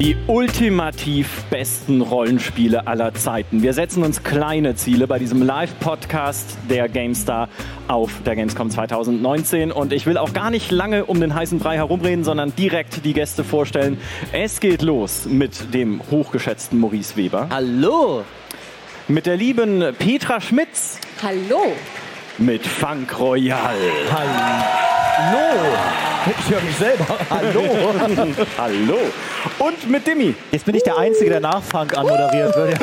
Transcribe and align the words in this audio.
Die 0.00 0.16
ultimativ 0.28 1.44
besten 1.50 2.00
Rollenspiele 2.00 2.86
aller 2.86 3.12
Zeiten. 3.12 3.62
Wir 3.62 3.74
setzen 3.74 4.02
uns 4.02 4.22
kleine 4.22 4.74
Ziele 4.74 5.06
bei 5.06 5.18
diesem 5.18 5.42
Live-Podcast 5.42 6.56
der 6.70 6.88
GameStar 6.88 7.50
auf 7.86 8.10
der 8.24 8.34
Gamescom 8.34 8.70
2019. 8.70 9.70
Und 9.70 9.92
ich 9.92 10.06
will 10.06 10.16
auch 10.16 10.32
gar 10.32 10.50
nicht 10.50 10.70
lange 10.70 11.04
um 11.04 11.20
den 11.20 11.34
heißen 11.34 11.58
Brei 11.58 11.76
herumreden, 11.76 12.24
sondern 12.24 12.56
direkt 12.56 13.04
die 13.04 13.12
Gäste 13.12 13.44
vorstellen. 13.44 13.98
Es 14.32 14.60
geht 14.60 14.80
los 14.80 15.26
mit 15.26 15.74
dem 15.74 16.00
hochgeschätzten 16.10 16.80
Maurice 16.80 17.16
Weber. 17.16 17.48
Hallo! 17.50 18.24
Mit 19.06 19.26
der 19.26 19.36
lieben 19.36 19.84
Petra 19.98 20.40
Schmitz. 20.40 20.98
Hallo! 21.22 21.74
Mit 22.38 22.66
Funk 22.66 23.20
Royal. 23.20 23.76
Hallo! 24.10 24.89
Ich 26.38 26.50
höre 26.50 26.60
mich 26.62 26.76
selber. 26.76 27.06
Hallo! 27.30 27.62
Hallo! 28.58 28.98
Und 29.58 29.90
mit 29.90 30.06
Dimi. 30.06 30.34
Jetzt 30.50 30.64
bin 30.64 30.74
ich 30.74 30.82
der 30.82 30.96
Einzige, 30.98 31.30
der 31.30 31.40
nach 31.40 31.62
Funk 31.62 31.96
anmoderiert 31.96 32.54
wird. 32.56 32.78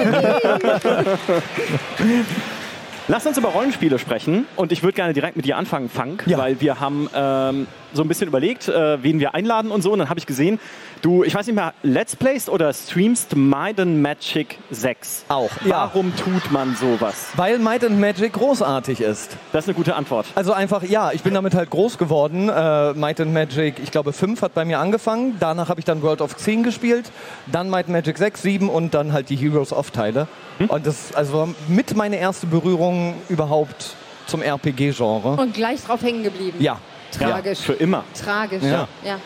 Lass 3.07 3.25
uns 3.25 3.37
über 3.37 3.49
Rollenspiele 3.49 3.99
sprechen 3.99 4.45
und 4.55 4.71
ich 4.71 4.83
würde 4.83 4.93
gerne 4.93 5.13
direkt 5.13 5.37
mit 5.37 5.45
dir 5.45 5.55
anfangen, 5.57 5.89
Funk, 5.89 6.23
Ja. 6.25 6.37
weil 6.37 6.59
wir 6.59 6.79
haben 6.81 7.09
ähm, 7.15 7.67
so 7.93 8.01
ein 8.01 8.07
bisschen 8.07 8.27
überlegt, 8.27 8.67
äh, 8.67 9.01
wen 9.03 9.19
wir 9.19 9.33
einladen 9.33 9.71
und 9.71 9.81
so. 9.81 9.91
Und 9.91 9.99
dann 9.99 10.09
habe 10.09 10.19
ich 10.19 10.25
gesehen, 10.25 10.59
du, 11.01 11.23
ich 11.23 11.33
weiß 11.33 11.47
nicht 11.47 11.55
mehr, 11.55 11.73
Let's 11.83 12.15
Playst 12.15 12.49
oder 12.49 12.73
streamst 12.73 13.35
Might 13.35 13.79
and 13.79 14.01
Magic 14.01 14.59
6. 14.71 15.25
Auch, 15.29 15.49
ja. 15.65 15.89
Warum 15.93 16.15
tut 16.15 16.51
man 16.51 16.75
sowas? 16.75 17.27
Weil 17.35 17.59
Might 17.59 17.83
and 17.83 17.99
Magic 17.99 18.33
großartig 18.33 19.01
ist. 19.01 19.37
Das 19.51 19.65
ist 19.65 19.69
eine 19.69 19.75
gute 19.75 19.95
Antwort. 19.95 20.27
Also 20.35 20.53
einfach, 20.53 20.83
ja, 20.83 21.11
ich 21.11 21.23
bin 21.23 21.33
damit 21.33 21.55
halt 21.55 21.69
groß 21.69 21.97
geworden. 21.97 22.49
Äh, 22.49 22.93
Might 22.93 23.19
and 23.21 23.33
Magic, 23.33 23.75
ich 23.81 23.91
glaube 23.91 24.13
5 24.13 24.41
hat 24.41 24.53
bei 24.53 24.65
mir 24.65 24.79
angefangen. 24.79 25.37
Danach 25.39 25.69
habe 25.69 25.79
ich 25.79 25.85
dann 25.85 26.01
World 26.01 26.21
of 26.21 26.35
Xen 26.35 26.63
gespielt. 26.63 27.11
Dann 27.51 27.69
Might 27.69 27.85
and 27.85 27.93
Magic 27.93 28.17
6, 28.17 28.41
7 28.41 28.69
und 28.69 28.93
dann 28.93 29.13
halt 29.13 29.29
die 29.29 29.35
Heroes 29.35 29.73
of 29.73 29.91
Teile. 29.91 30.27
Und 30.67 30.87
das 30.87 31.13
also 31.13 31.49
mit 31.67 31.95
meine 31.95 32.17
erste 32.17 32.47
Berührung 32.47 33.13
überhaupt 33.29 33.95
zum 34.25 34.41
RPG-Genre. 34.41 35.39
Und 35.39 35.53
gleich 35.53 35.83
drauf 35.83 36.01
hängen 36.01 36.23
geblieben. 36.23 36.57
Ja. 36.59 36.79
Tragisch. 37.19 37.59
Für 37.59 37.73
immer. 37.73 38.03
Tragisch. 38.23 38.63
Ja. 38.63 38.87
ja. 39.03 39.19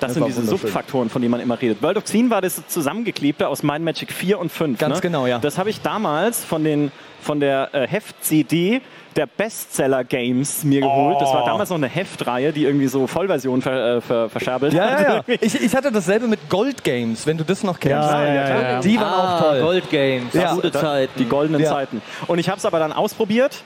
Das, 0.00 0.14
Das 0.14 0.14
sind 0.14 0.26
diese. 0.28 0.46
Suchtfaktoren, 0.46 1.10
von 1.10 1.20
denen 1.20 1.30
man 1.32 1.40
immer 1.40 1.60
redet. 1.60 1.82
World 1.82 1.98
of 1.98 2.04
Xen 2.04 2.30
war 2.30 2.40
das 2.40 2.66
zusammengeklebte 2.68 3.46
aus 3.48 3.62
Mind 3.62 3.84
Magic 3.84 4.10
4 4.12 4.38
und 4.38 4.50
5. 4.50 4.78
Ganz 4.78 4.96
ne? 4.96 5.00
genau, 5.02 5.26
ja. 5.26 5.38
Das 5.38 5.58
habe 5.58 5.68
ich 5.68 5.82
damals 5.82 6.42
von, 6.42 6.64
den, 6.64 6.90
von 7.20 7.38
der 7.38 7.68
äh, 7.74 7.86
Heft-CD 7.86 8.80
der 9.16 9.26
Bestseller 9.26 10.04
Games 10.04 10.64
mir 10.64 10.80
geholt. 10.80 11.20
Das 11.20 11.34
war 11.34 11.44
damals 11.44 11.68
noch 11.68 11.76
eine 11.76 11.88
Heftreihe, 11.88 12.52
die 12.52 12.64
irgendwie 12.64 12.86
so 12.86 13.06
Vollversion 13.06 13.60
ver, 13.60 13.96
äh, 13.96 14.00
ver, 14.00 14.30
verscherbelt 14.30 14.72
Ja, 14.72 14.90
hat. 14.90 15.00
ja, 15.00 15.14
ja. 15.26 15.36
Ich, 15.40 15.60
ich 15.60 15.74
hatte 15.76 15.92
dasselbe 15.92 16.28
mit 16.28 16.48
Gold 16.48 16.82
Games, 16.82 17.26
wenn 17.26 17.36
du 17.36 17.44
das 17.44 17.62
noch 17.62 17.78
kennst. 17.78 18.08
Ja, 18.08 18.24
ja, 18.24 18.34
ja, 18.34 18.62
ja. 18.72 18.80
Die 18.80 18.98
waren 18.98 19.12
auch 19.12 19.40
toll. 19.40 19.60
Gold 19.60 19.90
Games, 19.90 20.32
Ja. 20.32 20.54
gute 20.54 20.72
Zeiten. 20.72 21.12
Die 21.18 21.26
goldenen 21.26 21.60
Ja. 21.60 21.70
Zeiten. 21.70 22.00
Und 22.26 22.38
ich 22.38 22.48
habe 22.48 22.58
es 22.58 22.64
aber 22.64 22.78
dann 22.78 22.92
ausprobiert. 22.92 23.62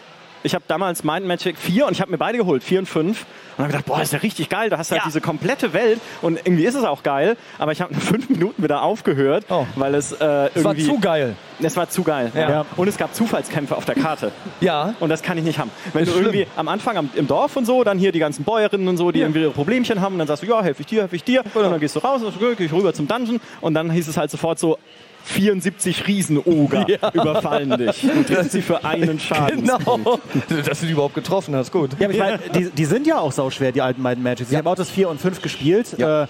Ich 0.46 0.54
habe 0.54 0.62
damals 0.68 1.02
Mind 1.04 1.26
Magic 1.26 1.56
4 1.58 1.86
und 1.86 1.92
ich 1.92 2.02
habe 2.02 2.10
mir 2.10 2.18
beide 2.18 2.36
geholt, 2.36 2.62
4 2.62 2.80
und 2.80 2.86
5. 2.86 3.24
Und 3.56 3.62
habe 3.64 3.68
gedacht, 3.72 3.86
boah, 3.86 4.02
ist 4.02 4.12
ja 4.12 4.18
richtig 4.18 4.50
geil. 4.50 4.68
Du 4.68 4.76
hast 4.76 4.90
halt 4.90 5.00
Ja. 5.00 5.06
diese 5.06 5.22
komplette 5.22 5.72
Welt 5.72 6.00
und 6.20 6.38
irgendwie 6.44 6.66
ist 6.66 6.74
es 6.74 6.84
auch 6.84 7.02
geil. 7.02 7.38
Aber 7.58 7.72
ich 7.72 7.80
habe 7.80 7.94
nach 7.94 8.00
fünf 8.12 8.28
Minuten 8.28 8.62
wieder 8.62 8.82
aufgehört, 8.82 9.46
Oh. 9.48 9.66
weil 9.76 9.94
es 9.94 10.12
äh, 10.12 10.14
Es 10.54 10.62
war 10.62 10.72
irgendwie... 10.74 10.84
zu 10.84 11.00
geil. 11.00 11.34
Es 11.62 11.76
war 11.78 11.88
zu 11.88 12.02
geil. 12.02 12.30
Ja. 12.34 12.66
Und 12.76 12.88
es 12.88 12.98
gab 12.98 13.14
Zufallskämpfe 13.14 13.74
auf 13.74 13.86
der 13.86 13.94
Karte. 13.94 14.32
Ja. 14.60 14.94
Und 15.00 15.08
das 15.08 15.22
kann 15.22 15.38
ich 15.38 15.44
nicht 15.44 15.58
haben. 15.58 15.70
Wenn 15.94 16.02
Ist 16.02 16.08
du 16.10 16.18
schlimm. 16.18 16.26
irgendwie 16.34 16.46
am 16.56 16.68
Anfang 16.68 16.98
am, 16.98 17.08
im 17.14 17.26
Dorf 17.26 17.56
und 17.56 17.64
so, 17.64 17.82
dann 17.82 17.98
hier 17.98 18.12
die 18.12 18.18
ganzen 18.18 18.44
Bäuerinnen 18.44 18.86
und 18.86 18.98
so, 18.98 19.12
die 19.12 19.20
irgendwie 19.20 19.40
ihre 19.40 19.50
Problemchen 19.52 20.02
haben, 20.02 20.12
und 20.14 20.18
dann 20.18 20.28
sagst 20.28 20.42
du, 20.42 20.46
ja, 20.46 20.62
helfe 20.62 20.82
ich 20.82 20.86
dir, 20.88 21.00
helfe 21.02 21.16
ich 21.16 21.24
dir. 21.24 21.42
Und 21.54 21.62
dann 21.62 21.80
gehst 21.80 21.96
du 21.96 22.00
raus, 22.00 22.22
und 22.22 22.38
dann 22.38 22.56
gehe 22.56 22.66
ich 22.66 22.72
rüber 22.72 22.92
zum 22.92 23.08
Dungeon. 23.08 23.40
Und 23.62 23.72
dann 23.74 23.90
hieß 23.90 24.08
es 24.08 24.16
halt 24.18 24.30
sofort 24.30 24.58
so, 24.58 24.76
74 25.24 26.06
Riesenoger 26.06 26.86
überfallen 27.12 27.76
dich 27.78 28.04
und 28.04 28.26
triffst 28.26 28.52
sie 28.52 28.62
für 28.62 28.84
einen 28.84 29.18
Schaden. 29.18 29.62
Genau. 29.62 30.20
Dass 30.64 30.80
du 30.80 30.86
die 30.86 30.92
überhaupt 30.92 31.14
getroffen 31.14 31.56
hast, 31.56 31.72
gut. 31.72 31.90
Ja, 31.98 32.06
aber 32.06 32.14
ich 32.14 32.20
meine, 32.20 32.38
die, 32.54 32.70
die 32.70 32.84
sind 32.84 33.06
ja 33.06 33.18
auch 33.18 33.32
sauschwer, 33.32 33.72
die 33.72 33.82
alten 33.82 34.02
Might 34.02 34.16
and 34.16 34.24
Magics. 34.24 34.50
Ich 34.50 34.56
habe 34.56 34.68
auch 34.68 34.74
das 34.74 34.90
4 34.90 35.08
und 35.08 35.20
5 35.20 35.40
gespielt. 35.40 35.98
Äh, 35.98 36.26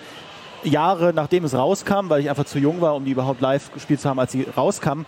Jahre 0.62 1.12
nachdem 1.15 1.44
es 1.44 1.54
rauskam, 1.54 2.09
weil 2.09 2.21
ich 2.21 2.31
einfach 2.31 2.47
zu 2.47 2.59
jung 2.59 2.81
war, 2.81 2.94
um 2.94 3.04
die 3.04 3.10
überhaupt 3.10 3.41
live 3.41 3.72
gespielt 3.72 4.00
zu 4.00 4.09
haben, 4.09 4.19
als 4.19 4.33
sie 4.33 4.47
rauskamen. 4.56 5.04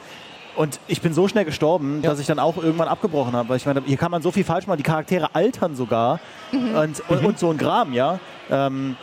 Und 0.56 0.80
ich 0.88 1.02
bin 1.02 1.12
so 1.12 1.28
schnell 1.28 1.44
gestorben, 1.44 2.00
dass 2.02 2.18
ich 2.18 2.26
dann 2.26 2.38
auch 2.38 2.56
irgendwann 2.56 2.88
abgebrochen 2.88 3.34
habe. 3.34 3.50
Weil 3.50 3.58
ich 3.58 3.66
meine, 3.66 3.82
hier 3.84 3.98
kann 3.98 4.10
man 4.10 4.22
so 4.22 4.30
viel 4.30 4.44
falsch 4.44 4.66
machen. 4.66 4.78
Die 4.78 4.82
Charaktere 4.82 5.34
altern 5.34 5.76
sogar. 5.76 6.18
Und, 6.52 7.02
und, 7.08 7.24
und 7.24 7.38
so 7.38 7.50
ein 7.50 7.58
Gram, 7.58 7.92
ja. 7.92 8.18
Ähm, 8.50 8.96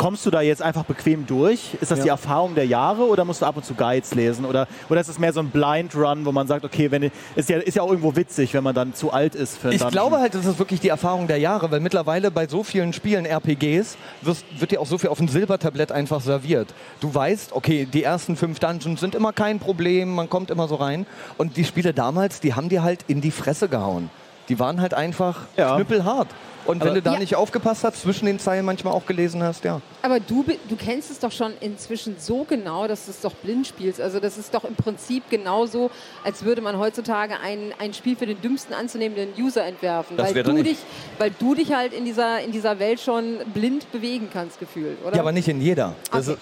kommst 0.00 0.24
du 0.24 0.30
da 0.30 0.40
jetzt 0.40 0.62
einfach 0.62 0.84
bequem 0.84 1.26
durch? 1.26 1.76
Ist 1.78 1.90
das 1.90 2.00
die 2.00 2.08
Erfahrung 2.08 2.54
der 2.54 2.64
Jahre 2.64 3.06
oder 3.06 3.26
musst 3.26 3.42
du 3.42 3.46
ab 3.46 3.58
und 3.58 3.66
zu 3.66 3.74
Guides 3.74 4.14
lesen? 4.14 4.46
Oder, 4.46 4.66
oder 4.88 4.98
ist 4.98 5.08
es 5.08 5.18
mehr 5.18 5.34
so 5.34 5.40
ein 5.40 5.50
Blind 5.50 5.94
Run, 5.94 6.24
wo 6.24 6.32
man 6.32 6.46
sagt, 6.46 6.64
okay, 6.64 6.90
wenn 6.90 7.10
ist 7.36 7.50
ja, 7.50 7.58
ist 7.58 7.74
ja 7.74 7.82
auch 7.82 7.90
irgendwo 7.90 8.16
witzig, 8.16 8.54
wenn 8.54 8.64
man 8.64 8.74
dann 8.74 8.94
zu 8.94 9.12
alt 9.12 9.34
ist 9.34 9.58
für 9.58 9.74
Ich 9.74 9.86
glaube 9.88 10.18
halt, 10.18 10.34
das 10.34 10.46
ist 10.46 10.58
wirklich 10.58 10.80
die 10.80 10.88
Erfahrung 10.88 11.26
der 11.26 11.36
Jahre, 11.36 11.70
weil 11.70 11.80
mittlerweile 11.80 12.30
bei 12.30 12.48
so 12.48 12.62
vielen 12.62 12.94
Spielen 12.94 13.26
RPGs 13.26 13.98
wirst, 14.22 14.46
wird 14.58 14.70
dir 14.70 14.80
auch 14.80 14.86
so 14.86 14.96
viel 14.96 15.10
auf 15.10 15.20
ein 15.20 15.28
Silbertablett 15.28 15.92
einfach 15.92 16.22
serviert. 16.22 16.72
Du 17.00 17.14
weißt, 17.14 17.52
okay, 17.52 17.84
die 17.84 18.02
ersten 18.02 18.36
fünf 18.36 18.58
Dungeons 18.58 19.00
sind 19.00 19.14
immer 19.14 19.34
kein 19.34 19.58
Problem, 19.58 20.14
man 20.14 20.30
kommt 20.30 20.50
immer 20.50 20.66
so 20.66 20.76
rein. 20.76 21.04
Und 21.36 21.58
die 21.58 21.64
Spiele 21.66 21.92
damals, 21.92 22.40
die 22.40 22.54
haben 22.54 22.70
dir 22.70 22.82
halt 22.82 23.00
in 23.06 23.20
die 23.20 23.30
Fresse 23.30 23.68
gehauen. 23.68 24.08
Die 24.48 24.58
waren 24.58 24.80
halt 24.80 24.94
einfach 24.94 25.40
Ja. 25.58 25.76
knüppelhart. 25.76 26.28
Und 26.70 26.84
wenn 26.84 26.94
du 26.94 27.02
da 27.02 27.14
Ja. 27.14 27.18
nicht 27.18 27.34
aufgepasst 27.36 27.84
hast, 27.84 28.00
zwischen 28.02 28.26
den 28.26 28.38
Zeilen 28.38 28.64
manchmal 28.64 28.94
auch 28.94 29.06
gelesen 29.06 29.42
hast, 29.42 29.64
ja. 29.64 29.80
Aber 30.02 30.20
du, 30.20 30.44
du 30.68 30.76
kennst 30.76 31.10
es 31.10 31.18
doch 31.18 31.32
schon 31.32 31.52
inzwischen 31.60 32.16
so 32.18 32.44
genau, 32.44 32.86
dass 32.86 33.06
du 33.06 33.10
es 33.10 33.20
doch 33.20 33.34
blind 33.34 33.66
spielst. 33.66 34.00
Also 34.00 34.20
das 34.20 34.38
ist 34.38 34.54
doch 34.54 34.64
im 34.64 34.74
Prinzip 34.76 35.24
genauso, 35.30 35.90
als 36.24 36.44
würde 36.44 36.60
man 36.62 36.78
heutzutage 36.78 37.34
ein, 37.40 37.74
ein 37.78 37.92
Spiel 37.92 38.16
für 38.16 38.26
den 38.26 38.40
dümmsten 38.40 38.74
anzunehmenden 38.74 39.30
User 39.42 39.64
entwerfen. 39.64 40.16
Das 40.16 40.34
weil, 40.34 40.42
du 40.42 40.52
nicht. 40.52 40.66
dich, 40.66 40.78
weil 41.18 41.32
du 41.38 41.54
dich 41.54 41.72
halt 41.72 41.92
in 41.92 42.04
dieser, 42.04 42.40
in 42.40 42.52
dieser 42.52 42.78
Welt 42.78 43.00
schon 43.00 43.38
blind 43.52 43.90
bewegen 43.92 44.28
kannst, 44.32 44.60
gefühlt, 44.60 44.98
oder? 45.04 45.16
Ja, 45.16 45.22
aber 45.22 45.32
nicht 45.32 45.48
in 45.48 45.60
jeder. 45.60 45.94
Das 46.12 46.28
Okay. 46.28 46.38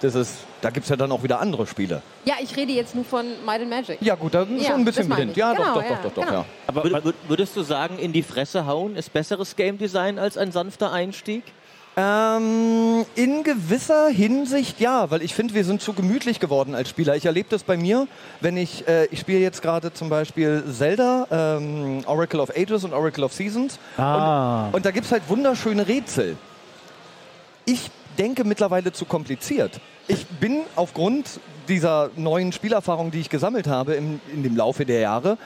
Das 0.00 0.14
ist, 0.14 0.34
da 0.60 0.70
gibt 0.70 0.84
es 0.84 0.90
ja 0.90 0.96
dann 0.96 1.10
auch 1.12 1.22
wieder 1.22 1.40
andere 1.40 1.66
Spiele. 1.66 2.02
Ja, 2.24 2.34
ich 2.42 2.56
rede 2.56 2.72
jetzt 2.72 2.94
nur 2.94 3.04
von 3.04 3.24
Might 3.44 3.60
and 3.62 3.70
Magic. 3.70 3.98
Ja 4.00 4.14
gut, 4.14 4.34
da 4.34 4.42
ist 4.42 4.50
Ja, 4.62 4.70
schon 4.70 4.80
ein 4.80 4.84
bisschen 4.84 5.08
blind. 5.08 5.36
Ja, 5.36 5.52
Genau, 5.52 5.64
doch, 5.66 5.74
doch, 5.74 5.82
ja, 5.82 5.88
doch, 5.90 6.02
doch, 6.02 6.12
doch, 6.14 6.26
genau. 6.26 6.38
ja. 6.40 6.44
Aber 6.66 6.84
Wür- 6.84 7.02
wür- 7.02 7.14
Würdest 7.28 7.56
du 7.56 7.62
sagen, 7.62 7.98
in 7.98 8.12
die 8.12 8.22
Fresse 8.22 8.66
hauen 8.66 8.96
ist 8.96 9.12
besseres 9.12 9.56
Game 9.56 9.78
Design 9.78 10.18
als 10.18 10.36
ein 10.36 10.52
sanfter 10.52 10.92
Einstieg? 10.92 11.42
Ähm, 11.98 13.06
in 13.14 13.42
gewisser 13.42 14.08
Hinsicht 14.08 14.80
ja, 14.80 15.10
weil 15.10 15.22
ich 15.22 15.34
finde, 15.34 15.54
wir 15.54 15.64
sind 15.64 15.80
zu 15.80 15.94
gemütlich 15.94 16.40
geworden 16.40 16.74
als 16.74 16.90
Spieler. 16.90 17.16
Ich 17.16 17.24
erlebe 17.24 17.48
das 17.48 17.62
bei 17.62 17.78
mir, 17.78 18.06
wenn 18.42 18.58
ich, 18.58 18.86
äh, 18.86 19.06
ich 19.06 19.20
spiele 19.20 19.38
jetzt 19.38 19.62
gerade 19.62 19.90
zum 19.94 20.10
Beispiel 20.10 20.62
Zelda, 20.70 21.26
ähm, 21.30 22.02
Oracle 22.04 22.40
of 22.40 22.50
Ages 22.54 22.84
und 22.84 22.92
Oracle 22.92 23.24
of 23.24 23.32
Seasons. 23.32 23.78
Ah. 23.96 24.66
Und, 24.66 24.74
und 24.74 24.84
da 24.84 24.90
gibt 24.90 25.06
es 25.06 25.12
halt 25.12 25.22
wunderschöne 25.28 25.88
Rätsel. 25.88 26.36
Ich 27.64 27.90
denke 28.18 28.44
mittlerweile 28.44 28.92
zu 28.92 29.04
kompliziert. 29.04 29.80
Ich 30.08 30.26
bin 30.26 30.62
aufgrund 30.74 31.40
dieser 31.68 32.10
neuen 32.16 32.52
Spielerfahrung, 32.52 33.10
die 33.10 33.20
ich 33.20 33.30
gesammelt 33.30 33.66
habe 33.66 33.94
im, 33.94 34.20
in 34.32 34.42
dem 34.42 34.56
Laufe 34.56 34.86
der 34.86 35.00
Jahre, 35.00 35.38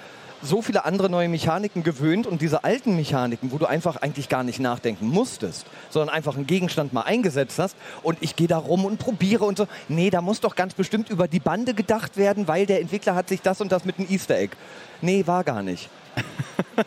so 0.42 0.62
viele 0.62 0.84
andere 0.84 1.10
neue 1.10 1.28
Mechaniken 1.28 1.82
gewöhnt 1.82 2.26
und 2.26 2.40
diese 2.40 2.64
alten 2.64 2.96
Mechaniken, 2.96 3.52
wo 3.52 3.58
du 3.58 3.66
einfach 3.66 3.96
eigentlich 3.96 4.28
gar 4.28 4.42
nicht 4.42 4.58
nachdenken 4.58 5.06
musstest, 5.06 5.66
sondern 5.90 6.14
einfach 6.14 6.36
einen 6.36 6.46
Gegenstand 6.46 6.92
mal 6.92 7.02
eingesetzt 7.02 7.58
hast 7.58 7.76
und 8.02 8.18
ich 8.20 8.36
gehe 8.36 8.48
da 8.48 8.56
rum 8.56 8.84
und 8.84 8.98
probiere 8.98 9.44
und 9.44 9.58
so. 9.58 9.66
Nee, 9.88 10.10
da 10.10 10.22
muss 10.22 10.40
doch 10.40 10.56
ganz 10.56 10.74
bestimmt 10.74 11.10
über 11.10 11.28
die 11.28 11.40
Bande 11.40 11.74
gedacht 11.74 12.16
werden, 12.16 12.48
weil 12.48 12.66
der 12.66 12.80
Entwickler 12.80 13.14
hat 13.14 13.28
sich 13.28 13.42
das 13.42 13.60
und 13.60 13.70
das 13.70 13.84
mit 13.84 13.98
einem 13.98 14.08
Easter 14.08 14.36
Egg. 14.36 14.56
Nee, 15.02 15.26
war 15.26 15.44
gar 15.44 15.62
nicht. 15.62 15.90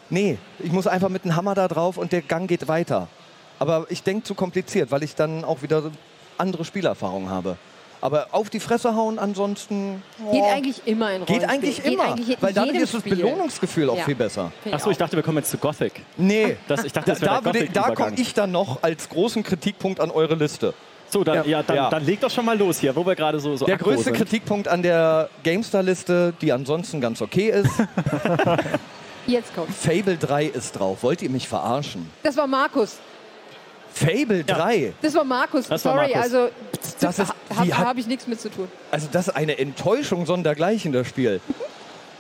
Nee, 0.10 0.38
ich 0.60 0.72
muss 0.72 0.88
einfach 0.88 1.10
mit 1.10 1.24
einem 1.24 1.36
Hammer 1.36 1.56
da 1.56 1.68
drauf 1.68 1.98
und 1.98 2.12
der 2.12 2.22
Gang 2.22 2.48
geht 2.48 2.68
weiter. 2.68 3.08
Aber 3.60 3.86
ich 3.90 4.04
denke 4.04 4.24
zu 4.24 4.36
kompliziert, 4.36 4.92
weil 4.92 5.04
ich 5.04 5.16
dann 5.16 5.44
auch 5.44 5.62
wieder 5.62 5.84
andere 6.38 6.66
Spielerfahrungen 6.66 7.30
habe. 7.30 7.58
Aber 8.02 8.28
auf 8.32 8.50
die 8.50 8.60
Fresse 8.60 8.96
hauen 8.96 9.18
ansonsten. 9.18 10.04
Geht 10.32 10.42
oh, 10.42 10.50
eigentlich 10.52 10.82
immer 10.86 11.14
in 11.14 11.26
Geht 11.26 11.30
Rollenspielen. 11.42 11.50
eigentlich 11.50 11.84
Geht 11.84 11.94
immer. 11.94 12.04
eigentlich 12.04 12.30
in 12.32 12.42
weil 12.42 12.54
dadurch 12.54 12.74
jedem 12.74 12.84
ist 12.84 12.94
das 12.94 13.00
Spiel. 13.02 13.16
Belohnungsgefühl 13.16 13.90
auch 13.90 13.98
Ja. 13.98 14.04
viel 14.04 14.16
besser. 14.16 14.52
Achso, 14.70 14.90
ich 14.90 14.98
dachte, 14.98 15.16
wir 15.16 15.24
kommen 15.24 15.38
jetzt 15.38 15.52
zu 15.52 15.58
Gothic. 15.58 16.02
Nee. 16.18 16.58
Das, 16.68 16.84
ich 16.84 16.92
dachte, 16.92 17.12
Da, 17.12 17.14
das 17.14 17.20
da, 17.22 17.36
da 17.36 17.52
Gothic-Übergang. 17.52 17.96
komme 17.96 18.14
ich 18.18 18.34
dann 18.34 18.52
noch 18.52 18.84
als 18.84 19.08
großen 19.08 19.42
Kritikpunkt 19.44 20.02
an 20.02 20.12
eure 20.12 20.36
Liste. 20.36 20.74
So, 21.10 21.24
dann, 21.24 21.36
ja, 21.38 21.44
Ja. 21.46 21.64
dann, 21.64 21.76
Ja. 21.78 21.90
dann 21.90 22.04
leg 22.06 22.20
doch 22.20 22.30
schon 22.32 22.44
mal 22.44 22.58
los 22.58 22.80
hier, 22.80 22.94
wo 22.94 23.06
wir 23.06 23.16
gerade 23.16 23.40
so, 23.40 23.56
so 23.56 23.66
Der 23.66 23.78
größte 23.78 24.06
sind. 24.06 24.18
Kritikpunkt 24.18 24.68
an 24.68 24.82
der 24.84 25.30
GameStar-Liste, 25.44 26.34
die 26.42 26.52
ansonsten 26.52 27.00
ganz 27.00 27.22
okay 27.22 27.52
ist, 27.52 27.72
Jetzt 29.28 29.56
kommt. 29.56 29.70
Fable 29.74 30.18
3 30.18 30.46
ist 30.48 30.74
drauf. 30.74 31.04
Wollt 31.04 31.22
ihr 31.22 31.30
mich 31.30 31.48
verarschen? 31.48 32.10
Das 32.24 32.36
war 32.36 32.48
Markus. 32.48 32.98
Fable 33.94 34.44
3? 34.44 34.94
Das 35.02 35.14
war 35.16 35.24
Markus. 35.24 35.68
Das 35.68 35.86
war 35.86 35.94
Sorry, 35.94 36.12
Markus. 36.14 36.24
also 36.34 36.50
Das 37.00 37.20
ist- 37.20 37.34
habe 37.56 37.78
hab 37.78 37.98
ich 37.98 38.08
nichts 38.08 38.28
mit 38.28 38.42
zu 38.42 38.50
tun. 38.50 38.68
Also 38.92 39.08
das 39.12 39.28
ist 39.28 39.36
eine 39.36 39.58
Enttäuschung 39.60 40.26
sondergleichen, 40.26 40.92
das 40.92 41.08
Spiel. 41.08 41.40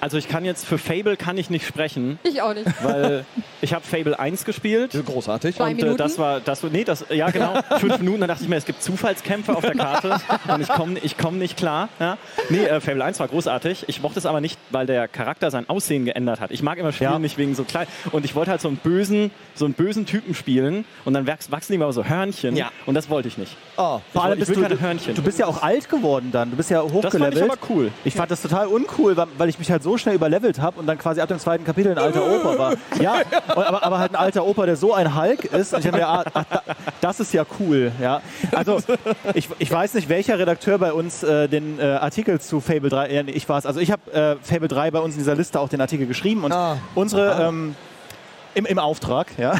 Also 0.03 0.17
ich 0.17 0.27
kann 0.27 0.43
jetzt 0.43 0.65
für 0.65 0.77
Fable 0.77 1.15
kann 1.15 1.37
ich 1.37 1.49
nicht 1.49 1.65
sprechen, 1.65 2.19
Ich 2.23 2.41
auch 2.41 2.53
nicht. 2.53 2.67
weil 2.83 3.23
ich 3.61 3.73
habe 3.73 3.85
Fable 3.85 4.19
1 4.19 4.43
gespielt. 4.43 4.91
Großartig. 5.05 5.55
Zwei 5.55 5.63
Und 5.63 5.71
äh, 5.71 5.75
Minuten? 5.75 5.97
das 5.97 6.19
war, 6.19 6.41
das, 6.41 6.61
nee, 6.63 6.83
das, 6.83 7.05
ja 7.09 7.29
genau, 7.29 7.53
fünf 7.79 7.99
Minuten, 7.99 8.19
dann 8.19 8.27
dachte 8.27 8.43
ich 8.43 8.49
mir, 8.49 8.57
es 8.57 8.65
gibt 8.65 8.83
Zufallskämpfe 8.83 9.55
auf 9.55 9.61
der 9.63 9.75
Karte 9.75 10.17
und 10.49 10.59
ich 10.61 10.67
komme 10.67 10.99
ich 11.01 11.17
komm 11.17 11.37
nicht 11.37 11.55
klar. 11.55 11.87
Ja. 12.01 12.17
Nee, 12.49 12.65
äh, 12.65 12.81
Fable 12.81 13.01
1 13.01 13.17
war 13.21 13.29
großartig. 13.29 13.85
Ich 13.87 14.01
mochte 14.01 14.19
es 14.19 14.25
aber 14.25 14.41
nicht, 14.41 14.59
weil 14.71 14.85
der 14.85 15.07
Charakter 15.07 15.49
sein 15.51 15.69
Aussehen 15.69 16.03
geändert 16.03 16.41
hat. 16.41 16.51
Ich 16.51 16.61
mag 16.63 16.77
immer 16.79 16.91
Spiele 16.91 17.11
Ja. 17.11 17.19
nicht 17.19 17.37
wegen 17.37 17.55
so 17.55 17.63
klein. 17.63 17.87
Und 18.11 18.25
ich 18.25 18.35
wollte 18.35 18.51
halt 18.51 18.59
so 18.59 18.67
einen 18.67 18.77
bösen, 18.77 19.31
so 19.55 19.63
einen 19.63 19.73
bösen 19.73 20.05
Typen 20.05 20.35
spielen 20.35 20.83
und 21.05 21.13
dann 21.13 21.25
wachs- 21.27 21.49
wachsen 21.49 21.71
die 21.71 21.77
mal 21.77 21.93
so 21.93 22.03
Hörnchen 22.03 22.57
Ja. 22.57 22.71
und 22.85 22.95
das 22.95 23.09
wollte 23.09 23.29
ich 23.29 23.37
nicht. 23.37 23.55
Oh, 23.77 24.01
Vor 24.11 24.25
allem 24.25 24.33
ich 24.33 24.39
bist 24.39 24.49
will 24.49 24.57
du, 24.57 24.63
keine 24.63 24.81
Hörnchen. 24.81 25.15
du 25.15 25.21
bist 25.23 25.39
ja 25.39 25.45
auch 25.45 25.63
alt 25.63 25.87
geworden 25.89 26.29
dann. 26.33 26.51
Du 26.51 26.57
bist 26.57 26.69
ja 26.69 26.81
Das 26.81 26.91
fand 26.91 27.05
hochgelevelt. 27.05 27.35
ich 27.37 27.43
aber 27.43 27.57
cool. 27.69 27.91
Ich 28.03 28.15
fand 28.15 28.29
das 28.31 28.41
total 28.41 28.67
uncool, 28.67 29.15
weil- 29.15 29.27
weil 29.37 29.47
ich 29.47 29.57
mich 29.59 29.71
halt 29.71 29.81
so 29.81 29.92
schnell 29.97 30.15
überlevelt 30.15 30.59
habe 30.61 30.79
und 30.79 30.87
dann 30.87 30.97
quasi 30.97 31.21
ab 31.21 31.27
dem 31.29 31.39
zweiten 31.39 31.63
Kapitel 31.63 31.91
ein 31.91 31.97
alter 31.97 32.21
Opa 32.25 32.57
war. 32.57 32.73
Ja, 33.01 33.15
aber, 33.47 33.83
aber 33.83 33.99
halt 33.99 34.11
ein 34.11 34.15
alter 34.15 34.45
Opa, 34.45 34.65
der 34.65 34.75
so 34.75 34.93
ein 34.93 35.15
Hulk 35.19 35.45
ist. 35.45 35.73
Und 35.73 35.79
ich 35.81 35.87
habe 35.87 35.97
mir, 35.97 36.07
ah, 36.07 36.23
ah, 36.33 36.43
da- 36.49 36.63
das 37.01 37.19
ist 37.19 37.33
ja 37.33 37.45
cool. 37.59 37.91
Ja. 38.01 38.21
Also 38.53 38.79
ich, 39.33 39.49
ich 39.59 39.71
weiß 39.71 39.93
nicht, 39.95 40.09
welcher 40.09 40.37
Redakteur 40.39 40.77
bei 40.77 40.93
uns 40.93 41.23
äh, 41.23 41.47
den 41.47 41.79
äh, 41.79 41.83
Artikel 41.83 42.39
zu 42.41 42.59
Fable 42.61 42.89
3, 42.89 43.07
äh, 43.07 43.21
ich 43.31 43.47
war 43.49 43.57
es. 43.57 43.65
Also 43.65 43.79
ich 43.79 43.91
habe 43.91 44.11
äh, 44.13 44.35
Fable 44.41 44.67
3 44.67 44.91
bei 44.91 44.99
uns 44.99 45.13
in 45.15 45.19
dieser 45.19 45.35
Liste 45.35 45.59
auch 45.59 45.69
den 45.69 45.81
Artikel 45.81 46.07
geschrieben 46.07 46.43
und 46.43 46.51
Ah. 46.53 46.77
unsere 46.95 47.41
ähm, 47.47 47.75
im, 48.55 48.65
im 48.65 48.79
Auftrag, 48.79 49.27
ja. 49.37 49.53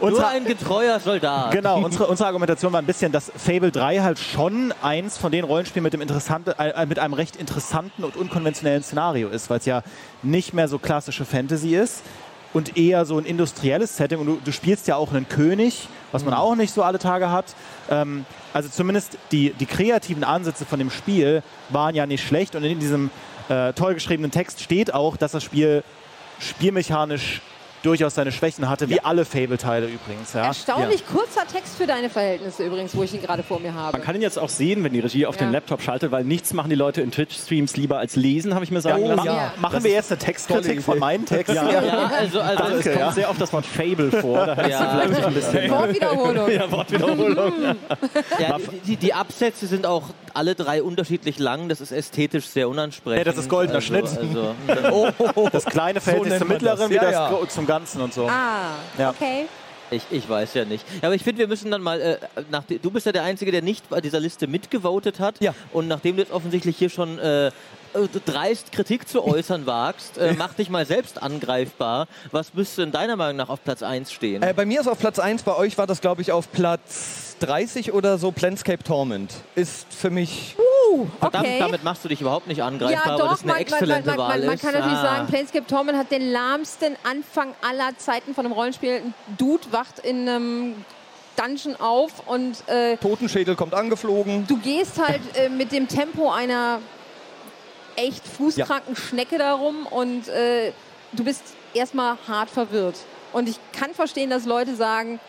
Nur 0.00 0.28
ein 0.28 0.44
getreuer 0.44 1.00
Soldat. 1.00 1.50
Genau, 1.52 1.80
unsere, 1.80 2.06
unsere 2.06 2.26
Argumentation 2.28 2.72
war 2.72 2.80
ein 2.80 2.86
bisschen, 2.86 3.12
dass 3.12 3.32
Fable 3.36 3.70
3 3.70 4.00
halt 4.00 4.18
schon 4.18 4.72
eins 4.82 5.18
von 5.18 5.32
den 5.32 5.44
Rollenspielen 5.44 5.82
mit, 5.82 5.92
dem 5.92 6.00
interessante, 6.00 6.56
äh, 6.58 6.86
mit 6.86 6.98
einem 6.98 7.14
recht 7.14 7.36
interessanten 7.36 8.04
und 8.04 8.16
unkonventionellen 8.16 8.82
Szenario 8.82 9.28
ist, 9.28 9.50
weil 9.50 9.58
es 9.58 9.66
ja 9.66 9.82
nicht 10.22 10.54
mehr 10.54 10.68
so 10.68 10.78
klassische 10.78 11.24
Fantasy 11.24 11.74
ist 11.74 12.02
und 12.52 12.76
eher 12.76 13.04
so 13.04 13.18
ein 13.18 13.24
industrielles 13.24 13.96
Setting. 13.96 14.18
Und 14.18 14.26
du, 14.26 14.38
du 14.44 14.52
spielst 14.52 14.86
ja 14.86 14.96
auch 14.96 15.12
einen 15.12 15.28
König, 15.28 15.88
was 16.12 16.24
man 16.24 16.34
auch 16.34 16.54
nicht 16.54 16.72
so 16.72 16.82
alle 16.82 16.98
Tage 16.98 17.30
hat. 17.30 17.54
Ähm, 17.90 18.24
also 18.52 18.68
zumindest 18.68 19.18
die, 19.30 19.52
die 19.54 19.66
kreativen 19.66 20.24
Ansätze 20.24 20.66
von 20.66 20.78
dem 20.78 20.90
Spiel 20.90 21.42
waren 21.70 21.94
ja 21.94 22.06
nicht 22.06 22.26
schlecht. 22.26 22.54
Und 22.54 22.64
in 22.64 22.78
diesem 22.78 23.10
äh, 23.48 23.72
toll 23.72 23.94
geschriebenen 23.94 24.30
Text 24.30 24.60
steht 24.60 24.92
auch, 24.94 25.16
dass 25.16 25.32
das 25.32 25.42
Spiel 25.42 25.82
spielmechanisch 26.42 27.40
durchaus 27.82 28.14
seine 28.14 28.32
Schwächen 28.32 28.68
hatte, 28.68 28.88
wie 28.88 29.00
alle 29.00 29.24
Fable-Teile 29.24 29.86
übrigens. 29.86 30.32
Ja. 30.34 30.44
Erstaunlich 30.46 31.06
kurzer 31.06 31.46
Text 31.46 31.76
für 31.76 31.86
deine 31.86 32.08
Verhältnisse 32.10 32.64
übrigens, 32.64 32.96
wo 32.96 33.02
ich 33.02 33.12
ihn 33.14 33.20
gerade 33.22 33.42
vor 33.42 33.58
mir 33.60 33.74
habe. 33.74 33.98
Man 33.98 34.04
kann 34.06 34.14
ihn 34.14 34.22
jetzt 34.22 34.38
auch 34.38 34.48
sehen, 34.48 34.84
wenn 34.84 34.92
die 34.92 35.00
Regie 35.00 35.26
auf 35.26 35.36
Ja. 35.36 35.46
den 35.46 35.52
Laptop 35.52 35.82
schaltet, 35.82 36.12
weil 36.12 36.24
nichts 36.24 36.52
machen 36.52 36.70
die 36.70 36.76
Leute 36.76 37.00
in 37.02 37.10
Twitch-Streams 37.10 37.76
lieber 37.76 37.98
als 37.98 38.16
lesen, 38.16 38.54
habe 38.54 38.64
ich 38.64 38.70
mir 38.70 38.80
sagen 38.80 39.02
Oh, 39.04 39.08
lassen. 39.08 39.26
ja. 39.26 39.52
Machen 39.60 39.82
wir 39.84 39.90
jetzt 39.90 40.10
eine 40.12 40.18
Textkritik 40.18 40.82
von 40.82 40.98
meinen 40.98 41.26
Texten? 41.26 41.56
Ja. 41.56 41.70
Ja, 41.70 42.10
also, 42.18 42.40
also 42.40 42.62
Also 42.62 42.76
es 42.78 42.84
Danke, 42.84 42.90
kommt 42.90 43.00
ja. 43.00 43.12
sehr 43.12 43.30
oft 43.30 43.40
das 43.40 43.52
Wort 43.52 43.66
Fable 43.66 44.10
vor. 44.10 44.46
Da 44.46 44.68
Ja. 44.68 45.00
vielleicht 45.06 45.24
ein 45.24 45.34
bisschen 45.34 45.70
Wortwiederholung. 45.70 46.50
ja, 46.50 46.70
Wortwiederholung. 46.70 47.52
ja, 48.38 48.56
die, 48.86 48.96
die 48.96 49.14
Absätze 49.14 49.66
sind 49.66 49.86
auch 49.86 50.04
alle 50.34 50.54
drei 50.54 50.82
unterschiedlich 50.82 51.38
lang. 51.38 51.68
Das 51.68 51.80
ist 51.80 51.92
ästhetisch 51.92 52.46
sehr 52.46 52.68
unansprechend. 52.68 53.18
Ja, 53.18 53.24
das 53.32 53.36
ist 53.38 53.48
goldener 53.50 53.76
also, 53.76 53.86
Schnitt. 53.86 54.04
Also, 54.66 55.08
Das 55.52 55.64
kleine 55.64 56.00
Verhältnis 56.00 56.30
nennt 56.30 56.40
zum 56.40 56.48
mittleren 56.48 56.78
das. 56.78 56.90
wie 56.90 56.94
Ja, 56.94 57.02
das 57.02 57.12
ja. 57.12 57.48
Zum 57.48 57.66
Ganzen 57.72 58.00
und 58.02 58.12
so. 58.12 58.28
Ah, 58.28 58.72
Ja. 58.98 59.10
okay. 59.10 59.46
ich, 59.90 60.02
ich 60.10 60.28
weiß 60.28 60.52
ja 60.54 60.64
nicht. 60.64 60.84
Aber 61.02 61.14
ich 61.14 61.22
finde, 61.24 61.38
wir 61.40 61.48
müssen 61.48 61.70
dann 61.70 61.80
mal. 61.82 62.00
Äh, 62.00 62.16
nach, 62.50 62.64
du 62.64 62.90
bist 62.90 63.06
ja 63.06 63.12
der 63.12 63.22
Einzige, 63.24 63.50
der 63.50 63.62
nicht 63.62 63.88
bei 63.88 64.00
dieser 64.00 64.20
Liste 64.20 64.46
mitgevotet 64.46 65.20
hat. 65.20 65.40
Ja. 65.40 65.54
Und 65.72 65.88
nachdem 65.88 66.16
du 66.16 66.22
jetzt 66.22 66.32
offensichtlich 66.32 66.76
hier 66.76 66.90
schon. 66.90 67.18
Äh, 67.18 67.50
dreist 68.24 68.72
Kritik 68.72 69.08
zu 69.08 69.24
äußern 69.24 69.66
wagst, 69.66 70.18
äh, 70.18 70.34
mach 70.38 70.54
dich 70.54 70.70
mal 70.70 70.86
selbst 70.86 71.22
angreifbar. 71.22 72.06
Was 72.30 72.54
müsste 72.54 72.82
in 72.82 72.92
deiner 72.92 73.16
Meinung 73.16 73.36
nach 73.36 73.48
auf 73.48 73.62
Platz 73.62 73.82
1 73.82 74.12
stehen? 74.12 74.42
Äh, 74.42 74.54
bei 74.54 74.64
mir 74.66 74.80
ist 74.80 74.86
auf 74.88 74.98
Platz 74.98 75.18
1, 75.18 75.42
bei 75.42 75.56
euch 75.56 75.78
war 75.78 75.86
das, 75.86 76.00
glaube 76.00 76.22
ich, 76.22 76.32
auf 76.32 76.50
Platz 76.52 77.36
30 77.40 77.92
oder 77.92 78.18
so. 78.18 78.30
Planscape 78.32 78.82
Torment 78.84 79.32
ist 79.54 79.92
für 79.92 80.10
mich. 80.10 80.56
Uh, 80.92 81.06
Verdammt, 81.20 81.46
okay. 81.46 81.58
damit 81.58 81.84
machst 81.84 82.04
du 82.04 82.08
dich 82.08 82.20
überhaupt 82.20 82.46
nicht 82.46 82.62
angreifbar, 82.62 83.04
ja, 83.04 83.10
weil 83.12 83.18
doch, 83.18 83.30
das 83.30 83.42
eine 83.42 83.52
man, 83.52 83.60
man, 83.60 83.70
man, 83.70 83.78
exzellente 83.80 84.08
man, 84.10 84.18
Wahl 84.18 84.38
man, 84.38 84.46
man 84.46 84.54
ist. 84.56 84.62
kann 84.62 84.74
natürlich 84.74 84.98
Ah. 84.98 85.02
sagen, 85.02 85.26
Planescape 85.28 85.66
Torment 85.66 85.98
hat 85.98 86.10
den 86.10 86.30
lahmsten 86.30 86.96
Anfang 87.02 87.54
aller 87.66 87.96
Zeiten 87.98 88.34
von 88.34 88.44
einem 88.44 88.52
Rollenspiel. 88.52 88.96
Ein 88.96 89.14
Dude 89.38 89.64
wacht 89.70 89.98
in 90.00 90.28
einem 90.28 90.74
Dungeon 91.36 91.76
auf 91.80 92.26
und 92.26 92.56
äh, 92.68 92.96
Totenschädel 92.98 93.56
kommt 93.56 93.74
angeflogen. 93.74 94.46
du 94.46 94.58
gehst 94.58 95.00
halt 95.04 95.20
äh, 95.34 95.48
mit 95.48 95.72
dem 95.72 95.88
Tempo 95.88 96.30
einer 96.30 96.80
echt 97.96 98.26
fußkranken 98.26 98.96
Schnecke 98.96 99.38
darum 99.38 99.86
und 99.86 100.28
äh, 100.28 100.72
du 101.12 101.24
bist 101.24 101.42
erstmal 101.74 102.16
hart 102.26 102.50
verwirrt. 102.50 102.96
Und 103.32 103.48
ich 103.48 103.56
kann 103.72 103.94
verstehen, 103.94 104.30
dass 104.30 104.44
Leute 104.44 104.74
sagen, 104.76 105.20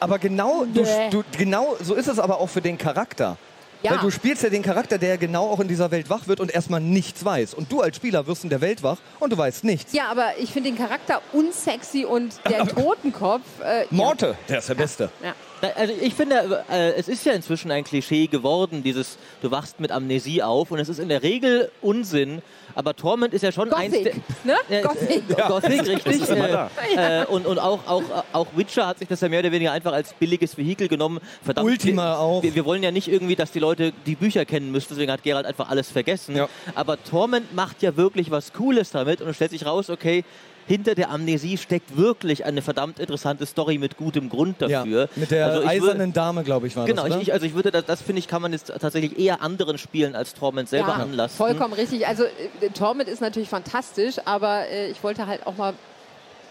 Aber 0.00 0.18
genau, 0.18 0.64
du, 0.64 0.84
du, 1.10 1.22
genau 1.36 1.76
so 1.80 1.94
ist 1.94 2.06
es 2.06 2.18
aber 2.18 2.38
auch 2.38 2.48
für 2.48 2.60
den 2.60 2.76
Charakter. 2.78 3.36
Ja. 3.82 3.92
Weil 3.92 3.98
du 4.00 4.10
spielst 4.10 4.42
ja 4.42 4.50
den 4.50 4.62
Charakter, 4.62 4.98
der 4.98 5.16
genau 5.16 5.48
auch 5.48 5.58
in 5.60 5.68
dieser 5.68 5.90
Welt 5.90 6.10
wach 6.10 6.26
wird 6.28 6.38
und 6.40 6.50
erstmal 6.50 6.80
nichts 6.80 7.24
weiß. 7.24 7.54
Und 7.54 7.72
du 7.72 7.80
als 7.80 7.96
Spieler 7.96 8.26
wirst 8.26 8.44
in 8.44 8.50
der 8.50 8.60
Welt 8.60 8.82
wach 8.82 8.98
und 9.20 9.32
du 9.32 9.38
weißt 9.38 9.64
nichts. 9.64 9.94
ja, 9.94 10.08
aber 10.10 10.36
ich 10.38 10.52
finde 10.52 10.70
den 10.70 10.76
Charakter 10.78 11.22
unsexy 11.32 12.04
und 12.04 12.34
der 12.46 12.66
Totenkopf. 12.74 13.42
Äh, 13.64 13.86
Morte, 13.90 14.36
der 14.50 14.58
ist 14.58 14.68
der 14.68 14.74
Beste. 14.74 15.10
Ja. 15.24 15.32
Ja. 15.62 15.70
Also 15.76 15.92
ich 16.00 16.14
finde, 16.14 16.64
äh, 16.70 16.92
es 16.92 17.08
ist 17.08 17.24
ja 17.24 17.32
inzwischen 17.32 17.70
ein 17.70 17.84
Klischee 17.84 18.26
geworden, 18.26 18.82
dieses 18.82 19.18
du 19.42 19.50
wachst 19.50 19.80
mit 19.80 19.92
Amnesie 19.92 20.42
auf 20.42 20.70
und 20.70 20.78
es 20.78 20.88
ist 20.88 20.98
in 20.98 21.08
der 21.08 21.22
Regel 21.22 21.70
Unsinn, 21.80 22.42
aber 22.74 22.94
Torment 22.94 23.34
ist 23.34 23.42
ja 23.42 23.52
schon 23.52 23.72
eins 23.72 23.92
der... 23.92 24.04
Gothic, 24.04 24.44
ne? 24.44 24.54
Ja, 24.68 24.80
Gothic. 24.82 25.22
äh, 25.28 25.48
Gothic, 25.48 25.86
richtig. 25.86 26.22
ist 26.22 26.30
immer 26.30 26.48
da. 26.48 26.70
Äh, 26.96 27.22
äh, 27.22 27.26
und 27.26 27.46
und 27.46 27.58
auch, 27.58 27.80
auch, 27.86 28.02
auch 28.32 28.46
Witcher 28.54 28.86
hat 28.86 28.98
sich 28.98 29.08
das 29.08 29.20
ja 29.20 29.28
mehr 29.28 29.40
oder 29.40 29.52
weniger 29.52 29.72
einfach 29.72 29.92
als 29.92 30.12
billiges 30.14 30.56
Vehikel 30.56 30.88
genommen. 30.88 31.20
Verdammt, 31.42 31.68
Ultima 31.68 32.12
wir, 32.12 32.18
auch. 32.18 32.42
Wir, 32.42 32.54
wir 32.54 32.64
wollen 32.64 32.82
ja 32.82 32.90
nicht 32.90 33.08
irgendwie, 33.08 33.36
dass 33.36 33.52
die 33.52 33.58
Leute 33.58 33.92
die 34.06 34.14
Bücher 34.14 34.44
kennen 34.44 34.70
müssen, 34.70 34.88
deswegen 34.90 35.12
hat 35.12 35.22
Gerald 35.22 35.46
einfach 35.46 35.68
alles 35.68 35.90
vergessen. 35.90 36.36
Ja. 36.36 36.48
Aber 36.74 37.02
Torment 37.02 37.54
macht 37.54 37.82
ja 37.82 37.96
wirklich 37.96 38.30
was 38.30 38.52
Cooles 38.52 38.90
damit 38.90 39.20
und 39.20 39.28
es 39.28 39.36
stellt 39.36 39.50
sich 39.50 39.66
raus, 39.66 39.90
okay, 39.90 40.24
hinter 40.70 40.94
der 40.94 41.10
Amnesie 41.10 41.58
steckt 41.58 41.96
wirklich 41.96 42.44
eine 42.44 42.62
verdammt 42.62 43.00
interessante 43.00 43.44
Story 43.44 43.76
mit 43.76 43.96
gutem 43.96 44.28
Grund 44.28 44.60
Ja, 44.60 44.68
dafür. 44.84 45.08
mit 45.16 45.32
der 45.32 45.46
Also 45.46 45.66
eisernen 45.66 46.12
Dame, 46.12 46.44
glaube 46.44 46.68
ich, 46.68 46.76
war 46.76 46.86
Genau, 46.86 47.08
das. 47.08 47.20
ich, 47.20 47.32
also 47.32 47.44
ich 47.44 47.54
würde, 47.54 47.72
das, 47.72 47.86
das 47.86 48.02
finde 48.02 48.20
ich, 48.20 48.28
kann 48.28 48.40
man 48.40 48.52
jetzt 48.52 48.68
tatsächlich 48.80 49.18
eher 49.18 49.42
anderen 49.42 49.78
Spielen 49.78 50.14
als 50.14 50.32
Torment 50.32 50.68
selber 50.68 50.90
Ja, 50.90 50.94
anlassen. 50.94 51.36
vollkommen 51.36 51.74
richtig. 51.74 52.06
Also 52.06 52.22
äh, 52.22 52.68
Torment 52.72 53.08
ist 53.08 53.20
natürlich 53.20 53.48
fantastisch, 53.48 54.14
aber 54.24 54.68
äh, 54.68 54.90
ich 54.92 55.02
wollte 55.02 55.26
halt 55.26 55.44
auch 55.44 55.56
mal 55.56 55.74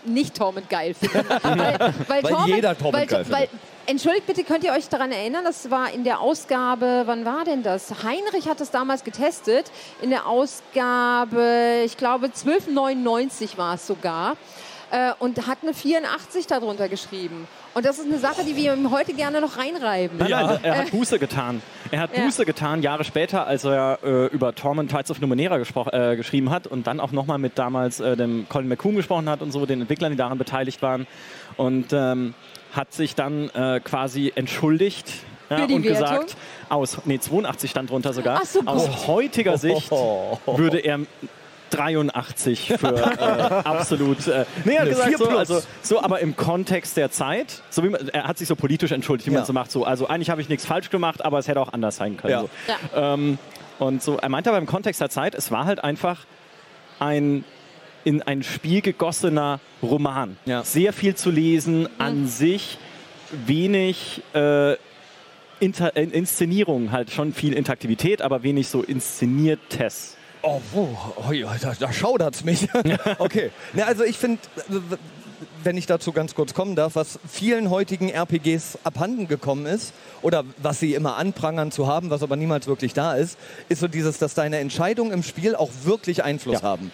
nicht 0.06 0.36
Torment 0.36 0.70
geil 0.70 0.94
finden. 0.94 1.26
weil, 1.44 1.80
weil, 2.08 2.24
Weil 2.24 2.36
jeder 2.48 2.78
Torment 2.78 3.10
weil, 3.12 3.24
geil 3.24 3.26
weil, 3.30 3.48
Entschuldigt 3.90 4.28
bitte, 4.28 4.44
könnt 4.44 4.64
ihr 4.64 4.72
euch 4.74 4.88
daran 4.88 5.12
erinnern, 5.12 5.44
das 5.44 5.72
war 5.72 5.92
in 5.92 6.04
der 6.04 6.20
Ausgabe, 6.22 7.06
wann 7.08 7.26
war 7.26 7.44
denn 7.44 7.64
das? 7.64 8.04
Heinrich 8.04 8.48
hat 8.48 8.62
das 8.62 8.70
damals 8.70 9.04
getestet, 9.04 9.72
in 10.04 10.12
der 10.12 10.28
Ausgabe, 10.28 11.82
ich 11.84 11.98
glaube 11.98 12.28
1299 12.28 13.58
war 13.58 13.74
es 13.74 13.88
sogar, 13.88 14.38
äh, 14.92 15.14
und 15.18 15.48
hat 15.48 15.58
eine 15.64 15.74
84 15.74 16.46
darunter 16.46 16.88
geschrieben. 16.88 17.48
Und 17.74 17.84
das 17.84 17.98
ist 17.98 18.06
eine 18.06 18.20
Sache, 18.20 18.44
die 18.44 18.56
wir 18.56 18.76
ihm 18.76 18.92
heute 18.92 19.14
gerne 19.14 19.42
noch 19.42 19.58
reinreiben. 19.58 20.20
Nein, 20.20 20.30
nein, 20.30 20.60
er 20.62 20.78
hat 20.78 20.92
Buße 20.92 21.18
getan. 21.18 21.60
Er 21.90 22.02
hat 22.02 22.16
Ja. 22.16 22.26
Buße 22.26 22.46
getan, 22.46 22.84
Jahre 22.84 23.04
später, 23.04 23.48
als 23.48 23.64
er 23.64 23.98
äh, 24.04 24.28
über 24.28 24.54
Torment 24.54 24.92
Tides 24.92 25.10
of 25.10 25.20
Numenera 25.20 25.58
äh, 25.58 26.16
geschrieben 26.16 26.52
hat 26.52 26.68
und 26.68 26.86
dann 26.86 27.00
auch 27.00 27.12
nochmal 27.12 27.40
mit 27.40 27.58
damals 27.58 28.00
äh, 28.00 28.16
dem 28.16 28.48
Colin 28.50 28.68
McCoon 28.68 28.98
gesprochen 28.98 29.28
hat 29.28 29.42
und 29.42 29.52
so, 29.52 29.66
den 29.66 29.82
Entwicklern, 29.82 30.12
die 30.12 30.18
daran 30.18 30.38
beteiligt 30.38 30.84
waren. 30.84 31.08
Und 31.58 31.88
ähm, 31.92 32.36
hat 32.74 32.94
sich 32.94 33.16
dann 33.16 33.50
äh, 33.50 33.80
quasi 33.84 34.32
entschuldigt. 34.36 35.12
Ja, 35.50 35.64
und 35.64 35.70
Wertung? 35.70 35.82
gesagt, 35.82 36.38
aus, 36.70 37.00
nee, 37.06 37.18
82 37.20 37.72
stand 37.72 37.90
drunter 37.90 38.14
sogar. 38.14 38.46
So, 38.46 38.62
aus 38.66 38.86
Gott. 38.86 39.08
heutiger 39.08 39.58
Sicht 39.58 39.90
würde 40.46 40.78
er 40.78 41.00
83 41.72 42.74
für 42.78 42.88
äh, 42.96 43.68
absolut. 43.68 44.28
Äh, 44.28 44.46
nee, 44.66 44.74
er 44.74 44.82
hat 44.82 44.90
gesagt, 44.90 45.08
4 45.10 45.18
so, 45.18 45.30
also, 45.30 45.62
so, 45.82 46.02
aber 46.02 46.20
im 46.20 46.36
Kontext 46.36 46.98
der 46.98 47.12
Zeit, 47.12 47.62
so 47.70 47.84
wie 47.84 47.90
man, 47.90 48.08
er 48.10 48.26
hat 48.26 48.38
sich 48.38 48.48
so 48.48 48.56
politisch 48.56 48.92
entschuldigt, 48.92 49.28
wie 49.28 49.34
Ja. 49.34 49.40
man 49.40 49.46
so 49.46 49.54
macht. 49.54 49.72
So, 49.72 49.86
also 49.86 50.08
eigentlich 50.08 50.30
habe 50.30 50.42
ich 50.42 50.50
nichts 50.50 50.66
falsch 50.66 50.90
gemacht, 50.90 51.24
aber 51.26 51.40
es 51.40 51.48
hätte 51.48 51.60
auch 51.62 51.74
anders 51.74 51.98
sein 51.98 52.18
können. 52.18 52.32
Ja. 52.32 52.42
So. 52.42 52.50
Ja. 52.96 53.14
Ähm, 53.14 53.38
und 53.80 54.04
so, 54.04 54.18
er 54.18 54.30
meinte 54.30 54.50
aber 54.50 54.58
im 54.60 54.66
Kontext 54.66 55.00
der 55.02 55.10
Zeit, 55.10 55.34
es 55.36 55.52
war 55.52 55.66
halt 55.66 55.84
einfach 55.84 56.26
ein 57.00 57.44
in 58.04 58.22
ein 58.22 58.44
Spiel 58.44 58.82
gegossener 58.82 59.60
Roman. 59.82 60.38
Ja. 60.46 60.64
Sehr 60.64 60.94
viel 60.94 61.16
zu 61.16 61.32
lesen, 61.32 61.88
an 61.98 62.28
sich 62.28 62.78
wenig 63.46 64.22
äh, 64.34 64.76
Inter 65.60 65.96
in 65.96 66.12
Inszenierung, 66.12 66.92
halt 66.92 67.12
schon 67.12 67.34
viel 67.34 67.54
Interaktivität, 67.54 68.22
aber 68.22 68.44
wenig 68.44 68.70
so 68.70 68.82
inszeniertes. 68.82 70.16
Oh, 70.42 70.62
wo? 70.72 70.98
Oh, 71.28 71.32
ja, 71.34 71.54
da, 71.62 71.74
da 71.78 71.92
schaudert's 71.92 72.46
mich. 72.46 72.68
okay. 73.20 73.52
Ne, 73.74 73.86
also 73.86 74.06
ich 74.06 74.18
finde, 74.18 74.40
wenn 75.64 75.76
ich 75.76 75.86
dazu 75.86 76.14
ganz 76.14 76.34
kurz 76.34 76.54
kommen 76.54 76.76
darf, 76.78 76.96
was 76.96 77.20
vielen 77.30 77.70
heutigen 77.70 78.10
RPGs 78.10 78.80
abhanden 78.86 79.28
gekommen 79.28 79.66
ist 79.66 79.94
oder 80.22 80.46
was 80.58 80.80
sie 80.80 80.94
immer 80.94 81.18
anprangern 81.18 81.72
zu 81.72 81.88
haben, 81.88 82.10
was 82.10 82.24
aber 82.24 82.38
niemals 82.38 82.68
wirklich 82.68 82.94
da 82.94 83.16
ist, 83.16 83.38
ist 83.68 83.82
so 83.82 83.90
dieses, 83.90 84.18
dass 84.18 84.34
deine 84.34 84.60
Entscheidungen 84.60 85.12
im 85.12 85.24
Spiel 85.24 85.56
auch 85.56 85.72
wirklich 85.84 86.24
Einfluss 86.24 86.62
Ja. 86.62 86.62
haben. 86.62 86.92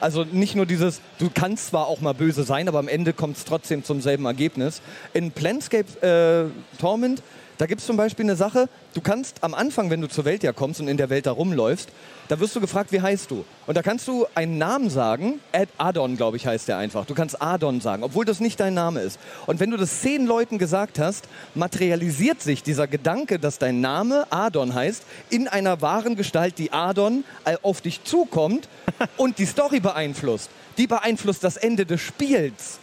Also 0.00 0.24
nicht 0.24 0.54
nur 0.54 0.66
dieses, 0.66 1.00
du 1.18 1.30
kannst 1.32 1.68
zwar 1.68 1.86
auch 1.86 2.00
mal 2.00 2.12
böse 2.12 2.42
sein, 2.42 2.68
aber 2.68 2.78
am 2.78 2.88
Ende 2.88 3.12
kommt 3.12 3.36
es 3.36 3.44
trotzdem 3.44 3.84
zum 3.84 4.00
selben 4.00 4.26
Ergebnis. 4.26 4.82
In 5.14 5.32
Planescape 5.32 6.50
äh, 6.52 6.78
Torment, 6.78 7.22
da 7.58 7.66
gibt 7.66 7.80
es 7.80 7.86
zum 7.86 7.96
Beispiel 7.96 8.24
eine 8.24 8.36
Sache, 8.36 8.68
du 8.94 9.00
kannst 9.00 9.42
am 9.42 9.54
Anfang, 9.54 9.90
wenn 9.90 10.00
du 10.00 10.08
zur 10.08 10.24
Welt 10.24 10.42
ja 10.42 10.52
kommst 10.52 10.80
und 10.80 10.88
in 10.88 10.96
der 10.96 11.08
Welt 11.10 11.26
da 11.26 11.32
rumläufst, 11.32 11.88
da 12.28 12.38
wirst 12.40 12.54
du 12.56 12.60
gefragt, 12.60 12.92
wie 12.92 13.00
heißt 13.00 13.30
du? 13.30 13.44
Und 13.66 13.76
da 13.76 13.82
kannst 13.82 14.06
du 14.08 14.26
einen 14.34 14.58
Namen 14.58 14.90
sagen, 14.90 15.40
Ad 15.52 15.68
Adon, 15.78 16.16
glaube 16.16 16.36
ich, 16.36 16.46
heißt 16.46 16.68
der 16.68 16.76
einfach. 16.78 17.06
Du 17.06 17.14
kannst 17.14 17.40
Adon 17.40 17.80
sagen, 17.80 18.02
obwohl 18.02 18.24
das 18.24 18.40
nicht 18.40 18.60
dein 18.60 18.74
Name 18.74 19.00
ist. 19.00 19.18
Und 19.46 19.60
wenn 19.60 19.70
du 19.70 19.76
das 19.76 20.00
zehn 20.00 20.26
Leuten 20.26 20.58
gesagt 20.58 20.98
hast, 20.98 21.28
materialisiert 21.54 22.42
sich 22.42 22.62
dieser 22.62 22.86
Gedanke, 22.86 23.38
dass 23.38 23.58
dein 23.58 23.80
Name 23.80 24.26
Adon 24.30 24.74
heißt, 24.74 25.04
in 25.30 25.48
einer 25.48 25.80
wahren 25.80 26.16
Gestalt, 26.16 26.58
die 26.58 26.72
Adon 26.72 27.24
auf 27.62 27.80
dich 27.80 28.04
zukommt 28.04 28.68
und 29.16 29.38
die 29.38 29.46
Story 29.46 29.80
beeinflusst. 29.80 30.50
Die 30.78 30.86
beeinflusst 30.86 31.42
das 31.42 31.56
Ende 31.56 31.86
des 31.86 32.00
Spiels. 32.00 32.80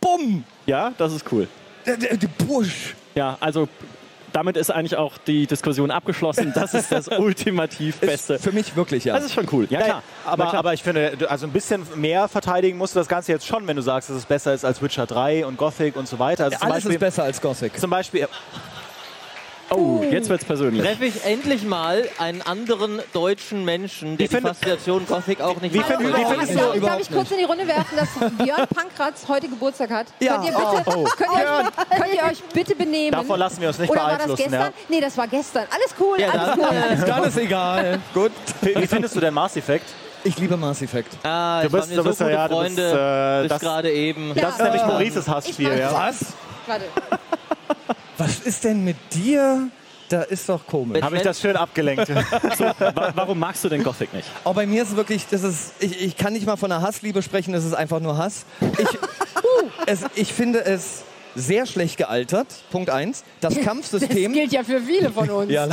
Bumm! 0.00 0.44
Ja, 0.66 0.92
das 0.98 1.12
ist 1.12 1.24
cool. 1.30 1.48
Busch! 2.46 2.94
Ja, 3.14 3.36
also 3.40 3.68
damit 4.32 4.56
ist 4.56 4.70
eigentlich 4.70 4.96
auch 4.96 5.18
die 5.18 5.46
Diskussion 5.46 5.90
abgeschlossen. 5.90 6.52
Das 6.54 6.72
ist 6.74 6.92
das 6.92 7.08
ultimativ 7.18 7.98
Beste. 7.98 8.34
Ist 8.34 8.44
für 8.44 8.52
mich 8.52 8.76
wirklich, 8.76 9.04
ja. 9.04 9.14
Das 9.14 9.24
ist 9.24 9.34
schon 9.34 9.48
cool. 9.52 9.66
Ja, 9.70 9.80
klar. 9.82 10.02
Aber, 10.24 10.44
Na 10.44 10.50
klar. 10.50 10.58
aber 10.60 10.74
ich 10.74 10.82
finde, 10.82 11.16
also 11.28 11.46
ein 11.46 11.52
bisschen 11.52 11.84
mehr 11.96 12.28
verteidigen 12.28 12.78
musst 12.78 12.94
du 12.94 13.00
das 13.00 13.08
Ganze 13.08 13.32
jetzt 13.32 13.46
schon, 13.46 13.66
wenn 13.66 13.76
du 13.76 13.82
sagst, 13.82 14.08
dass 14.08 14.16
es 14.16 14.26
besser 14.26 14.54
ist 14.54 14.64
als 14.64 14.80
Witcher 14.82 15.06
3 15.06 15.46
und 15.46 15.56
Gothic 15.56 15.96
und 15.96 16.06
so 16.06 16.18
weiter. 16.18 16.44
Also 16.44 16.58
zum, 16.58 16.66
Alles 16.66 16.76
Beispiel, 16.84 16.92
ist 16.92 17.00
besser 17.00 17.24
als 17.24 17.40
Gothic. 17.40 17.78
zum 17.80 17.90
Beispiel, 17.90 18.28
oh, 19.70 20.02
jetzt 20.10 20.28
wird's 20.28 20.44
persönlich. 20.44 20.82
Treffe 20.84 21.04
ich 21.06 21.24
endlich 21.24 21.64
mal 21.64 22.08
einen 22.18 22.42
anderen 22.42 23.00
deutschen 23.12 23.64
Menschen, 23.64 24.16
der 24.16 24.24
Ich 24.24 24.30
die 24.30 24.36
finde- 24.36 24.50
Faszination 24.54 25.06
Gothic 25.06 25.40
auch 25.40 25.60
nicht 25.60 25.74
Wie 25.74 25.80
hat. 25.80 25.86
finden- 25.86 26.08
wie 26.08 26.24
findest 26.24 26.56
darf, 26.56 26.72
du- 26.72 26.78
ich- 26.78 26.84
darf 26.84 27.00
ich 27.00 27.10
kurz 27.10 27.30
in 27.30 27.38
die 27.38 27.44
Runde 27.44 27.66
werfen, 27.66 27.96
dass 27.96 28.08
Björn 28.44 28.66
Pankratz 28.74 29.24
heute 29.28 29.48
Geburtstag 29.48 29.90
hat? 29.90 30.06
Ja. 30.20 30.34
Könnt, 30.36 30.44
ihr 30.46 30.52
bitte, 30.52 30.82
Oh, 30.86 30.92
oh. 30.96 31.04
Könnt, 31.16 31.30
ihr 31.38 31.52
euch, 31.52 32.00
könnt 32.00 32.14
ihr 32.14 32.22
euch 32.30 32.42
bitte 32.52 32.74
benehmen? 32.74 33.12
Davon 33.12 33.38
lassen 33.38 33.60
wir 33.60 33.68
uns 33.68 33.78
nicht 33.78 33.90
Oder 33.90 34.00
war 34.00 34.08
das 34.10 34.16
beeinflussen, 34.18 34.42
gestern? 34.50 34.60
ja. 34.60 34.72
Nee, 34.88 35.00
das 35.00 35.16
war 35.18 35.28
gestern. 35.28 35.64
Alles 35.72 35.94
cool, 36.00 36.20
Ja, 36.20 36.28
alles 36.30 36.56
cool. 36.56 37.04
Dann 37.06 37.24
ist 37.24 37.38
egal. 37.38 37.98
Gut. 38.14 38.32
wie, 38.62 38.86
findest 38.86 39.16
du 39.16 39.20
denn 39.20 39.34
Mass 39.34 39.56
Effect? 39.56 39.86
Ich 40.22 40.36
liebe 40.36 40.54
Mass 40.56 40.82
Effect. 40.82 41.14
Ah, 41.22 41.62
Du 41.62 41.70
bist- 41.70 41.90
du 41.90 41.94
so 41.94 42.02
bist 42.04 42.20
ja- 42.20 42.26
gute 42.26 42.36
ja, 42.36 42.48
du 42.48 42.54
bist, 42.58 42.76
Freunde, 42.76 43.38
äh, 43.38 43.42
bis 43.42 43.48
das- 43.48 43.60
gerade 43.60 43.90
eben. 43.90 44.28
Ja. 44.34 44.42
Das 44.42 44.52
ist 44.56 44.62
nämlich 44.62 44.84
Maurices 44.84 45.28
Hassspiel, 45.28 45.78
ja. 45.78 45.92
Was? 45.94 46.26
Warte. 46.66 46.84
Was 48.18 48.40
ist 48.40 48.64
denn 48.64 48.84
mit 48.84 48.96
dir? 49.14 49.68
Da 50.08 50.22
ist 50.22 50.48
doch 50.48 50.66
komisch. 50.66 51.02
Habe 51.02 51.16
ich 51.16 51.22
das 51.22 51.40
schön 51.40 51.54
abgelenkt. 51.56 52.08
Wa- 52.58 53.12
Warum 53.14 53.38
magst 53.38 53.62
du 53.62 53.68
denn 53.68 53.84
Gothic 53.84 54.12
nicht? 54.12 54.26
Aber 54.44 54.54
bei 54.54 54.66
mir 54.66 54.82
ist 54.82 54.90
es 54.90 54.96
wirklich, 54.96 55.26
das 55.30 55.42
ist, 55.44 55.72
ich, 55.78 56.02
ich 56.02 56.16
kann 56.16 56.32
nicht 56.32 56.46
mal 56.46 56.56
von 56.56 56.72
einer 56.72 56.82
Hassliebe 56.82 57.22
sprechen, 57.22 57.54
es 57.54 57.64
ist 57.64 57.74
einfach 57.74 58.00
nur 58.00 58.16
Hass. 58.18 58.44
Ich, 58.78 58.88
es, 59.86 60.00
ich 60.16 60.32
finde 60.32 60.64
es 60.64 61.02
sehr 61.36 61.64
schlecht 61.64 61.96
gealtert, 61.96 62.48
Punkt 62.72 62.90
eins. 62.90 63.22
Das 63.40 63.54
Das 63.60 63.64
Kampfsystem, 63.64 64.32
gilt 64.32 64.50
ja 64.52 64.64
für 64.64 64.80
viele 64.80 65.12
von 65.12 65.30
uns. 65.30 65.52
Ja. 65.52 65.68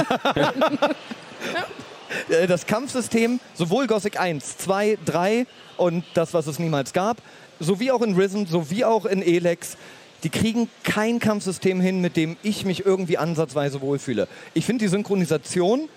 äh, 2.29 2.47
das 2.47 2.65
Kampfsystem, 2.65 3.39
sowohl 3.55 3.87
Gothic 3.87 4.19
1, 4.19 4.57
2, 4.59 4.97
3 5.05 5.45
und 5.77 6.03
das, 6.13 6.33
was 6.33 6.47
es 6.47 6.59
niemals 6.59 6.93
gab, 6.93 7.17
sowie 7.59 7.91
auch 7.91 8.01
in 8.01 8.15
Risen, 8.15 8.45
sowie 8.45 8.85
auch 8.85 9.05
in 9.05 9.21
Elex, 9.23 9.77
die 10.23 10.29
kriegen 10.29 10.69
kein 10.83 11.19
Kampfsystem 11.19 11.79
hin, 11.79 12.01
mit 12.01 12.17
dem 12.17 12.37
ich 12.43 12.65
mich 12.65 12.85
irgendwie 12.85 13.17
ansatzweise 13.17 13.81
wohlfühle. 13.81 14.27
Ich 14.53 14.65
finde, 14.65 14.85
die 14.85 14.89
Synchronisation 14.89 15.89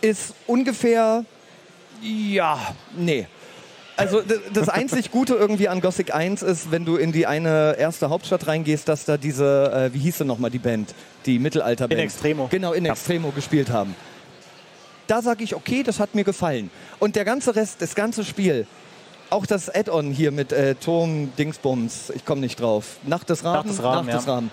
ist 0.00 0.34
ungefähr, 0.46 1.24
ja, 2.02 2.58
nee. 2.96 3.26
Also 3.96 4.22
das 4.52 4.68
einzig 4.68 5.12
Gute 5.12 5.34
irgendwie 5.34 5.68
an 5.68 5.80
Gothic 5.80 6.12
1 6.12 6.42
ist, 6.42 6.72
wenn 6.72 6.84
du 6.84 6.96
in 6.96 7.12
die 7.12 7.26
eine 7.26 7.76
erste 7.78 8.10
Hauptstadt 8.10 8.46
reingehst, 8.48 8.88
dass 8.88 9.04
da 9.04 9.16
diese, 9.16 9.72
äh, 9.72 9.94
wie 9.94 10.00
hieß 10.00 10.18
denn 10.18 10.26
nochmal 10.26 10.50
die 10.50 10.58
Band, 10.58 10.94
die 11.26 11.38
Mittelalterband. 11.38 12.00
In 12.00 12.04
Extremo. 12.04 12.48
Genau, 12.50 12.72
in 12.72 12.86
Extremo 12.86 13.30
gespielt 13.30 13.70
haben. 13.70 13.94
Da 15.06 15.22
sage 15.22 15.44
ich, 15.44 15.54
okay, 15.54 15.82
das 15.84 16.00
hat 16.00 16.14
mir 16.14 16.24
gefallen. 16.24 16.70
Und 16.98 17.14
der 17.14 17.24
ganze 17.24 17.54
Rest, 17.54 17.82
das 17.82 17.94
ganze 17.94 18.24
Spiel, 18.24 18.66
auch 19.34 19.46
das 19.46 19.68
Add-on 19.68 20.12
hier 20.12 20.30
mit 20.30 20.52
äh, 20.52 20.74
Turm 20.76 21.32
Dingsbums, 21.36 22.10
ich 22.14 22.24
komme 22.24 22.40
nicht 22.40 22.60
drauf. 22.60 22.96
Nacht 23.04 23.28
des 23.28 23.44
Raben? 23.44 23.68
Nacht 23.68 23.78
des 23.78 23.82
Raben, 23.84 24.06
Nacht 24.06 24.18
des 24.18 24.26
ja. 24.26 24.34
Raben. 24.34 24.50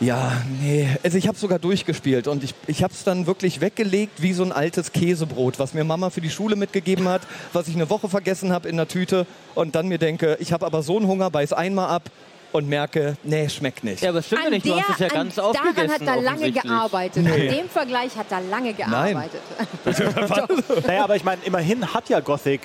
Ja, 0.00 0.32
nee. 0.60 0.88
Also 1.02 1.18
ich 1.18 1.26
habe 1.26 1.36
sogar 1.36 1.58
durchgespielt 1.58 2.28
und 2.28 2.44
ich, 2.44 2.54
ich 2.68 2.84
habe 2.84 2.92
es 2.92 3.02
dann 3.02 3.26
wirklich 3.26 3.60
weggelegt 3.60 4.22
wie 4.22 4.32
so 4.32 4.44
ein 4.44 4.52
altes 4.52 4.92
Käsebrot, 4.92 5.58
was 5.58 5.74
mir 5.74 5.82
Mama 5.82 6.10
für 6.10 6.20
die 6.20 6.30
Schule 6.30 6.54
mitgegeben 6.54 7.08
hat, 7.08 7.22
was 7.52 7.66
ich 7.66 7.74
eine 7.74 7.90
Woche 7.90 8.08
vergessen 8.08 8.52
habe 8.52 8.68
in 8.68 8.76
der 8.76 8.86
Tüte 8.86 9.26
und 9.56 9.74
dann 9.74 9.88
mir 9.88 9.98
denke, 9.98 10.36
ich 10.40 10.52
habe 10.52 10.66
aber 10.66 10.82
so 10.82 10.96
einen 10.98 11.08
Hunger, 11.08 11.30
beiß 11.30 11.52
einmal 11.52 11.88
ab 11.88 12.10
und 12.52 12.68
merke, 12.68 13.16
nee, 13.24 13.48
schmeckt 13.48 13.82
nicht. 13.82 14.02
Ja, 14.02 14.10
aber 14.10 14.22
stimmt 14.22 14.44
ja 14.44 14.50
nicht, 14.50 14.66
du 14.66 14.76
hast 14.80 14.90
es 14.90 14.98
ja 15.00 15.06
an- 15.08 15.12
ganz 15.14 15.34
daran 15.34 15.56
aufgegessen. 15.56 15.90
hat 15.90 16.16
er 16.16 16.22
lange 16.22 16.52
gearbeitet. 16.52 17.26
An 17.26 17.40
dem 17.40 17.68
Vergleich 17.68 18.16
hat 18.16 18.26
er 18.30 18.40
lange 18.42 18.74
gearbeitet. 18.74 19.40
naja, 20.86 21.04
aber 21.04 21.16
ich 21.16 21.24
meine, 21.24 21.42
immerhin 21.44 21.92
hat 21.92 22.08
ja 22.08 22.20
Gothic 22.20 22.60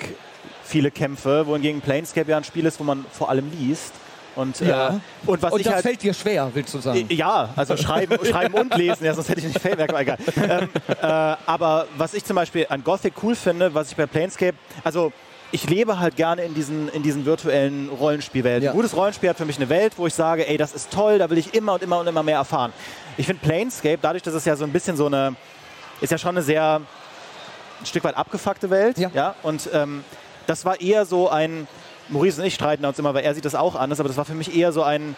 viele 0.64 0.90
Kämpfe, 0.90 1.46
wohingegen 1.46 1.80
Planescape 1.80 2.30
ja 2.30 2.36
ein 2.36 2.44
Spiel 2.44 2.66
ist, 2.66 2.80
wo 2.80 2.84
man 2.84 3.04
vor 3.12 3.28
allem 3.30 3.50
liest. 3.58 3.92
Und, 4.36 4.58
Ja. 4.60 4.88
äh, 4.88 4.92
und 5.26 5.42
was 5.42 5.52
und 5.52 5.60
ich 5.60 5.64
das 5.66 5.74
halt, 5.74 5.82
fällt 5.84 6.02
dir 6.02 6.12
schwer, 6.12 6.50
willst 6.54 6.74
du 6.74 6.78
sagen? 6.80 7.06
Ja, 7.08 7.50
also 7.54 7.76
schreiben, 7.76 8.18
schreiben 8.24 8.54
und 8.54 8.74
lesen, 8.76 9.04
ja, 9.04 9.14
sonst 9.14 9.28
hätte 9.28 9.40
ich 9.40 9.46
nicht 9.46 9.60
Feldwerk, 9.60 9.90
aber 9.90 10.00
egal. 10.00 10.18
Ähm, 10.36 10.68
äh, 11.00 11.06
aber 11.46 11.86
was 11.96 12.14
ich 12.14 12.24
zum 12.24 12.34
Beispiel 12.34 12.66
an 12.68 12.82
Gothic 12.82 13.14
cool 13.22 13.36
finde, 13.36 13.74
was 13.74 13.90
ich 13.90 13.96
bei 13.96 14.06
Planescape, 14.06 14.54
also 14.82 15.12
ich 15.52 15.70
lebe 15.70 16.00
halt 16.00 16.16
gerne 16.16 16.42
in 16.42 16.52
diesen, 16.52 16.88
in 16.88 17.04
diesen 17.04 17.26
virtuellen 17.26 17.88
Rollenspielwelten. 17.88 18.64
Ja. 18.64 18.70
Ein 18.72 18.76
gutes 18.76 18.96
Rollenspiel 18.96 19.28
hat 19.30 19.36
für 19.36 19.44
mich 19.44 19.56
eine 19.56 19.68
Welt, 19.68 19.92
wo 19.98 20.06
ich 20.08 20.14
sage, 20.14 20.48
ey, 20.48 20.56
das 20.56 20.74
ist 20.74 20.90
toll, 20.90 21.18
da 21.18 21.30
will 21.30 21.38
ich 21.38 21.54
immer 21.54 21.74
und 21.74 21.82
immer 21.84 22.00
und 22.00 22.08
immer 22.08 22.24
mehr 22.24 22.38
erfahren. 22.38 22.72
Ich 23.16 23.26
finde 23.26 23.40
Planescape, 23.40 23.98
dadurch, 24.02 24.24
dass 24.24 24.34
es 24.34 24.44
ja 24.44 24.56
so 24.56 24.64
ein 24.64 24.72
bisschen 24.72 24.96
so 24.96 25.06
eine, 25.06 25.36
ist 26.00 26.10
ja 26.10 26.18
schon 26.18 26.30
eine 26.30 26.42
sehr, 26.42 26.80
ein 27.80 27.86
Stück 27.86 28.02
weit 28.02 28.16
abgefuckte 28.16 28.68
Welt. 28.70 28.98
Ja. 28.98 29.36
Und 29.44 29.70
ähm, 29.72 30.02
das 30.46 30.64
war 30.64 30.80
eher 30.80 31.06
so 31.06 31.28
ein, 31.28 31.66
Maurice 32.08 32.40
und 32.40 32.46
ich 32.46 32.54
streiten 32.54 32.84
uns 32.84 32.98
immer, 32.98 33.14
weil 33.14 33.24
er 33.24 33.34
sieht 33.34 33.44
das 33.44 33.54
auch 33.54 33.74
anders, 33.74 34.00
aber 34.00 34.08
das 34.08 34.16
war 34.16 34.24
für 34.24 34.34
mich 34.34 34.54
eher 34.56 34.72
so 34.72 34.82
ein, 34.82 35.16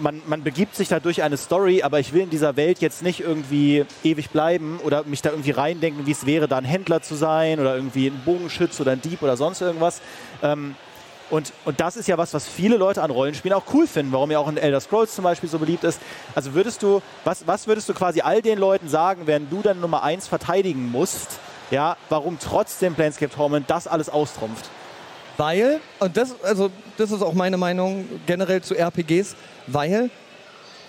man, 0.00 0.20
man 0.26 0.42
begibt 0.42 0.74
sich 0.74 0.88
da 0.88 1.00
durch 1.00 1.22
eine 1.22 1.36
Story, 1.36 1.82
aber 1.82 2.00
ich 2.00 2.12
will 2.12 2.22
in 2.22 2.30
dieser 2.30 2.56
Welt 2.56 2.80
jetzt 2.80 3.02
nicht 3.02 3.20
irgendwie 3.20 3.84
ewig 4.02 4.30
bleiben 4.30 4.80
oder 4.84 5.04
mich 5.04 5.22
da 5.22 5.30
irgendwie 5.30 5.52
reindenken, 5.52 6.06
wie 6.06 6.10
es 6.10 6.26
wäre, 6.26 6.48
da 6.48 6.58
ein 6.58 6.64
Händler 6.64 7.02
zu 7.02 7.14
sein 7.14 7.60
oder 7.60 7.76
irgendwie 7.76 8.08
ein 8.08 8.20
Bogenschütz 8.24 8.80
oder 8.80 8.92
ein 8.92 9.00
Dieb 9.00 9.22
oder 9.22 9.36
sonst 9.36 9.60
irgendwas. 9.60 10.00
Ähm, 10.42 10.74
und, 11.28 11.52
und 11.64 11.80
das 11.80 11.96
ist 11.96 12.06
ja 12.06 12.18
was, 12.18 12.34
was 12.34 12.46
viele 12.46 12.76
Leute 12.76 13.02
an 13.02 13.10
Rollenspielen 13.10 13.56
auch 13.56 13.64
cool 13.74 13.86
finden, 13.86 14.12
warum 14.12 14.30
ja 14.30 14.38
auch 14.38 14.48
in 14.48 14.56
Elder 14.56 14.80
Scrolls 14.80 15.14
zum 15.14 15.24
Beispiel 15.24 15.48
so 15.48 15.58
beliebt 15.58 15.82
ist. 15.82 16.00
Also 16.34 16.54
würdest 16.54 16.82
du, 16.82 17.02
was, 17.24 17.46
was 17.46 17.66
würdest 17.66 17.88
du 17.88 17.94
quasi 17.94 18.20
all 18.20 18.42
den 18.42 18.58
Leuten 18.58 18.88
sagen, 18.88 19.22
wenn 19.26 19.50
du 19.50 19.60
dann 19.62 19.80
Nummer 19.80 20.04
1 20.04 20.28
verteidigen 20.28 20.90
musst, 20.90 21.40
ja, 21.70 21.96
warum 22.08 22.38
trotzdem 22.38 22.94
Planescape 22.94 23.34
Torment 23.34 23.68
das 23.68 23.86
alles 23.86 24.08
austrumpft? 24.08 24.70
Weil, 25.36 25.80
und 25.98 26.16
das, 26.16 26.34
also, 26.42 26.70
das 26.96 27.10
ist 27.10 27.22
auch 27.22 27.34
meine 27.34 27.56
Meinung 27.56 28.08
generell 28.26 28.62
zu 28.62 28.74
RPGs, 28.74 29.36
weil 29.66 30.10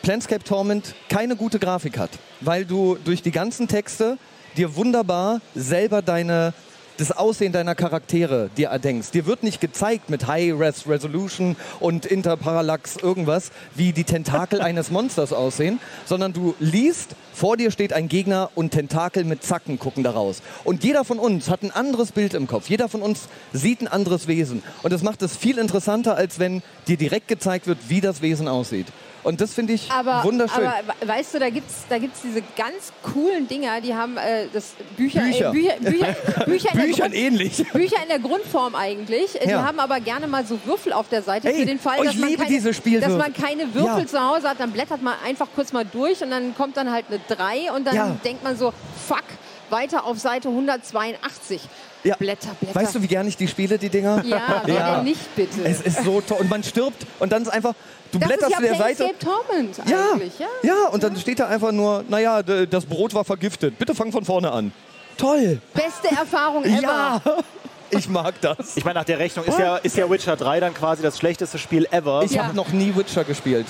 Planescape 0.03 0.43
Torment 0.43 0.95
keine 1.09 1.35
gute 1.35 1.59
Grafik 1.59 1.97
hat. 1.97 2.11
Weil 2.39 2.65
du 2.65 2.97
durch 3.03 3.21
die 3.21 3.31
ganzen 3.31 3.67
Texte 3.67 4.17
dir 4.55 4.75
wunderbar 4.75 5.41
selber 5.53 6.01
deine, 6.01 6.53
das 6.97 7.11
Aussehen 7.11 7.53
deiner 7.53 7.75
Charaktere 7.75 8.49
dir 8.57 8.69
erdenkst. 8.69 9.11
Dir 9.11 9.25
wird 9.25 9.43
nicht 9.43 9.61
gezeigt 9.61 10.09
mit 10.09 10.27
High-Res 10.27 10.87
Resolution 10.87 11.55
und 11.79 12.05
Interparallax 12.05 12.97
irgendwas, 12.97 13.51
wie 13.75 13.93
die 13.93 14.03
Tentakel 14.03 14.61
eines 14.67 14.91
Monsters 14.91 15.31
aussehen, 15.31 15.79
sondern 16.05 16.33
du 16.33 16.55
liest, 16.59 17.15
vor 17.33 17.55
dir 17.55 17.69
steht 17.71 17.93
ein 17.93 18.09
Gegner 18.09 18.49
und 18.55 18.71
Tentakel 18.71 19.23
mit 19.23 19.43
Zacken 19.43 19.77
gucken 19.77 20.03
da 20.03 20.11
raus. 20.11 20.41
Und 20.63 20.83
jeder 20.83 21.05
von 21.05 21.19
uns 21.19 21.49
hat 21.49 21.61
ein 21.61 21.71
anderes 21.71 22.11
Bild 22.11 22.33
im 22.33 22.47
Kopf. 22.47 22.67
Jeder 22.69 22.89
von 22.89 23.03
uns 23.03 23.27
sieht 23.53 23.81
ein 23.81 23.87
anderes 23.87 24.27
Wesen. 24.27 24.63
Und 24.81 24.91
das 24.91 25.03
macht 25.03 25.21
es 25.21 25.37
viel 25.37 25.59
interessanter, 25.59 26.15
als 26.15 26.39
wenn 26.39 26.63
dir 26.87 26.97
direkt 26.97 27.27
gezeigt 27.27 27.67
wird, 27.67 27.77
wie 27.89 28.01
das 28.01 28.21
Wesen 28.21 28.47
aussieht. 28.47 28.87
Und 29.27 29.41
das 29.41 29.53
finde 29.53 29.73
ich 29.73 29.91
Aber, 29.91 30.23
wunderschön. 30.23 30.65
aber 30.65 30.75
we- 31.01 31.07
weißt 31.09 31.33
du, 31.33 31.39
da 31.39 31.49
gibt 31.49 31.69
es 31.69 31.75
da 31.89 31.97
gibt's 31.97 32.21
diese 32.23 32.41
ganz 32.55 32.93
coolen 33.03 33.45
Dinger, 33.45 33.81
die 33.81 33.93
haben 33.93 34.15
äh, 34.15 34.47
das 34.53 34.71
Bücher, 34.95 35.19
Bücher. 35.21 35.49
Äh, 35.49 35.51
Bücher, 35.51 35.75
Bücher, 35.81 36.15
Bücher, 36.45 36.71
in 36.71 36.77
der 36.77 36.85
Büchern 36.85 37.11
Grund, 37.11 37.13
ähnlich. 37.15 37.57
Bücher 37.73 38.01
in 38.03 38.07
der 38.07 38.19
Grundform 38.19 38.73
eigentlich. 38.75 39.33
Die 39.43 39.49
Ja. 39.49 39.65
haben 39.65 39.81
aber 39.81 39.99
gerne 39.99 40.27
mal 40.27 40.45
so 40.45 40.57
Würfel 40.63 40.93
auf 40.93 41.09
der 41.09 41.23
Seite 41.23 41.49
Ey, 41.49 41.59
für 41.59 41.65
den 41.65 41.77
Fall, 41.77 41.97
oh, 41.99 42.03
ich 42.03 42.11
dass, 42.11 42.15
man 42.19 42.29
liebe 42.29 42.45
keine, 42.45 42.99
dass 43.01 43.11
man 43.17 43.33
keine 43.33 43.73
Würfel 43.73 44.03
Ja. 44.03 44.07
zu 44.07 44.21
Hause 44.25 44.47
hat. 44.49 44.61
Dann 44.61 44.71
blättert 44.71 45.01
man 45.03 45.15
einfach 45.25 45.47
kurz 45.53 45.73
mal 45.73 45.83
durch 45.83 46.21
und 46.23 46.31
dann 46.31 46.55
kommt 46.55 46.77
dann 46.77 46.89
halt 46.89 47.07
eine 47.09 47.19
3 47.27 47.73
und 47.73 47.85
dann 47.85 47.95
Ja. 47.95 48.15
denkt 48.23 48.45
man 48.45 48.55
so, 48.57 48.71
fuck, 49.07 49.23
weiter 49.69 50.05
auf 50.05 50.17
Seite 50.19 50.47
182. 50.47 51.59
Ja. 52.03 52.15
Blätter, 52.15 52.55
Blätter. 52.61 52.75
Weißt 52.79 52.95
du, 52.95 53.01
wie 53.01 53.07
gerne 53.07 53.27
ich 53.27 53.35
die 53.35 53.47
spiele, 53.49 53.77
die 53.77 53.89
Dinger? 53.89 54.23
Ja, 54.23 54.63
Ja. 54.67 55.01
nicht, 55.03 55.35
bitte? 55.35 55.65
Es 55.65 55.81
ist 55.81 56.05
so 56.05 56.21
toll. 56.21 56.37
Und 56.39 56.49
man 56.49 56.63
stirbt 56.63 57.05
und 57.19 57.31
dann 57.33 57.41
ist 57.41 57.49
einfach, 57.49 57.73
du 58.11 58.19
das 58.19 58.27
blätterst 58.27 58.51
ist 58.51 58.57
zu 58.57 58.63
ja 58.63 58.69
der 58.69 58.77
Seite. 58.77 59.03
Planescape 59.19 59.25
Torment 59.47 59.77
Ja, 59.85 60.11
eigentlich, 60.13 60.39
ja. 60.39 60.47
ja, 60.63 60.87
und 60.91 61.03
dann 61.03 61.15
steht 61.17 61.39
da 61.39 61.47
einfach 61.47 61.71
nur, 61.71 62.03
naja, 62.07 62.41
das 62.43 62.85
Brot 62.85 63.13
war 63.13 63.23
vergiftet. 63.25 63.77
Bitte 63.77 63.93
fang 63.95 64.11
von 64.11 64.23
vorne 64.25 64.51
an. 64.51 64.71
Toll. 65.17 65.59
Beste 65.73 66.15
Erfahrung 66.15 66.63
ever. 66.65 66.81
Ja, 66.81 67.21
ich 67.89 68.07
mag 68.09 68.39
das. 68.41 68.77
Ich 68.77 68.85
meine, 68.85 68.99
nach 68.99 69.05
der 69.05 69.19
Rechnung 69.19 69.45
ist 69.45 69.57
ja, 69.59 69.77
ist 69.77 69.97
ja 69.97 70.09
Witcher 70.09 70.35
3 70.35 70.59
dann 70.59 70.73
quasi 70.73 71.01
das 71.01 71.17
schlechteste 71.17 71.57
Spiel 71.57 71.87
ever. 71.91 72.21
Ich 72.23 72.31
Ja. 72.33 72.45
habe 72.45 72.55
noch 72.55 72.69
nie 72.69 72.95
Witcher 72.95 73.23
gespielt. 73.23 73.65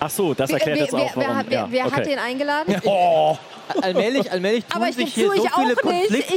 Ach 0.00 0.10
so, 0.10 0.34
das 0.34 0.50
Wer, 0.50 0.56
erklärt 0.58 0.78
wer, 0.78 0.84
jetzt 0.84 0.94
auch, 0.94 0.98
wer, 0.98 1.10
wer, 1.16 1.22
warum. 1.24 1.36
hat- 1.36 1.46
wer, 1.48 1.58
ja, 1.60 1.66
wer 1.70 1.86
okay. 1.86 1.96
hat 1.96 2.06
den 2.06 2.18
eingeladen? 2.18 2.74
Oh, 2.84 3.38
Allmählich, 3.80 4.30
allmählich 4.30 4.66
tun 4.66 4.76
Aber 4.82 4.90
ich 4.90 4.96
sich 4.96 5.14
hier 5.14 5.28
so 5.28 5.32
ich 5.32 5.40
viele 5.40 5.54
auch 5.54 5.64
nicht. 5.64 5.80
Konflikte 5.80 6.36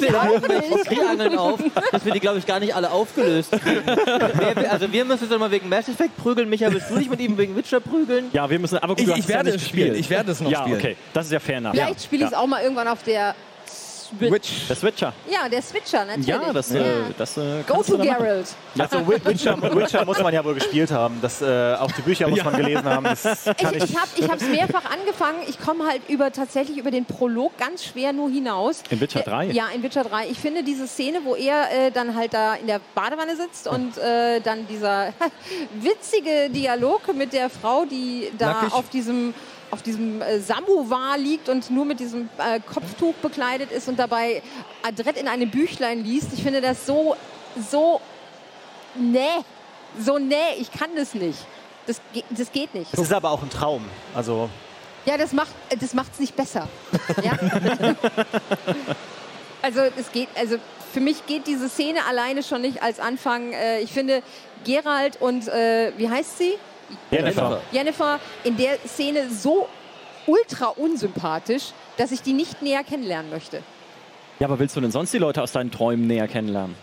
Triangeln 0.87 1.37
auf, 1.37 1.59
dass 1.91 2.05
wir 2.05 2.13
die, 2.13 2.21
glaube 2.21 2.37
ich, 2.39 2.45
gar 2.45 2.61
nicht 2.61 2.73
alle 2.73 2.89
aufgelöst 2.89 3.51
kriegen. 3.51 3.81
wer, 3.85 4.71
also 4.71 4.89
wir 4.91 5.03
müssen 5.03 5.29
jetzt 5.29 5.37
mal 5.37 5.51
wegen 5.51 5.67
Mass 5.67 5.89
Effect 5.89 6.15
prügeln. 6.15 6.49
Micha, 6.49 6.71
willst 6.71 6.89
du 6.89 6.95
nicht 6.95 7.09
mit 7.09 7.19
ihm 7.19 7.37
wegen 7.37 7.53
Witcher 7.57 7.81
prügeln? 7.81 8.29
Ja, 8.31 8.49
wir 8.49 8.57
müssen, 8.59 8.77
aber 8.77 8.95
gut, 8.95 8.99
Ich- 9.01 9.05
du 9.07 9.11
hast 9.11 9.19
ich 9.19 9.25
es 9.25 9.29
ja 9.29 9.35
werde 9.35 9.51
nicht 9.51 9.61
es 9.61 9.67
spielen. 9.67 9.95
Ich 9.95 10.09
werde 10.09 10.31
es 10.31 10.39
noch 10.39 10.49
ja, 10.49 10.61
spielen. 10.61 10.77
okay, 10.79 10.95
das 11.11 11.25
ist 11.25 11.31
ja 11.33 11.39
fair 11.41 11.57
enough. 11.57 11.73
Vielleicht 11.73 12.03
spiele 12.03 12.23
ich 12.25 12.31
es 12.31 12.37
auch 12.37 12.47
mal 12.47 12.61
irgendwann 12.63 12.87
auf 12.87 13.03
der 13.03 13.35
Switch. 14.09 14.31
Witch. 14.31 14.67
Der 14.67 14.75
Switcher. 14.75 15.13
Ja, 15.29 15.49
der 15.49 15.61
Switcher, 15.61 16.05
natürlich. 16.05 16.27
Ja, 16.27 16.53
das, 16.53 16.71
äh, 16.71 16.83
das 17.17 17.37
äh, 17.37 17.63
Go 17.67 17.83
to. 17.83 17.97
Geralt. 17.97 18.47
Also 18.77 19.07
Wi- 19.07 19.19
Witcher, 19.25 19.61
Witcher 19.75 20.05
muss 20.05 20.19
man 20.21 20.33
ja 20.33 20.43
wohl 20.45 20.53
gespielt 20.55 20.91
haben. 20.91 21.19
Das, 21.21 21.41
äh, 21.41 21.75
auch 21.79 21.91
die 21.91 22.01
Bücher 22.01 22.27
muss 22.27 22.43
man 22.43 22.55
gelesen 22.55 22.85
haben. 22.85 23.03
Das 23.05 23.25
Ich, 23.25 23.91
ich 24.17 24.29
habe 24.29 24.37
es 24.37 24.47
mehrfach 24.49 24.85
angefangen. 24.91 25.39
Ich 25.47 25.59
komme 25.59 25.85
halt 25.85 26.01
über 26.09 26.31
tatsächlich 26.31 26.77
über 26.77 26.91
den 26.91 27.05
Prolog 27.05 27.57
ganz 27.57 27.83
schwer 27.83 28.13
nur 28.13 28.29
hinaus. 28.29 28.83
In 28.89 28.99
Witcher 29.01 29.19
Der- 29.21 29.33
3? 29.33 29.45
Ja, 29.51 29.65
in 29.73 29.83
Witcher 29.83 30.03
3. 30.03 30.27
Ich 30.29 30.39
finde 30.39 30.63
diese 30.63 30.87
Szene, 30.87 31.19
wo 31.23 31.35
er 31.35 31.71
äh, 31.87 31.91
dann 31.91 32.15
halt 32.15 32.33
da 32.33 32.55
in 32.55 32.67
der 32.67 32.79
Badewanne 32.95 33.35
sitzt 33.35 33.67
und 33.67 33.97
äh, 33.97 34.39
dann 34.41 34.67
dieser 34.67 35.13
witzige 35.81 36.49
Dialog 36.49 37.13
mit 37.15 37.33
der 37.33 37.49
Frau, 37.49 37.85
die 37.85 38.31
da 38.37 38.53
Nackig. 38.53 38.73
auf 38.73 38.89
diesem 38.89 39.33
auf 39.71 39.81
diesem 39.81 40.21
äh, 40.21 40.39
Samovar 40.39 41.17
liegt 41.17 41.49
und 41.49 41.69
nur 41.69 41.85
mit 41.85 41.99
diesem 41.99 42.29
äh, 42.37 42.59
Kopftuch 42.59 43.13
bekleidet 43.15 43.71
ist 43.71 43.87
und 43.87 43.97
dabei 43.99 44.41
adrett 44.83 45.17
in 45.17 45.27
einem 45.27 45.49
Büchlein 45.49 46.03
liest. 46.03 46.29
Ich 46.33 46.43
finde 46.43 46.61
das 46.61 46.85
so, 46.85 47.15
so, 47.69 48.01
nee, 48.95 49.19
so 49.99 50.17
nee, 50.17 50.35
ich 50.59 50.71
kann 50.71 50.89
das 50.95 51.13
nicht. 51.13 51.39
Das, 51.85 52.01
das 52.29 52.51
geht 52.51 52.73
nicht. 52.73 52.93
Es 52.93 52.99
ist 52.99 53.13
aber 53.13 53.31
auch 53.31 53.41
ein 53.41 53.49
Traum. 53.49 53.85
Also 54.13 54.49
Ja, 55.05 55.17
das 55.17 55.31
macht 55.31 55.51
das 55.79 55.93
macht's 55.93 56.19
nicht 56.19 56.35
besser. 56.35 56.67
Ja? 57.23 57.31
also 59.61 59.81
es 59.97 60.11
geht, 60.11 60.27
also 60.35 60.57
für 60.93 60.99
mich 60.99 61.25
geht 61.25 61.47
diese 61.47 61.69
Szene 61.69 61.99
alleine 62.05 62.43
schon 62.43 62.61
nicht 62.61 62.81
als 62.81 62.99
Anfang. 62.99 63.53
Äh, 63.53 63.81
ich 63.81 63.91
finde 63.91 64.21
Gerald 64.65 65.21
und 65.21 65.47
äh, 65.47 65.91
wie 65.97 66.09
heißt 66.09 66.37
sie? 66.37 66.53
Jennifer. 67.11 67.61
Jennifer 67.71 68.19
in 68.43 68.57
der 68.57 68.77
Szene 68.85 69.29
so 69.29 69.67
ultra 70.25 70.67
unsympathisch, 70.67 71.71
dass 71.97 72.11
ich 72.11 72.21
die 72.21 72.33
nicht 72.33 72.61
näher 72.61 72.83
kennenlernen 72.83 73.31
möchte. 73.31 73.63
Ja, 74.39 74.47
aber 74.47 74.59
willst 74.59 74.75
du 74.75 74.81
denn 74.81 74.91
sonst 74.91 75.13
die 75.13 75.17
Leute 75.17 75.41
aus 75.41 75.51
deinen 75.51 75.71
Träumen 75.71 76.05
näher 76.05 76.27
kennenlernen? 76.27 76.75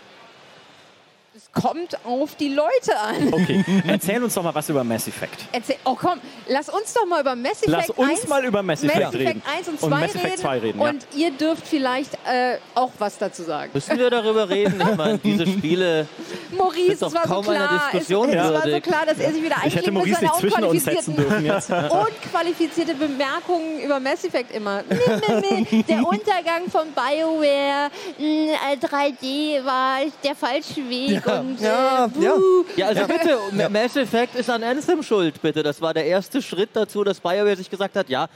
Kommt 1.55 1.97
auf 2.05 2.35
die 2.35 2.49
Leute 2.49 2.99
an. 2.99 3.33
Okay, 3.33 3.63
erzähl 3.87 4.21
uns 4.21 4.33
doch 4.33 4.43
mal 4.43 4.53
was 4.53 4.67
über 4.67 4.83
Mass 4.83 5.07
Effect. 5.07 5.45
Erzähl, 5.53 5.77
oh 5.85 5.95
komm, 5.95 6.19
lass 6.49 6.67
uns 6.67 6.93
doch 6.93 7.05
mal 7.07 7.21
über 7.21 7.33
Mass 7.33 7.63
Effect 7.63 7.69
Lass 7.69 7.89
uns 7.91 8.09
1 8.09 8.27
mal 8.27 8.43
über 8.43 8.61
Mass 8.61 8.83
Effect 8.83 8.99
Mass 9.05 9.13
reden. 9.13 9.41
Effect 9.41 9.57
1 9.57 9.67
und 9.69 9.79
2 9.79 9.85
Und 9.85 9.89
Mass 9.91 10.03
Effect 10.15 10.25
reden. 10.25 10.37
2 10.41 10.59
reden, 10.59 10.81
ja. 10.81 10.89
Und 10.89 11.07
ihr 11.15 11.31
dürft 11.31 11.65
vielleicht 11.65 12.13
äh, 12.25 12.57
auch 12.75 12.91
was 12.99 13.17
dazu 13.17 13.43
sagen. 13.43 13.71
Müssen 13.73 13.97
wir 13.97 14.09
darüber 14.09 14.49
reden? 14.49 14.81
Ich 14.81 14.97
meine, 14.97 15.17
diese 15.19 15.47
Spiele 15.47 16.07
Maurice, 16.51 16.91
Ist 16.91 17.01
doch 17.01 17.07
es 17.07 17.13
war 17.15 17.23
so 17.27 17.33
kaum 17.33 17.49
einer 17.49 17.67
klar, 17.67 17.89
Diskussion 17.91 18.29
es, 18.29 18.35
es 18.35 18.53
war 18.53 18.69
so 18.69 18.81
klar, 18.81 19.05
dass 19.05 19.17
er 19.19 19.31
sich 19.31 19.43
wieder 19.43 19.55
Ich 19.65 19.75
hätte 19.75 19.87
einkriegen 19.87 19.93
mit 20.09 20.15
seiner 20.15 20.21
nicht 20.31 20.39
zwischen 20.39 20.63
uns 20.65 20.83
setzen 20.83 21.15
dürfen 21.15 21.45
jetzt. 21.45 21.69
unqualifizierte 22.29 22.95
Bemerkungen 22.95 23.79
über 23.79 23.99
Mass 24.01 24.25
Effect 24.25 24.53
immer. 24.53 24.83
Nee, 24.89 24.97
nee, 25.41 25.67
nee. 25.71 25.83
Der 25.83 26.05
Untergang 26.05 26.69
von 26.69 26.87
BioWare, 26.91 27.89
mh, 28.19 28.85
3D 28.85 29.63
war 29.65 29.99
der 30.23 30.35
falsche 30.35 30.87
Weg 30.89 31.21
Ja, 31.25 31.39
und 31.39 31.44
ja, 31.59 32.09
ja. 32.19 32.33
Ja, 32.75 32.87
also 32.87 33.05
bitte, 33.07 33.37
Ma- 33.51 33.69
Mass 33.69 33.95
Effect 33.95 34.35
ist 34.35 34.49
an 34.49 34.63
Anthem 34.63 35.01
schuld, 35.03 35.41
bitte. 35.41 35.63
Das 35.63 35.81
war 35.81 35.93
der 35.93 36.05
erste 36.05 36.41
Schritt 36.41 36.69
dazu, 36.73 37.03
dass 37.03 37.19
BioWare 37.19 37.55
sich 37.55 37.69
gesagt 37.69 37.95
hat, 37.95 38.09
ja, 38.09 38.27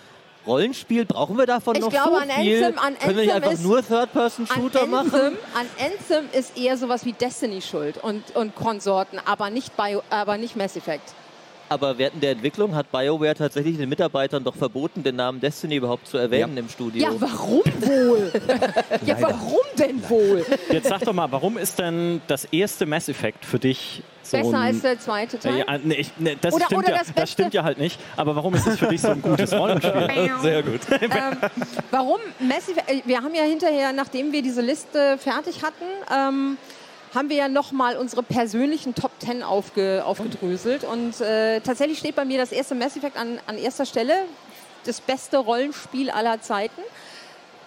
Rollenspiel, 0.48 1.06
brauchen 1.06 1.38
wir 1.38 1.46
davon 1.46 1.76
Ich 1.76 1.82
noch 1.82 1.90
glaube, 1.90 2.12
so 2.12 2.16
an 2.16 2.30
viel? 2.30 2.64
Anthem- 2.64 2.80
an 2.80 2.98
Können 2.98 3.18
wir 3.18 3.24
nicht 3.26 3.34
einfach 3.34 3.52
ist- 3.52 3.64
nur 3.64 3.86
Third-Person-Shooter 3.86 4.86
machen? 4.88 5.14
Anthem, 5.14 5.38
an 5.54 5.68
Anthem 5.80 6.30
ist 6.32 6.58
eher 6.58 6.78
sowas 6.78 7.06
wie 7.06 7.14
Destiny 7.14 7.62
schuld 7.62 7.98
und, 8.02 8.36
und 8.36 8.56
Konsorten, 8.56 9.20
aber 9.26 9.50
nicht, 9.50 9.76
Bio, 9.76 10.02
aber 10.10 10.38
nicht 10.38 10.56
Mass 10.56 10.76
Effect. 10.78 11.14
Aber 11.70 11.98
während 11.98 12.22
der 12.24 12.32
Entwicklung 12.32 12.76
hat 12.76 12.92
BioWare 12.92 13.36
tatsächlich 13.36 13.78
den 13.78 13.90
Mitarbeitern 13.90 14.44
doch 14.44 14.56
verboten, 14.56 15.04
den 15.04 15.16
Namen 15.16 15.40
Destiny 15.40 15.76
überhaupt 15.76 16.08
zu 16.08 16.18
erwähnen 16.18 16.58
im 16.58 16.68
Studio. 16.68 17.04
Ja, 17.04 17.12
warum 17.20 17.64
wohl? 17.80 18.32
ja, 19.06 19.16
warum 19.22 19.60
denn 19.78 20.10
wohl? 20.10 20.46
Jetzt 20.72 20.88
sag 20.90 21.02
doch 21.02 21.14
mal, 21.14 21.32
warum 21.32 21.58
ist 21.58 21.78
denn 21.78 22.22
das 22.28 22.46
erste 22.46 22.86
Mass 22.86 23.08
Effect 23.08 23.46
für 23.46 23.60
dich 23.60 24.02
so 24.24 24.38
Besser 24.38 24.60
ein... 24.60 24.74
als 24.74 24.82
der 24.82 25.00
zweite 25.00 25.40
Teil? 25.40 25.60
Ja, 25.60 25.78
nee, 25.84 25.96
ich, 25.96 26.12
nee, 26.18 26.38
das, 26.42 26.54
Oder- 26.54 26.66
stimmt 26.66 26.84
oder 26.84 26.92
ja, 26.92 27.00
das 27.00 27.14
das, 27.14 27.32
stimmt 27.32 27.54
ja 27.54 27.64
halt 27.64 27.78
nicht. 27.78 28.00
Aber 28.18 28.36
warum 28.36 28.54
ist 28.56 28.68
es 28.68 28.80
für 28.80 28.88
dich 28.88 29.02
so 29.02 29.10
ein 29.10 29.22
gutes 29.22 29.54
Rollenspiel? 29.58 30.32
Sehr 30.42 30.64
gut. 30.64 30.82
ähm, 31.02 31.38
warum 31.92 32.20
Mass 32.40 32.68
Effect? 32.70 32.90
äh, 32.90 33.02
Wir 33.06 33.22
haben 33.22 33.34
ja 33.36 33.44
hinterher, 33.44 33.94
nachdem 33.94 34.32
wir 34.32 34.42
diese 34.42 34.62
Liste 34.62 35.18
fertig 35.18 35.62
hatten, 35.64 35.86
ähm, 36.12 36.58
haben 37.14 37.30
wir 37.30 37.38
ja 37.38 37.48
nochmal 37.48 37.98
unsere 37.98 38.24
persönlichen 38.24 38.96
Top 38.96 39.12
10 39.20 39.44
aufge, 39.44 40.04
aufgedröselt. 40.06 40.84
Und 40.84 41.20
äh, 41.22 41.60
tatsächlich 41.62 42.00
steht 42.00 42.16
bei 42.16 42.26
mir 42.26 42.38
das 42.38 42.52
erste 42.52 42.76
Mass 42.76 42.96
Effect 42.96 43.18
an, 43.18 43.40
an 43.48 43.58
erster 43.58 43.86
Stelle. 43.86 44.14
Das 44.86 45.02
beste 45.02 45.38
Rollenspiel 45.38 46.10
aller 46.10 46.42
Zeiten. 46.42 46.82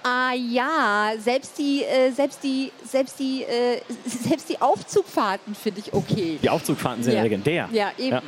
Ah 0.05 0.33
ja, 0.33 1.13
selbst 1.19 1.59
die, 1.59 1.85
äh, 1.85 2.11
selbst 2.11 2.43
die, 2.43 2.73
selbst 2.85 3.21
die, 3.21 3.45
äh, 3.45 3.81
selbst 4.05 4.49
die 4.49 4.61
Aufzugfahrten 4.61 5.55
finde 5.55 5.81
ich 5.81 5.93
okay. 5.93 6.39
Die 6.43 6.51
Aufzugfahrten 6.51 7.05
sind 7.05 7.15
ja. 7.15 7.23
Legendär. 7.23 7.69
Ja, 7.73 7.93
eben. 7.99 8.11
Ja. 8.11 8.23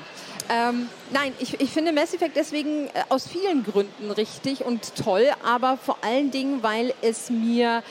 Ähm, 0.51 0.89
nein, 1.11 1.33
ich, 1.39 1.59
ich 1.59 1.71
finde 1.71 1.93
Mass 1.93 2.13
Effect 2.13 2.37
deswegen 2.37 2.87
äh, 2.89 3.03
aus 3.09 3.27
vielen 3.27 3.65
Gründen 3.65 4.11
richtig 4.11 4.65
und 4.65 4.95
toll, 4.95 5.29
aber 5.43 5.79
vor 5.79 5.97
allen 6.03 6.31
Dingen, 6.31 6.63
weil 6.63 6.93
es 7.01 7.31
mir 7.31 7.83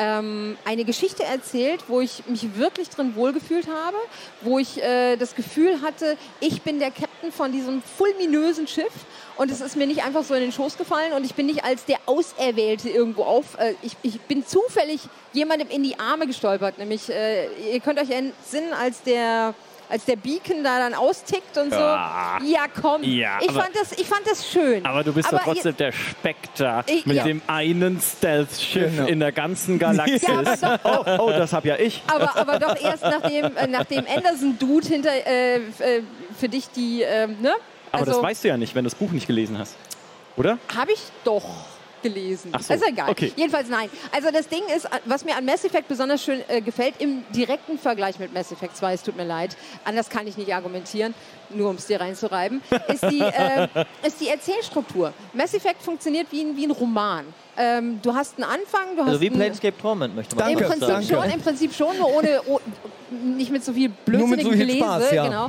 ähm, 0.00 0.56
eine 0.64 0.84
Geschichte 0.84 1.22
erzählt, 1.24 1.84
wo 1.88 2.00
ich 2.00 2.26
mich 2.26 2.56
wirklich 2.56 2.88
drin 2.88 3.14
wohlgefühlt 3.14 3.66
habe, 3.68 3.98
wo 4.40 4.58
ich 4.58 4.82
äh, 4.82 5.16
das 5.16 5.34
Gefühl 5.34 5.82
hatte, 5.82 6.16
ich 6.40 6.62
bin 6.62 6.78
der 6.78 6.90
Captain 6.90 7.30
von 7.30 7.52
diesem 7.52 7.82
fulminösen 7.82 8.66
Schiff 8.66 8.92
und 9.36 9.50
es 9.50 9.60
ist 9.60 9.76
mir 9.76 9.86
nicht 9.86 10.02
einfach 10.02 10.24
so 10.24 10.32
in 10.32 10.40
den 10.40 10.52
Schoß 10.52 10.78
gefallen 10.78 11.12
und 11.12 11.24
ich 11.24 11.34
bin 11.34 11.46
nicht 11.46 11.64
als 11.64 11.84
der 11.84 11.98
Auserwählte 12.06 12.88
irgendwo 12.88 13.24
auf. 13.24 13.58
Äh, 13.58 13.74
ich, 13.82 13.94
ich 14.02 14.18
bin 14.22 14.46
zufällig 14.46 15.02
jemandem 15.34 15.68
in 15.68 15.82
die 15.82 15.98
Arme 15.98 16.26
gestolpert, 16.26 16.78
nämlich 16.78 17.10
äh, 17.10 17.48
ihr 17.70 17.80
könnt 17.80 18.00
euch 18.00 18.10
entsinnen, 18.10 18.72
als 18.72 19.02
der 19.02 19.54
als 19.90 20.04
der 20.04 20.16
Beacon 20.16 20.62
da 20.64 20.78
dann 20.78 20.94
austickt 20.94 21.56
und 21.58 21.70
so. 21.72 21.78
Ja. 21.78 22.38
Ja, 22.44 22.60
komm. 22.80 23.02
Ja, 23.02 23.38
ich, 23.40 23.48
aber- 23.50 23.62
fand 23.62 23.76
das, 23.76 23.92
ich 23.92 24.06
fand 24.06 24.26
das 24.26 24.48
schön. 24.48 24.84
Aber 24.86 25.02
du 25.04 25.12
bist 25.12 25.28
Aber 25.28 25.38
doch 25.38 25.44
trotzdem 25.44 25.76
der 25.76 25.92
Spectre 25.92 26.84
Ich- 26.86 27.04
mit 27.06 27.16
ja. 27.16 27.24
dem 27.24 27.42
einen 27.46 28.00
Stealth-Schiff 28.00 28.96
Genau. 28.96 29.08
in 29.08 29.20
der 29.20 29.32
ganzen 29.32 29.78
Galaxis. 29.78 30.22
Ja, 30.22 30.78
oh, 30.84 31.04
oh, 31.26 31.30
das 31.30 31.52
hab 31.52 31.64
ja 31.64 31.76
ich. 31.76 32.02
aber, 32.06 32.36
aber 32.36 32.58
doch 32.58 32.80
erst 32.80 33.02
nachdem, 33.02 33.56
äh, 33.56 33.66
nachdem 33.66 34.04
Anderson-Dude 34.06 34.86
hinter 34.86 35.10
äh, 35.26 35.56
äh, 35.56 35.60
für 36.38 36.48
dich 36.48 36.68
die, 36.70 37.02
ähm, 37.02 37.36
ne? 37.40 37.52
Aber 37.92 38.06
das 38.06 38.22
weißt 38.22 38.44
du 38.44 38.48
ja 38.48 38.56
nicht, 38.56 38.74
wenn 38.76 38.84
du 38.84 38.90
das 38.90 38.98
Buch 38.98 39.10
nicht 39.10 39.26
gelesen 39.26 39.58
hast. 39.58 39.74
Oder? 40.36 40.58
Habe 40.76 40.92
ich 40.92 41.00
doch 41.24 41.44
gelesen. 42.02 42.50
Ach 42.54 42.62
so, 42.62 42.74
Ist 42.74 42.86
egal. 42.86 43.10
okay. 43.10 43.32
Jedenfalls 43.36 43.68
nein. 43.68 43.88
Also 44.12 44.30
das 44.32 44.48
Ding 44.48 44.62
ist, 44.74 44.88
was 45.04 45.24
mir 45.24 45.36
an 45.36 45.44
Mass 45.44 45.64
Effect 45.64 45.88
besonders 45.88 46.22
schön 46.22 46.40
äh, 46.48 46.60
gefällt, 46.60 46.94
im 46.98 47.22
direkten 47.34 47.78
Vergleich 47.78 48.18
mit 48.18 48.32
Mass 48.32 48.52
Effect 48.52 48.76
2, 48.76 48.94
es 48.94 49.02
tut 49.02 49.16
mir 49.16 49.24
leid, 49.24 49.56
anders 49.84 50.08
kann 50.08 50.26
ich 50.26 50.36
nicht 50.36 50.54
argumentieren, 50.54 51.14
nur 51.50 51.70
um 51.70 51.76
es 51.76 51.86
dir 51.86 52.00
reinzureiben, 52.00 52.62
ist 52.88 53.02
die, 53.10 53.20
äh, 53.20 53.68
ist 54.06 54.20
die 54.20 54.28
Erzählstruktur. 54.28 55.12
Mass 55.32 55.54
Effect 55.54 55.82
funktioniert 55.82 56.26
wie 56.30 56.42
ein, 56.42 56.56
wie 56.56 56.64
ein 56.66 56.70
Roman. 56.70 57.24
Ähm, 57.56 58.00
du 58.02 58.14
hast 58.14 58.36
einen 58.38 58.44
Anfang, 58.44 58.96
du 58.96 59.02
hast 59.02 59.08
Also 59.08 59.20
wie 59.20 59.30
Planescape 59.30 59.76
Torment, 59.76 60.14
möchte 60.14 60.34
man 60.36 60.46
Danke, 60.46 60.64
Im 60.64 60.70
einfach 60.70 60.86
Prinzip 60.88 60.88
sagen. 60.88 61.06
danke. 61.08 61.28
schon, 61.28 61.34
im 61.38 61.44
Prinzip 61.44 61.74
schon, 61.74 61.98
nur 61.98 62.16
ohne, 62.16 62.40
oh, 62.46 62.60
nicht 63.10 63.50
mit 63.50 63.64
so 63.64 63.72
viel 63.72 63.88
blödsinnigen 63.88 64.44
so 64.52 64.58
Gelese. 64.58 64.78
Spaß, 64.78 65.10
ja. 65.12 65.24
Genau. 65.24 65.46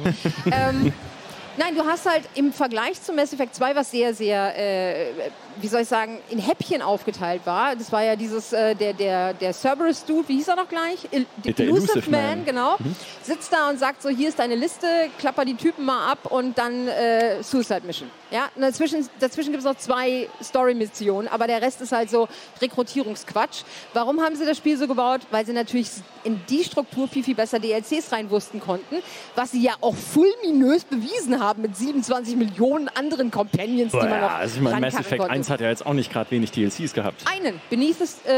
ähm, 0.51 0.93
nein, 1.57 1.75
du 1.75 1.85
hast 1.85 2.09
halt 2.09 2.23
im 2.35 2.51
Vergleich 2.51 3.01
zu 3.01 3.13
Mass 3.13 3.31
Effect 3.33 3.55
2, 3.55 3.75
was 3.75 3.91
sehr, 3.91 4.13
sehr 4.13 4.57
äh, 4.57 5.11
wie 5.59 5.67
soll 5.67 5.81
ich 5.81 5.87
sagen, 5.87 6.19
in 6.29 6.39
Häppchen 6.39 6.81
aufgeteilt 6.81 7.41
war. 7.45 7.75
Das 7.75 7.91
war 7.91 8.03
ja 8.03 8.15
dieses, 8.15 8.53
äh, 8.53 8.75
der, 8.75 8.93
der, 8.93 9.33
der 9.33 9.53
Cerberus-Dude, 9.53 10.27
wie 10.27 10.35
hieß 10.35 10.47
er 10.49 10.55
noch 10.55 10.69
gleich? 10.69 11.07
Il 11.11 11.25
Der 11.43 11.59
Elusive 11.59 12.09
Man. 12.09 12.45
genau. 12.45 12.77
Sitzt 13.23 13.51
da 13.51 13.69
und 13.69 13.79
sagt 13.79 14.01
so, 14.01 14.09
hier 14.09 14.29
ist 14.29 14.39
deine 14.39 14.55
Liste, 14.55 14.87
klapper 15.17 15.45
die 15.45 15.55
Typen 15.55 15.85
mal 15.85 16.11
ab 16.11 16.31
und 16.31 16.57
dann 16.57 16.87
äh, 16.87 17.41
Suicide 17.43 17.81
Mission. 17.85 18.09
Ja, 18.31 18.49
und 18.55 18.61
dazwischen, 18.61 19.07
dazwischen 19.19 19.51
gibt 19.51 19.59
es 19.59 19.65
noch 19.65 19.77
zwei 19.77 20.29
Story-Missionen, 20.41 21.27
aber 21.27 21.47
der 21.47 21.61
Rest 21.61 21.81
ist 21.81 21.91
halt 21.91 22.09
so 22.09 22.29
Rekrutierungsquatsch. 22.61 23.63
Warum 23.93 24.21
haben 24.21 24.37
sie 24.37 24.45
das 24.45 24.57
Spiel 24.57 24.77
so 24.77 24.87
gebaut? 24.87 25.21
Weil 25.31 25.45
sie 25.45 25.51
natürlich 25.51 25.89
in 26.23 26.39
die 26.49 26.63
Struktur 26.63 27.07
viel, 27.07 27.23
viel 27.23 27.35
besser 27.35 27.59
DLCs 27.59 28.11
reinwursten 28.11 28.61
konnten, 28.61 28.97
was 29.35 29.51
sie 29.51 29.61
ja 29.61 29.73
auch 29.81 29.95
fulminös 29.95 30.85
bewiesen 30.85 31.41
haben 31.41 31.61
mit 31.61 31.75
27 31.75 32.37
Millionen 32.37 32.87
anderen 32.89 33.31
Companions, 33.31 33.91
die 33.91 33.97
man 33.97 34.21
noch 34.21 34.31
also 34.31 34.55
ich 34.55 34.61
meine, 34.61 34.79
Mass 34.79 34.95
Effect 34.95 35.19
konnte. 35.19 35.33
1 35.41 35.49
hat 35.49 35.59
ja 35.61 35.69
jetzt 35.69 35.85
auch 35.85 35.93
nicht 35.93 36.11
gerade 36.11 36.29
wenig 36.31 36.51
DLCs 36.51 36.93
gehabt. 36.93 37.23
Einen, 37.31 37.59
Beneath 37.69 37.99
is, 38.01 38.17
äh, 38.27 38.31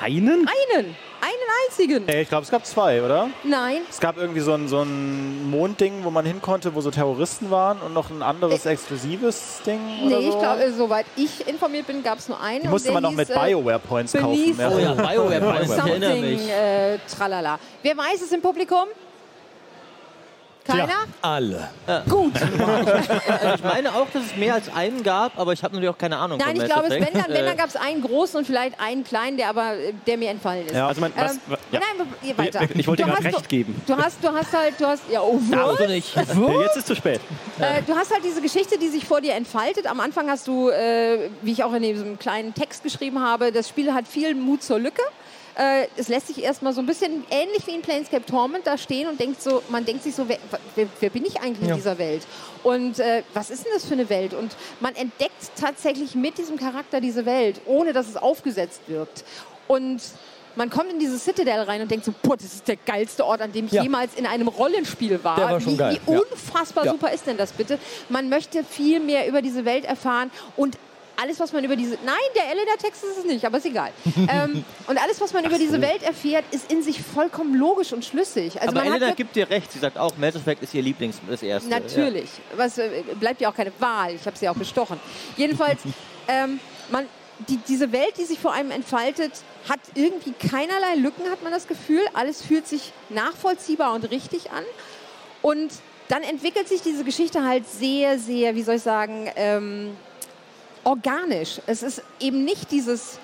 einen? 0.00 0.46
einen, 0.46 0.46
einen 0.46 0.94
einzigen. 1.68 2.04
Nee, 2.06 2.22
ich 2.22 2.28
glaube, 2.28 2.44
es 2.44 2.50
gab 2.50 2.64
zwei, 2.64 3.02
oder? 3.02 3.28
Nein, 3.42 3.78
Es 3.90 3.98
gab 4.00 4.16
irgendwie 4.16 4.40
so 4.40 4.52
ein, 4.52 4.68
so 4.68 4.82
ein 4.82 5.50
Mondding, 5.50 6.04
wo 6.04 6.10
man 6.10 6.24
hin 6.24 6.40
konnte, 6.40 6.74
wo 6.74 6.80
so 6.80 6.90
Terroristen 6.90 7.50
waren 7.50 7.80
und 7.80 7.92
noch 7.92 8.10
ein 8.10 8.22
anderes 8.22 8.64
exklusives 8.66 9.60
Ding 9.66 9.80
oder 10.06 10.18
nee, 10.20 10.26
so. 10.30 10.32
ich 10.34 10.38
glaube, 10.38 10.62
äh, 10.64 10.72
soweit 10.72 11.06
ich 11.16 11.46
informiert 11.48 11.86
bin, 11.86 12.02
gab 12.02 12.18
es 12.18 12.28
nur 12.28 12.40
einen. 12.40 12.62
Die 12.62 12.68
musste 12.68 12.92
man 12.92 13.02
noch 13.02 13.10
hieß, 13.10 13.18
mit 13.18 13.30
äh, 13.30 13.34
Bioware-Points 13.34 14.12
kaufen. 14.12 14.34
Beneath- 14.38 14.58
Ja. 14.58 14.70
Oh 14.70 14.78
ja, 14.78 14.92
Bioware 14.94 15.40
Points, 15.40 15.72
ich 15.72 15.78
erinnere 15.78 16.10
Something, 16.14 16.32
mich. 16.36 16.50
äh, 16.50 16.98
tralala. 17.16 17.58
Wer 17.82 17.96
weiß 17.96 18.22
es 18.22 18.32
im 18.32 18.40
Publikum? 18.40 18.84
Keiner? 20.80 20.98
Alle. 21.22 21.68
Gut. 22.08 22.32
Ich 23.54 23.62
meine 23.62 23.94
auch, 23.94 24.06
dass 24.12 24.24
es 24.24 24.36
mehr 24.36 24.54
als 24.54 24.72
einen 24.74 25.02
gab, 25.02 25.38
aber 25.38 25.52
ich 25.52 25.62
habe 25.62 25.74
natürlich 25.74 25.94
auch 25.94 25.98
keine 25.98 26.16
Ahnung 26.16 26.38
Nein, 26.38 26.56
ich 26.56 26.64
glaube, 26.64 26.84
es- 26.86 26.90
wenn 26.90 27.12
dann, 27.12 27.24
wenn 27.28 27.44
dann 27.44 27.54
Äh, 27.54 27.56
gab 27.56 27.68
es 27.68 27.76
einen 27.76 28.02
großen 28.02 28.38
und 28.38 28.46
vielleicht 28.46 28.78
einen 28.80 29.04
kleinen, 29.04 29.36
der 29.36 29.48
aber 29.48 29.74
äh, 29.74 29.92
der 30.06 30.16
mir 30.18 30.30
entfallen 30.30 30.66
ist. 30.66 30.74
Ja. 30.74 30.88
Also, 30.88 31.00
mein, 31.00 31.12
was, 31.16 31.32
Ähm, 31.34 31.40
ja. 31.72 31.80
Nein, 31.80 32.06
wir- 32.22 32.38
weiter. 32.38 32.60
Ich 32.74 32.86
wollte 32.86 33.02
dir 33.04 33.10
gerade 33.10 33.24
recht 33.24 33.48
geben. 33.48 33.80
Du 33.86 33.96
hast, 33.96 34.22
du 34.22 34.28
hast 34.32 34.52
halt, 34.52 34.74
du 34.80 34.86
hast, 34.86 35.02
ja, 35.10 35.20
oh, 35.22 35.38
was? 35.50 35.80
also 35.80 35.86
nicht. 35.92 36.14
Ja, 36.14 36.22
Jetzt 36.62 36.76
ist 36.76 36.86
zu 36.86 36.96
spät. 36.96 37.20
Äh, 37.58 37.82
du 37.86 37.94
hast 37.94 38.12
halt 38.12 38.24
diese 38.24 38.40
Geschichte, 38.40 38.78
die 38.78 38.88
sich 38.88 39.04
vor 39.04 39.20
dir 39.20 39.34
entfaltet. 39.34 39.86
Am 39.86 40.00
Anfang 40.00 40.28
hast 40.30 40.46
du, 40.48 40.70
äh, 40.70 41.30
wie 41.42 41.52
ich 41.52 41.62
auch 41.64 41.72
in 41.74 41.82
diesem 41.82 42.18
kleinen 42.18 42.54
Text 42.54 42.82
geschrieben 42.82 43.20
habe, 43.22 43.52
das 43.52 43.68
Spiel 43.68 43.92
hat 43.94 44.08
viel 44.08 44.34
Mut 44.34 44.62
zur 44.62 44.78
Lücke. 44.78 45.02
Äh, 45.56 45.86
es 45.96 46.08
lässt 46.08 46.26
sich 46.26 46.42
erstmal 46.42 46.72
so 46.72 46.80
ein 46.80 46.86
bisschen 46.86 47.24
ähnlich 47.30 47.66
wie 47.66 47.74
in 47.76 47.82
Planescape 47.82 48.26
Torment 48.26 48.66
da 48.66 48.76
stehen 48.76 49.08
und 49.08 49.20
denkt 49.20 49.40
so, 49.40 49.62
man 49.68 49.84
denkt 49.84 50.02
sich 50.02 50.14
so, 50.14 50.28
wer, 50.28 50.38
wer, 50.74 50.86
wer 50.98 51.10
bin 51.10 51.24
ich 51.24 51.40
eigentlich 51.40 51.68
in 51.68 51.76
dieser 51.76 51.96
Welt? 51.98 52.26
Und 52.64 52.98
äh, 52.98 53.22
was 53.34 53.50
ist 53.50 53.64
denn 53.64 53.72
das 53.72 53.84
für 53.84 53.94
eine 53.94 54.08
Welt? 54.10 54.34
Und 54.34 54.56
man 54.80 54.96
entdeckt 54.96 55.52
tatsächlich 55.58 56.14
mit 56.16 56.38
diesem 56.38 56.56
Charakter 56.56 57.00
diese 57.00 57.24
Welt, 57.24 57.60
ohne 57.66 57.92
dass 57.92 58.08
es 58.08 58.16
aufgesetzt 58.16 58.80
wirkt. 58.88 59.24
Und 59.68 60.00
man 60.56 60.70
kommt 60.70 60.90
in 60.92 60.98
diese 60.98 61.18
Citadel 61.18 61.60
rein 61.62 61.82
und 61.82 61.90
denkt 61.90 62.04
so, 62.04 62.14
boah, 62.22 62.36
das 62.36 62.46
ist 62.46 62.68
der 62.68 62.76
geilste 62.76 63.24
Ort, 63.24 63.40
an 63.40 63.52
dem 63.52 63.66
ich 63.66 63.72
Ja. 63.72 63.82
jemals 63.82 64.14
in 64.14 64.26
einem 64.26 64.48
Rollenspiel 64.48 65.22
war. 65.22 65.36
War 65.38 65.60
wie, 65.60 65.66
wie 65.78 65.78
ja. 65.78 65.98
unfassbar 66.06 66.84
Ja. 66.84 66.92
super 66.92 67.12
ist 67.12 67.26
denn 67.26 67.36
das 67.36 67.52
bitte? 67.52 67.78
Man 68.08 68.28
möchte 68.28 68.64
viel 68.64 69.00
mehr 69.00 69.28
über 69.28 69.42
diese 69.42 69.64
Welt 69.64 69.84
erfahren 69.84 70.30
und 70.56 70.78
alles, 71.16 71.40
was 71.40 71.52
man 71.52 71.64
über 71.64 71.76
diese. 71.76 71.98
Nein, 72.04 72.16
der 72.34 72.50
Elena-Text 72.50 73.04
ist 73.04 73.18
es 73.18 73.24
nicht, 73.24 73.44
aber 73.44 73.58
ist 73.58 73.66
egal. 73.66 73.90
ähm, 74.16 74.64
und 74.86 75.02
alles, 75.02 75.20
was 75.20 75.32
man 75.32 75.44
über 75.44 75.58
diese 75.58 75.80
Welt 75.80 76.02
erfährt, 76.02 76.44
ist 76.50 76.70
in 76.70 76.82
sich 76.82 77.00
vollkommen 77.02 77.54
logisch 77.54 77.92
und 77.92 78.04
schlüssig. 78.04 78.60
Also 78.60 78.68
aber 78.68 78.80
man 78.80 78.88
Elena 78.88 79.06
hat 79.06 79.10
ja- 79.10 79.14
gibt 79.14 79.36
dir 79.36 79.48
recht. 79.48 79.72
Sie 79.72 79.78
sagt 79.78 79.98
auch, 79.98 80.16
Mass 80.16 80.34
Effect 80.36 80.62
ist 80.62 80.74
ihr 80.74 80.82
Lieblings, 80.82 81.20
das 81.28 81.42
erste. 81.42 81.68
Natürlich. 81.68 82.30
Was, 82.56 82.78
äh, 82.78 83.02
bleibt 83.18 83.40
ja 83.40 83.50
auch 83.50 83.54
keine 83.54 83.72
Wahl. 83.78 84.14
Ich 84.14 84.26
habe 84.26 84.36
sie 84.36 84.48
auch 84.48 84.56
bestochen. 84.56 84.98
Jedenfalls, 85.36 85.80
ähm, 86.28 86.60
man, 86.90 87.06
die, 87.48 87.58
diese 87.68 87.90
Welt, 87.92 88.16
die 88.18 88.24
sich 88.24 88.38
vor 88.38 88.52
einem 88.52 88.70
entfaltet, 88.70 89.32
hat 89.68 89.80
irgendwie 89.94 90.32
keinerlei 90.32 90.96
Lücken, 90.96 91.30
hat 91.30 91.42
man 91.42 91.52
das 91.52 91.66
Gefühl. 91.66 92.02
Alles 92.14 92.42
fühlt 92.42 92.66
sich 92.66 92.92
nachvollziehbar 93.08 93.94
und 93.94 94.10
richtig 94.10 94.50
an. 94.50 94.64
Und 95.42 95.72
dann 96.08 96.22
entwickelt 96.22 96.68
sich 96.68 96.82
diese 96.82 97.04
Geschichte 97.04 97.44
halt 97.44 97.66
sehr, 97.68 98.18
sehr, 98.18 98.54
wie 98.54 98.62
soll 98.62 98.76
ich 98.76 98.82
sagen, 98.82 99.30
ähm, 99.36 99.96
organisch. 100.84 101.60
Es 101.66 101.82
ist 101.82 102.02
eben 102.20 102.44
nicht 102.44 102.70
dieses, 102.70 103.18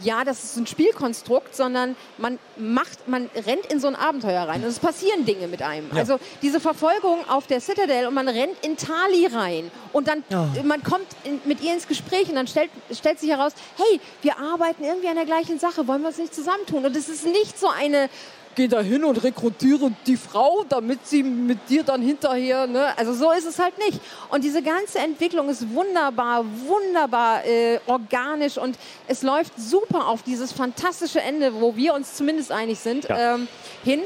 ja, 0.00 0.24
das 0.24 0.42
ist 0.42 0.56
ein 0.56 0.66
Spielkonstrukt, 0.66 1.54
sondern 1.54 1.96
man 2.18 2.38
macht, 2.56 3.06
man 3.08 3.30
rennt 3.34 3.66
in 3.66 3.80
so 3.80 3.88
ein 3.88 3.94
Abenteuer 3.94 4.42
rein 4.48 4.62
und 4.62 4.68
es 4.68 4.78
passieren 4.78 5.24
Dinge 5.24 5.48
mit 5.48 5.62
einem. 5.62 5.90
Also 5.94 6.18
diese 6.40 6.60
Verfolgung 6.60 7.28
auf 7.28 7.46
der 7.46 7.60
Citadel 7.60 8.06
und 8.06 8.14
man 8.14 8.28
rennt 8.28 8.64
in 8.64 8.76
Tali 8.76 9.26
rein 9.26 9.70
und 9.92 10.08
dann 10.08 10.24
man 10.64 10.82
kommt 10.82 11.06
in, 11.24 11.40
mit 11.44 11.62
ihr 11.62 11.74
ins 11.74 11.86
Gespräch 11.86 12.28
und 12.28 12.34
dann 12.34 12.46
stellt, 12.46 12.70
stellt 12.90 13.20
sich 13.20 13.30
heraus, 13.30 13.52
hey, 13.76 14.00
wir 14.22 14.38
arbeiten 14.38 14.82
irgendwie 14.84 15.08
an 15.08 15.16
der 15.16 15.26
gleichen 15.26 15.58
Sache, 15.58 15.86
wollen 15.86 16.02
wir 16.02 16.08
uns 16.08 16.18
nicht 16.18 16.34
zusammentun? 16.34 16.84
Und 16.84 16.96
es 16.96 17.08
ist 17.08 17.24
nicht 17.26 17.58
so 17.58 17.68
eine 17.68 18.08
Geh 18.54 18.68
da 18.68 18.80
hin 18.80 19.02
und 19.04 19.22
rekrutiere 19.24 19.92
die 20.06 20.16
Frau, 20.16 20.64
damit 20.68 21.06
sie 21.06 21.22
mit 21.22 21.70
dir 21.70 21.82
dann 21.84 22.02
hinterher. 22.02 22.66
Ne? 22.66 22.96
Also 22.98 23.14
so 23.14 23.30
ist 23.32 23.46
es 23.46 23.58
halt 23.58 23.78
nicht. 23.78 23.98
Und 24.30 24.44
diese 24.44 24.62
ganze 24.62 24.98
Entwicklung 24.98 25.48
ist 25.48 25.72
wunderbar, 25.74 26.44
wunderbar 26.66 27.44
äh, 27.46 27.78
organisch 27.86 28.58
und 28.58 28.76
es 29.08 29.22
läuft 29.22 29.52
super 29.58 30.06
auf 30.08 30.22
dieses 30.22 30.52
fantastische 30.52 31.20
Ende, 31.22 31.54
wo 31.60 31.76
wir 31.76 31.94
uns 31.94 32.14
zumindest 32.14 32.52
einig 32.52 32.78
sind, 32.78 33.08
Ja. 33.08 33.34
ähm, 33.36 33.48
hin. 33.84 34.00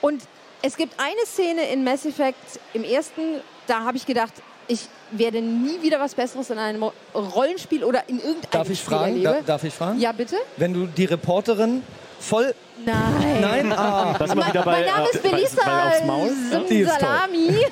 Und 0.00 0.22
es 0.62 0.76
gibt 0.76 0.94
eine 0.98 1.26
Szene 1.26 1.68
in 1.70 1.84
Mass 1.84 2.06
Effect 2.06 2.38
im 2.72 2.84
ersten, 2.84 3.40
da 3.66 3.80
habe 3.80 3.96
ich 3.98 4.06
gedacht, 4.06 4.32
ich 4.68 4.88
werde 5.10 5.42
nie 5.42 5.82
wieder 5.82 6.00
was 6.00 6.14
Besseres 6.14 6.48
in 6.48 6.58
einem 6.58 6.84
Rollenspiel 7.14 7.84
oder 7.84 8.08
in 8.08 8.18
irgendeinem 8.20 8.50
Darf 8.52 8.70
ich 8.70 8.78
Spiel 8.80 8.96
fragen? 8.96 9.12
erlebe. 9.12 9.28
Da, 9.34 9.40
darf 9.42 9.64
ich 9.64 9.74
fragen? 9.74 10.00
Ja, 10.00 10.12
bitte? 10.12 10.36
Wenn 10.56 10.72
du 10.72 10.86
die 10.86 11.04
Reporterin 11.04 11.82
voll. 12.22 12.54
Nein. 12.84 13.40
Nein? 13.40 13.72
Ah. 13.72 14.16
Das 14.18 14.32
immer 14.32 14.46
wieder 14.48 14.62
bei, 14.62 14.72
mein 14.72 14.86
Name 14.86 15.06
äh, 15.06 15.10
ist 15.10 15.22
Belisa 15.22 15.62
toll. 15.62 16.66
Simsalami. 16.68 17.66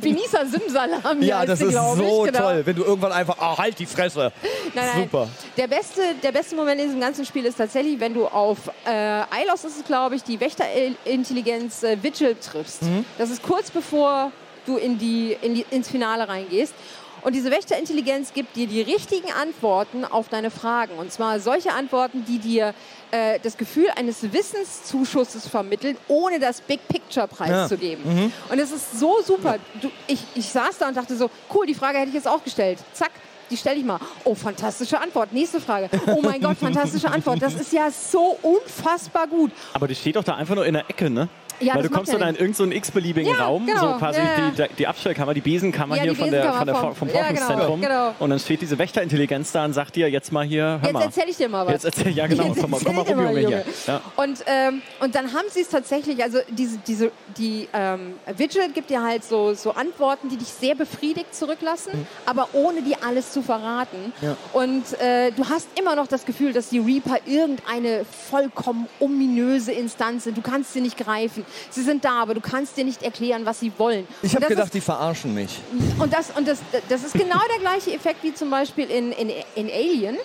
Benisa 0.00 0.44
Simsalami 0.44 1.26
Ja, 1.26 1.44
das 1.44 1.58
sie, 1.58 1.66
ist 1.66 1.70
glaub 1.70 1.98
ich. 1.98 2.08
so 2.08 2.22
genau. 2.22 2.38
toll. 2.38 2.62
Wenn 2.64 2.76
du 2.76 2.84
irgendwann 2.84 3.12
einfach. 3.12 3.36
Ah, 3.38 3.56
halt 3.58 3.78
die 3.78 3.86
Fresse. 3.86 4.32
Nein, 4.74 4.84
nein. 4.94 5.02
Super. 5.04 5.28
Der 5.56 5.68
beste, 5.68 6.00
der 6.22 6.32
beste 6.32 6.56
Moment 6.56 6.80
in 6.80 6.86
diesem 6.86 7.00
ganzen 7.00 7.24
Spiel 7.24 7.44
ist 7.46 7.56
tatsächlich, 7.56 7.98
wenn 8.00 8.14
du 8.14 8.26
auf 8.26 8.58
äh, 8.86 9.22
Ilos 9.42 9.64
ist 9.64 9.78
es, 9.78 9.84
glaube 9.84 10.16
ich, 10.16 10.22
die 10.22 10.38
Wächterintelligenz 10.40 11.82
äh, 11.82 12.02
Vigil 12.02 12.36
triffst. 12.36 12.82
Mhm. 12.82 13.04
Das 13.18 13.30
ist 13.30 13.42
kurz 13.42 13.70
bevor 13.70 14.32
du 14.66 14.76
in 14.76 14.98
die, 14.98 15.36
in 15.42 15.54
die, 15.54 15.66
ins 15.70 15.88
Finale 15.88 16.28
reingehst. 16.28 16.74
Und 17.22 17.34
diese 17.34 17.50
Wächterintelligenz 17.50 18.32
gibt 18.34 18.54
dir 18.54 18.68
die 18.68 18.82
richtigen 18.82 19.32
Antworten 19.32 20.04
auf 20.04 20.28
deine 20.28 20.50
Fragen. 20.50 20.96
Und 20.96 21.10
zwar 21.10 21.40
solche 21.40 21.72
Antworten, 21.72 22.24
die 22.24 22.38
dir 22.38 22.72
äh, 23.10 23.38
das 23.42 23.56
Gefühl 23.56 23.88
eines 23.96 24.32
Wissenszuschusses 24.32 25.48
vermitteln, 25.48 25.96
ohne 26.08 26.38
das 26.38 26.60
Big 26.60 26.80
Picture 26.88 27.26
preiszugeben. 27.28 28.32
Und 28.48 28.58
es 28.58 28.70
ist 28.72 28.98
so 28.98 29.20
super. 29.22 29.56
Du, 29.80 29.90
ich, 30.06 30.22
ich 30.34 30.48
saß 30.48 30.78
da 30.78 30.88
und 30.88 30.96
dachte 30.96 31.16
so, 31.16 31.30
cool, 31.54 31.66
die 31.66 31.74
Frage 31.74 31.98
hätte 31.98 32.08
ich 32.08 32.14
jetzt 32.14 32.28
auch 32.28 32.42
gestellt. 32.42 32.78
Zack, 32.92 33.12
die 33.50 33.56
stelle 33.56 33.76
ich 33.76 33.84
mal. 33.84 34.00
Oh, 34.24 34.34
fantastische 34.34 35.00
Antwort. 35.00 35.32
Nächste 35.32 35.60
Frage. 35.60 35.88
Oh 36.06 36.20
mein 36.20 36.40
Gott, 36.40 36.56
fantastische 36.58 37.10
Antwort. 37.10 37.40
Das 37.40 37.54
ist 37.54 37.72
ja 37.72 37.90
so 37.90 38.38
unfassbar 38.42 39.26
gut. 39.26 39.52
Aber 39.72 39.86
die 39.86 39.94
steht 39.94 40.16
doch 40.16 40.24
da 40.24 40.34
einfach 40.34 40.54
nur 40.54 40.66
in 40.66 40.74
der 40.74 40.88
Ecke, 40.90 41.10
ne? 41.10 41.28
Ja, 41.60 41.74
Weil 41.74 41.82
du 41.84 41.88
kommst 41.90 41.96
macht 41.98 42.06
so 42.06 42.12
ja 42.12 42.18
da 42.18 42.28
in 42.28 42.36
irgendeinen 42.36 42.70
so 42.72 42.76
x-beliebigen 42.76 43.32
Ja, 43.32 43.44
Raum, 43.46 43.66
genau. 43.66 43.92
so 43.92 43.98
quasi 43.98 44.20
Ja. 44.20 44.66
Die, 44.68 44.74
die 44.74 44.86
Abstellkammer, 44.86 45.34
die 45.34 45.40
Besenkammer 45.40 45.96
hier 45.96 46.12
die 46.12 46.16
von 46.18 46.30
der, 46.30 46.52
von 46.52 46.66
der, 46.66 46.72
Besenkammer 46.74 46.94
vom 46.94 47.08
ja, 47.08 47.14
genau, 47.14 47.26
Forschungszentrum. 47.28 47.80
genau. 47.80 48.14
Und 48.18 48.30
dann 48.30 48.38
steht 48.38 48.60
diese 48.62 48.78
Wächterintelligenz 48.78 49.52
da 49.52 49.64
und 49.64 49.72
sagt 49.72 49.96
dir, 49.96 50.08
jetzt 50.10 50.32
mal 50.32 50.44
hier, 50.44 50.64
hör 50.64 50.80
Jetzt 50.82 50.92
mal. 50.92 51.02
erzähle 51.02 51.30
ich 51.30 51.36
dir 51.36 51.48
mal 51.48 51.66
was. 51.66 51.72
Jetzt 51.72 51.84
erzähl, 51.86 52.12
ja 52.12 52.26
genau, 52.26 52.44
Jetzt 52.44 52.60
komm 52.60 52.70
mal, 52.70 52.80
komm 52.84 52.96
mal 52.96 53.02
erzähl 53.02 53.14
rum, 53.14 53.38
Junge, 53.38 53.64
hier. 53.86 54.00
Und, 54.16 54.38
ähm, 54.46 54.82
und 55.00 55.14
dann 55.14 55.32
haben 55.32 55.46
sie 55.50 55.60
es 55.60 55.68
tatsächlich, 55.68 56.22
also 56.22 56.38
diese, 56.50 56.78
diese, 56.86 57.10
die 57.38 57.68
ähm, 57.72 58.14
Vigil 58.36 58.68
gibt 58.74 58.90
dir 58.90 59.02
halt 59.02 59.24
so, 59.24 59.54
so 59.54 59.72
Antworten, 59.72 60.28
die 60.28 60.36
dich 60.36 60.48
sehr 60.48 60.74
befriedigt 60.74 61.34
zurücklassen, 61.34 61.92
Mhm. 61.94 62.06
aber 62.26 62.48
ohne 62.52 62.82
dir 62.82 62.96
alles 63.06 63.32
zu 63.32 63.40
verraten. 63.42 64.12
Und 64.52 64.84
äh, 65.00 65.30
du 65.30 65.48
hast 65.48 65.68
immer 65.78 65.94
noch 65.96 66.08
das 66.08 66.24
Gefühl, 66.26 66.52
dass 66.52 66.68
die 66.70 66.78
Reaper 66.80 67.18
irgendeine 67.26 68.04
vollkommen 68.30 68.88
ominöse 69.00 69.72
Instanz 69.72 70.24
sind. 70.24 70.36
Du 70.36 70.42
kannst 70.42 70.72
sie 70.72 70.80
nicht 70.80 70.96
greifen. 70.98 71.45
Sie 71.70 71.82
sind 71.82 72.04
da, 72.04 72.22
aber 72.22 72.34
du 72.34 72.40
kannst 72.40 72.76
dir 72.76 72.84
nicht 72.84 73.02
erklären, 73.02 73.46
was 73.46 73.60
sie 73.60 73.72
wollen. 73.78 74.06
Ich 74.22 74.34
habe 74.34 74.46
gedacht, 74.46 74.66
ist, 74.66 74.74
die 74.74 74.80
verarschen 74.80 75.34
mich. 75.34 75.58
und 75.98 76.12
das, 76.12 76.30
und 76.36 76.46
das, 76.46 76.58
das 76.88 77.04
ist 77.04 77.12
genau 77.12 77.40
der 77.52 77.60
gleiche 77.60 77.92
Effekt 77.92 78.22
wie 78.22 78.34
zum 78.34 78.50
Beispiel 78.50 78.90
in, 78.90 79.12
in, 79.12 79.30
in 79.54 79.70
Alien. 79.70 80.16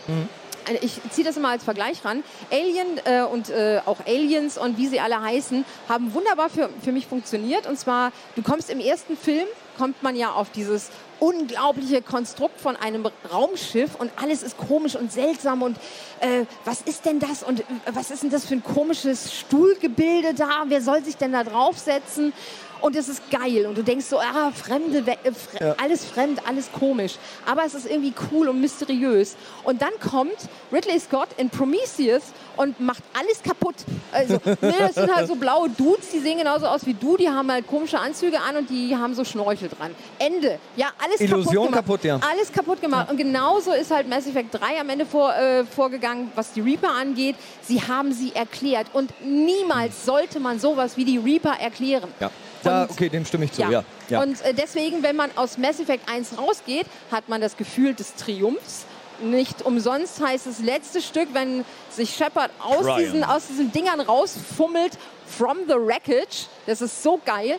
Ich 0.82 1.00
ziehe 1.10 1.26
das 1.26 1.38
immer 1.38 1.50
als 1.50 1.64
Vergleich 1.64 2.06
ran. 2.06 2.24
Alien 2.52 3.00
äh, 3.06 3.24
und 3.24 3.50
äh, 3.50 3.82
auch 3.86 3.98
Aliens 4.06 4.58
und 4.58 4.78
wie 4.78 4.88
sie 4.88 5.00
alle 5.00 5.20
heißen, 5.20 5.66
haben 5.90 6.14
wunderbar 6.14 6.50
für, 6.50 6.70
für 6.84 6.92
mich 6.92 7.08
funktioniert. 7.08 7.68
Und 7.68 7.80
zwar, 7.80 8.12
du 8.36 8.44
kommst 8.44 8.70
im 8.70 8.80
ersten 8.80 9.18
Film, 9.18 9.48
kommt 9.78 10.04
man 10.04 10.16
ja 10.16 10.32
auf 10.32 10.52
dieses 10.52 10.90
unglaubliche 11.22 12.02
Konstrukt 12.02 12.60
von 12.60 12.76
einem 12.76 13.08
Raumschiff 13.32 13.96
und 13.96 14.12
alles 14.22 14.42
ist 14.42 14.58
komisch 14.58 14.96
und 14.96 15.12
seltsam 15.12 15.62
und 15.62 15.78
äh, 16.20 16.46
was 16.66 16.82
ist 16.82 17.06
denn 17.06 17.20
das 17.20 17.44
und 17.44 17.60
äh, 17.60 17.64
was 17.94 18.10
ist 18.10 18.24
denn 18.24 18.32
das 18.32 18.46
für 18.46 18.56
ein 18.56 18.64
komisches 18.64 19.32
Stuhlgebilde 19.32 20.34
da? 20.34 20.66
Wer 20.68 20.82
soll 20.82 21.04
sich 21.04 21.18
denn 21.18 21.32
da 21.32 21.44
draufsetzen? 21.44 22.34
Und 22.82 22.96
es 22.96 23.08
ist 23.10 23.30
geil 23.30 23.66
und 23.68 23.78
du 23.78 23.84
denkst 23.84 24.06
so, 24.08 24.20
ah, 24.20 24.52
fremde, 24.52 25.00
äh, 25.24 25.32
fre 25.32 25.66
Ja. 25.66 25.76
alles 25.82 26.04
fremd, 26.04 26.42
alles 26.48 26.72
komisch. 26.72 27.14
Aber 27.46 27.64
es 27.66 27.76
ist 27.76 27.86
irgendwie 27.86 28.14
cool 28.32 28.50
und 28.50 28.60
mysteriös. 28.60 29.36
Und 29.64 29.82
dann 29.82 29.92
kommt 30.00 30.36
Ridley 30.74 31.00
Scott 31.00 31.30
in 31.38 31.50
Prometheus 31.50 32.24
und 32.58 32.80
macht 32.80 33.04
alles 33.18 33.42
kaputt. 33.44 33.76
Also, 34.12 34.40
nee, 34.62 34.74
das 34.80 34.96
sind 34.96 35.16
halt 35.16 35.28
so 35.28 35.36
blaue 35.36 35.70
Dudes, 35.70 36.10
die 36.10 36.20
sehen 36.20 36.40
genauso 36.40 36.66
aus 36.66 36.86
wie 36.86 36.94
du, 36.96 37.18
die 37.18 37.30
haben 37.30 37.52
halt 37.52 37.68
komische 37.68 38.00
Anzüge 38.00 38.40
an 38.40 38.56
und 38.58 38.70
die 38.70 38.96
haben 38.96 39.14
so 39.14 39.24
Schnorchel 39.24 39.70
dran. 39.70 39.94
Ende. 40.18 40.58
Ja, 40.76 40.88
alles 41.04 41.22
Illusion 41.22 41.72
kaputt 41.72 42.02
gemacht. 42.02 42.04
kaputt, 42.04 42.04
ja. 42.04 42.20
Alles 42.32 42.52
kaputt 42.52 42.82
gemacht. 42.82 43.12
Und 43.12 43.18
genauso 43.18 43.72
ist 43.74 43.92
halt 43.92 44.10
Mass 44.10 44.26
Effect 44.26 44.54
3 44.60 44.80
am 44.82 44.90
Ende 44.90 45.06
vor, 45.06 45.34
äh, 45.36 45.66
vorgegangen, 45.66 46.32
was 46.36 46.52
die 46.54 46.62
Reaper 46.62 46.90
angeht. 46.90 47.36
Sie 47.62 47.82
haben 47.82 48.12
sie 48.12 48.34
erklärt. 48.34 48.88
Und 48.94 49.14
niemals 49.24 50.04
sollte 50.06 50.40
man 50.40 50.60
sowas 50.60 50.98
wie 50.98 51.06
die 51.06 51.20
Reaper 51.20 51.60
erklären. 51.60 52.10
Ja. 52.20 52.32
Da, 52.64 52.84
Und- 52.84 52.92
okay, 52.92 53.10
dem 53.10 53.26
stimme 53.26 53.46
ich 53.46 53.52
zu. 53.54 53.62
Ja. 53.62 53.84
Ja. 54.10 54.22
Und 54.22 54.42
äh, 54.42 54.54
deswegen, 54.54 55.04
wenn 55.04 55.16
man 55.16 55.30
aus 55.36 55.58
Mass 55.58 55.80
Effect 55.80 56.10
1 56.10 56.38
rausgeht, 56.38 56.86
hat 57.12 57.30
man 57.30 57.42
das 57.42 57.58
Gefühl 57.58 57.94
des 57.94 58.16
Triumphs. 58.16 58.86
Nicht 59.24 59.62
umsonst 59.64 60.20
heißt 60.20 60.48
es 60.48 60.60
letzte 60.60 61.02
Stück, 61.02 61.30
wenn 61.34 61.64
sich 61.92 62.16
Shepard 62.16 62.50
aus 62.60 62.98
diesen, 62.98 63.24
aus 63.24 63.48
diesen 63.48 63.72
Dingern 63.72 64.00
rausfummelt, 64.00 64.98
from 65.28 65.58
the 65.68 65.76
wreckage. 65.76 66.48
Das 66.66 66.82
ist 66.82 67.04
so 67.04 67.20
geil. 67.24 67.58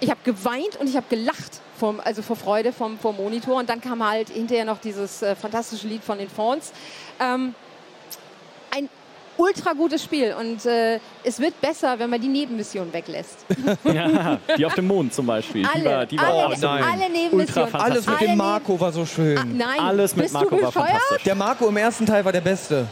Ich 0.00 0.10
habe 0.10 0.20
geweint 0.24 0.76
und 0.80 0.88
ich 0.88 0.96
habe 0.96 1.06
gelacht, 1.08 1.60
vom, 1.78 2.00
also 2.00 2.22
vor 2.22 2.36
Freude 2.36 2.72
vom, 2.72 2.98
vom 2.98 3.16
Monitor. 3.16 3.56
Und 3.56 3.68
dann 3.68 3.80
kam 3.80 4.08
halt 4.08 4.30
hinterher 4.30 4.64
noch 4.64 4.78
dieses 4.78 5.22
äh, 5.22 5.34
fantastische 5.34 5.88
Lied 5.88 6.04
von 6.04 6.18
den 6.18 6.28
Fawns. 6.28 6.72
Ähm, 7.18 7.54
ultra 9.36 9.72
gutes 9.72 10.02
Spiel 10.04 10.34
und 10.38 10.64
äh, 10.66 10.98
es 11.24 11.38
wird 11.40 11.60
besser, 11.60 11.98
wenn 11.98 12.10
man 12.10 12.20
die 12.20 12.28
Nebenmission 12.28 12.92
weglässt. 12.92 13.44
Ja, 13.84 14.38
die 14.56 14.64
auf 14.66 14.74
dem 14.74 14.86
Mond 14.86 15.12
zum 15.14 15.26
Beispiel. 15.26 15.62
die 15.62 15.84
war, 15.84 15.92
Alle, 15.94 16.06
die 16.06 16.18
war 16.18 16.28
alle, 16.28 16.58
nein. 16.58 16.84
alle 16.84 17.10
Nebenmissionen. 17.10 17.74
Alles 17.74 18.06
mit 18.06 18.16
Alle 18.18 18.28
dem 18.28 18.36
Marco 18.38 18.80
war 18.80 18.92
so 18.92 19.04
schön. 19.06 19.38
Ah, 19.38 19.44
nein, 19.44 19.80
Alles 19.80 20.14
mit 20.16 20.24
bist 20.24 20.34
Marco 20.34 20.56
du 20.56 20.62
war 20.62 20.70
bescheuert? 20.70 20.88
fantastisch. 20.90 21.22
Der 21.24 21.34
Marco 21.34 21.68
im 21.68 21.76
ersten 21.76 22.06
Teil 22.06 22.24
war 22.24 22.32
der 22.32 22.40
Beste. 22.40 22.86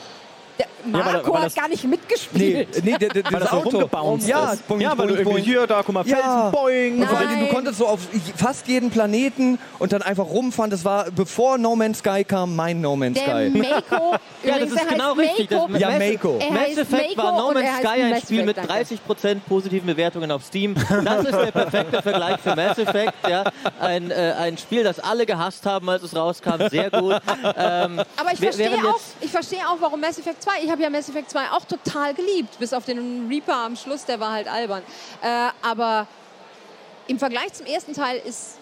Der 0.85 0.93
weil- 1.05 1.13
Marco 1.13 1.33
weil 1.33 1.41
hat 1.41 1.47
das- 1.47 1.55
gar 1.55 1.69
nicht 1.69 1.85
Nee, 1.85 1.91
mitgespielt. 1.91 2.85
nee, 2.85 2.97
der, 2.99 3.09
der, 3.09 3.25
Weil 3.25 3.33
das 3.33 3.41
das 3.41 3.51
so 3.51 3.57
Auto. 3.57 3.69
rumgebounced 3.71 4.29
ja, 4.29 4.53
ist. 4.53 4.67
boing, 4.69 4.81
ja, 4.81 4.91
weil 4.91 4.97
du 4.97 5.15
boing, 5.15 5.19
irgendwie 5.19 5.33
boing. 5.33 5.45
hier, 5.45 5.67
da, 5.67 5.83
guck 5.85 5.95
mal, 5.95 6.05
Felsen, 6.05 6.21
Ja. 6.25 6.51
boing. 6.51 7.01
Und 7.03 7.09
vor 7.09 7.19
allen 7.19 7.29
Nein. 7.31 7.47
Du 7.49 7.55
konntest 7.55 7.79
so 7.79 7.87
auf 7.87 8.01
fast 8.37 8.67
jeden 8.69 8.91
Planeten 8.91 9.59
und 9.79 9.93
dann 9.93 10.03
einfach 10.03 10.25
rumfahren. 10.27 10.71
Das 10.71 10.85
war, 10.85 11.11
bevor 11.11 11.59
No 11.59 11.77
Man's 11.77 11.99
Sky 11.99 12.25
kam, 12.25 12.55
mein 12.57 12.81
No 12.81 12.97
Man's 12.97 13.19
Der 13.19 13.25
Sky. 13.51 13.59
Mako, 13.59 14.15
Ja, 14.45 14.59
das 14.59 14.71
ist 14.71 14.89
genau 14.89 15.17
heißt 15.17 15.19
richtig. 15.39 15.51
Mako. 15.51 15.69
Das 15.73 15.81
Ja, 15.81 15.91
Mako. 15.99 16.39
Mass 16.51 16.79
Effect 16.79 17.17
war 17.17 17.25
Mako 17.33 17.39
No 17.49 17.53
Man's 17.55 17.77
Sky 17.79 17.87
ein 18.03 18.11
Mass 18.11 18.23
Spiel 18.23 18.45
mit 18.45 18.57
Effect, 18.59 18.71
danke. 18.71 19.35
30% 19.37 19.41
positiven 19.49 19.87
Bewertungen 19.87 20.31
auf 20.33 20.45
Steam. 20.45 20.75
Das 21.05 21.25
ist 21.25 21.33
der 21.33 21.51
perfekte 21.53 22.03
Vergleich 22.03 22.41
für 22.41 22.57
Mass 22.57 22.79
Effect. 22.79 23.13
Ja. 23.29 23.45
Ein, 23.81 24.11
äh, 24.11 24.35
ein 24.39 24.57
Spiel, 24.59 24.83
das 24.85 24.99
alle 24.99 25.27
gehasst 25.27 25.67
haben, 25.67 25.89
als 25.91 26.03
es 26.03 26.17
rauskam. 26.17 26.69
Sehr 26.71 26.91
gut. 26.91 27.17
Ähm, 27.57 28.01
Aber 28.17 28.33
ich 28.33 28.39
verstehe 28.39 28.71
auch, 28.73 29.01
ich 29.21 29.31
verstehe 29.31 29.59
auch, 29.61 29.77
warum 29.81 30.01
Mass 30.01 30.19
Effect 30.19 30.43
2. 30.43 30.51
Ich 30.63 30.70
habe 30.71 30.83
ja 30.83 30.91
Mass 30.91 31.09
Effect 31.09 31.31
2 31.31 31.51
auch 31.51 31.65
total 31.65 32.15
geliebt, 32.15 32.59
bis 32.59 32.73
auf 32.73 32.85
den 32.85 33.29
Reaper 33.29 33.57
am 33.57 33.77
Schluss, 33.77 34.05
der 34.05 34.21
war 34.21 34.33
halt 34.33 34.49
albern. 34.49 34.83
Äh, 35.23 35.49
aber 35.63 36.07
im 37.07 37.19
Vergleich 37.19 37.53
zum 37.53 37.67
ersten 37.67 37.93
Teil 37.93 38.21
ist 38.25 38.59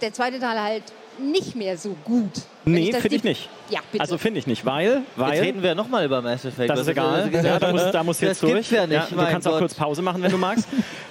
der 0.00 0.12
zweite 0.12 0.38
Teil 0.38 0.60
halt 0.60 0.82
nicht 1.18 1.54
mehr 1.54 1.76
so 1.78 1.96
gut. 2.04 2.30
Nee, 2.64 2.90
das 2.90 3.02
finde 3.02 3.16
ich 3.16 3.24
nicht. 3.24 3.48
Ja, 3.68 3.80
bitte. 3.90 4.02
Also 4.02 4.18
finde 4.18 4.40
ich 4.40 4.46
nicht, 4.46 4.66
weil, 4.66 4.94
Jetzt 4.94 5.04
weil 5.16 5.40
reden 5.40 5.62
wir 5.62 5.74
nochmal 5.74 6.04
über 6.04 6.20
Mass 6.20 6.44
Effect. 6.44 6.70
das 6.70 6.80
ist 6.80 6.88
egal. 6.88 7.30
Ja, 7.32 7.58
da 7.58 7.72
musst, 7.72 7.94
da 7.94 8.02
musst 8.02 8.22
du 8.22 8.26
das 8.26 8.40
jetzt 8.40 8.50
durch. 8.50 8.70
ja 8.72 8.86
nicht, 8.86 9.10
du 9.10 9.14
mein 9.16 9.28
kannst 9.30 9.46
auch 9.46 9.52
Gott. 9.52 9.60
kurz 9.60 9.74
Pause 9.74 10.02
machen, 10.02 10.22
wenn 10.22 10.30
du 10.30 10.38
magst. 10.38 10.66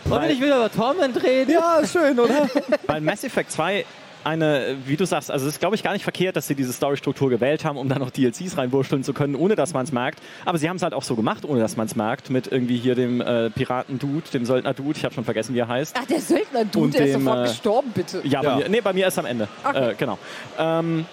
Und 0.06 0.24
ich 0.30 0.42
will 0.42 0.50
über 0.50 0.72
Torment 0.72 1.22
reden. 1.24 1.52
Ja, 1.52 1.82
schön, 1.86 2.20
oder? 2.20 2.50
Weil 2.88 3.02
Mass 3.02 3.24
Effect 3.24 3.52
2 3.52 3.86
eine, 4.24 4.78
wie 4.86 4.96
du 4.98 5.06
sagst, 5.06 5.30
also 5.32 5.48
es 5.48 5.54
ist, 5.56 5.60
glaube 5.60 5.76
ich, 5.76 5.84
gar 5.84 5.94
nicht 5.94 6.04
verkehrt, 6.04 6.36
dass 6.36 6.48
sie 6.48 6.56
diese 6.56 6.72
Storystruktur 6.74 7.30
gewählt 7.30 7.66
haben, 7.66 7.78
um 7.78 7.90
dann 7.90 8.00
noch 8.00 8.10
DLCs 8.12 8.58
reinwurschteln 8.58 9.04
zu 9.04 9.14
können, 9.14 9.36
ohne 9.36 9.56
dass 9.56 9.74
man 9.74 9.84
es 9.86 9.92
merkt. 9.92 10.20
Aber 10.46 10.58
sie 10.58 10.70
haben 10.70 10.78
es 10.78 10.84
halt 10.84 10.94
auch 10.94 11.04
so 11.04 11.16
gemacht, 11.16 11.46
ohne 11.46 11.60
dass 11.60 11.76
man 11.78 11.88
es 11.88 11.96
merkt, 11.96 12.30
mit 12.30 12.48
irgendwie 12.52 12.78
hier 12.78 12.96
dem 12.96 13.22
äh, 13.22 13.50
Piraten-Dude, 13.50 14.30
dem 14.34 14.46
Söldner-Dude, 14.46 14.98
ich 14.98 15.06
habe 15.06 15.14
schon 15.14 15.26
vergessen, 15.26 15.54
wie 15.56 15.60
er 15.60 15.68
heißt. 15.68 15.96
Ach, 16.00 16.06
der 16.06 16.22
Söldner, 16.22 16.66
du, 16.66 16.84
Und 16.84 16.94
der 16.94 17.06
ist 17.08 17.14
sofort 17.14 17.40
äh, 17.40 17.44
gestorben, 17.44 17.92
bitte. 17.94 18.22
Ja, 18.24 18.42
bei 18.42 18.48
Ja. 18.48 18.56
mir, 18.58 18.70
nee, 18.70 18.82
bei 18.82 18.94
mir 18.94 19.04
erst 19.06 19.20
am 19.20 19.26
Ende. 19.26 19.48
Okay. 19.64 19.92
Äh, 19.92 19.96
genau. 19.96 20.18
Ähm, 20.58 21.06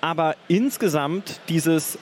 aber 0.00 0.36
insgesamt 0.48 1.40
dieses, 1.48 1.98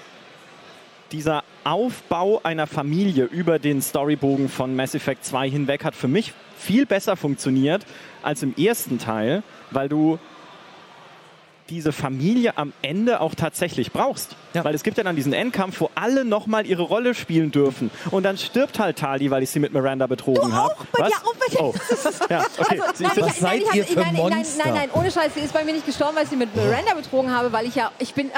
dieser 1.13 1.43
Aufbau 1.65 2.41
einer 2.43 2.67
Familie 2.67 3.25
über 3.25 3.59
den 3.59 3.83
Storybogen 3.83 4.49
von 4.49 4.75
Mass 4.77 4.95
Effect 4.95 5.25
2 5.25 5.51
hinweg 5.51 5.85
hat 5.85 5.95
für 5.95 6.09
mich 6.09 6.33
viel 6.57 6.87
besser 6.87 7.17
funktioniert 7.17 7.83
als 8.23 8.43
im 8.43 8.55
ersten 8.57 8.99
Teil, 8.99 9.43
weil 9.73 9.89
du 9.89 10.19
diese 11.71 11.93
Familie 11.93 12.59
am 12.59 12.73
Ende 12.83 13.21
auch 13.21 13.35
tatsächlich 13.35 13.93
brauchst. 13.93 14.37
Ja. 14.55 14.65
Weil 14.65 14.75
es 14.75 14.83
gibt 14.83 14.99
ja 14.99 15.05
dann 15.05 15.17
diesen 15.17 15.33
Endkampf, 15.33 15.81
wo 15.81 15.91
alle 15.95 16.25
nochmal 16.25 16.67
ihre 16.67 16.83
Rolle 16.83 17.15
spielen 17.15 17.53
dürfen. 17.53 17.91
Und 18.11 18.25
dann 18.25 18.37
stirbt 18.37 18.79
halt 18.79 18.99
Tali, 18.99 19.31
weil 19.31 19.43
ich 19.43 19.51
sie 19.51 19.61
mit 19.61 19.73
Miranda 19.73 20.07
betrogen 20.07 20.53
habe. 20.53 20.75
auch, 20.75 20.85
bei 20.93 21.09
dir 21.09 21.15
auch, 21.15 21.35
bei 21.35 21.47
dir. 21.51 21.61
Oh. 21.61 21.75
Ja, 22.29 22.45
okay. 22.59 22.81
Also, 22.81 23.03
nein? 23.05 23.13
Was 23.17 23.29
ich, 23.29 23.41
seid 23.41 23.63
nein, 23.67 23.77
ihr 23.77 23.85
für 23.85 24.01
nein, 24.01 24.15
nein, 24.15 24.29
nein, 24.31 24.47
nein, 24.59 24.75
nein, 24.75 24.91
ohne 24.95 25.11
Scheiß, 25.11 25.35
sie 25.35 25.41
ist 25.41 25.55
bei 25.55 25.65
mir 25.65 25.73
nicht 25.73 25.87
gestorben, 25.87 26.17
weil 26.17 26.25
ich 26.25 26.31
sie 26.31 26.37
mit 26.37 26.55
Miranda 26.55 26.95
betrogen 26.95 27.31
habe, 27.31 27.53
weil 27.53 27.67
ich 27.67 27.75
ja, 27.77 27.93
ich 27.99 28.13
bin, 28.15 28.31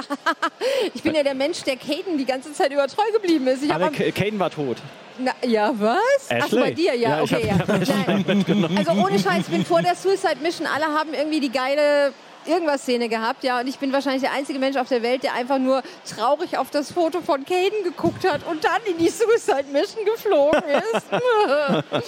ich 0.95 1.03
bin 1.03 1.14
ja 1.14 1.23
der 1.23 1.35
Mensch, 1.35 1.62
der 1.62 1.77
Kaden 1.77 2.18
die 2.18 2.27
ganze 2.27 2.53
Zeit 2.53 2.73
über 2.73 2.87
treu 2.87 3.11
geblieben 3.12 3.47
ist. 3.47 3.62
Ich 3.62 3.73
Aber 3.73 3.90
Kaden 3.90 4.38
war 4.38 4.51
tot. 4.51 4.77
na, 5.18 5.33
ja, 5.47 5.73
was? 5.79 5.99
Ach 6.31 6.51
bei 6.51 6.71
dir, 6.73 6.95
ja, 6.95 7.11
Ja, 7.18 7.23
ich 7.25 7.33
okay, 7.33 7.47
ja. 7.49 7.57
Also 8.77 8.92
ohne 8.92 9.18
Scheiß, 9.18 9.40
ich 9.40 9.47
bin 9.47 9.64
vor 9.64 9.81
der 9.81 9.95
Suicide 9.95 10.37
Mission, 10.42 10.66
alle 10.66 10.87
haben 10.87 11.14
irgendwie 11.14 11.40
die 11.40 11.51
geile 11.51 12.12
irgendwas 12.46 12.83
Szene 12.83 13.09
gehabt, 13.09 13.44
ja, 13.44 13.61
und 13.61 13.66
ich 13.66 13.78
bin 13.78 13.92
wahrscheinlich 13.92 14.22
der 14.22 14.33
einzige 14.33 14.59
Mensch 14.59 14.76
auf 14.76 14.88
der 14.88 15.02
Welt, 15.02 15.22
der 15.22 15.35
einfach 15.35 15.59
nur 15.59 15.83
traurig 16.09 16.59
auf 16.59 16.70
das 16.70 16.92
Foto 16.92 17.20
von 17.20 17.44
Caden 17.44 17.85
geguckt 17.85 18.28
hat 18.28 18.46
und 18.46 18.64
dann 18.64 18.81
in 18.85 18.98
die 18.98 19.09
Suicide 19.09 19.64
Mission 19.72 20.05
geflogen 20.05 20.62
ist. 20.94 21.07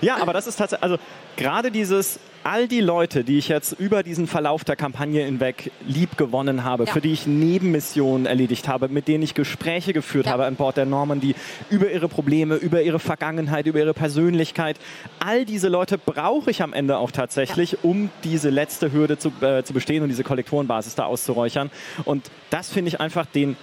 Ja, 0.00 0.16
aber 0.16 0.32
das 0.32 0.46
ist 0.46 0.56
tatsächlich, 0.56 0.82
also 0.82 0.96
gerade 1.36 1.70
dieses, 1.70 2.18
all 2.44 2.66
die 2.68 2.80
Leute, 2.80 3.24
die 3.24 3.38
ich 3.38 3.48
jetzt 3.48 3.72
über 3.78 4.02
diesen 4.02 4.26
Verlauf 4.26 4.64
der 4.64 4.76
Kampagne 4.76 5.24
hinweg 5.24 5.70
lieb 5.86 6.16
gewonnen 6.16 6.64
habe, 6.64 6.84
Ja. 6.84 6.92
für 6.92 7.00
die 7.00 7.12
ich 7.12 7.26
Nebenmissionen 7.26 8.26
erledigt 8.26 8.68
habe, 8.68 8.88
mit 8.88 9.08
denen 9.08 9.22
ich 9.22 9.34
Gespräche 9.34 9.92
geführt 9.92 10.26
Ja. 10.26 10.32
habe 10.32 10.44
an 10.46 10.56
Bord 10.56 10.76
der 10.76 10.86
Normandy, 10.86 11.34
über 11.70 11.90
ihre 11.90 12.08
Probleme, 12.08 12.56
über 12.56 12.82
ihre 12.82 12.98
Vergangenheit, 12.98 13.66
über 13.66 13.78
ihre 13.78 13.94
Persönlichkeit, 13.94 14.76
all 15.18 15.44
diese 15.44 15.68
Leute 15.68 15.98
brauche 15.98 16.50
ich 16.50 16.62
am 16.62 16.72
Ende 16.72 16.96
auch 16.98 17.10
tatsächlich, 17.10 17.84
um 17.84 18.10
diese 18.24 18.50
letzte 18.50 18.92
Hürde 18.92 19.18
zu, 19.18 19.32
äh, 19.40 19.62
zu 19.62 19.72
bestehen 19.72 20.02
und 20.02 20.08
diese 20.08 20.24
Kollektorenbasis 20.24 20.94
da 20.94 21.04
auszuräuchern. 21.04 21.70
Und 22.04 22.30
das 22.50 22.70
finde 22.70 22.88
ich 22.88 23.00
einfach 23.00 23.26
den 23.26 23.56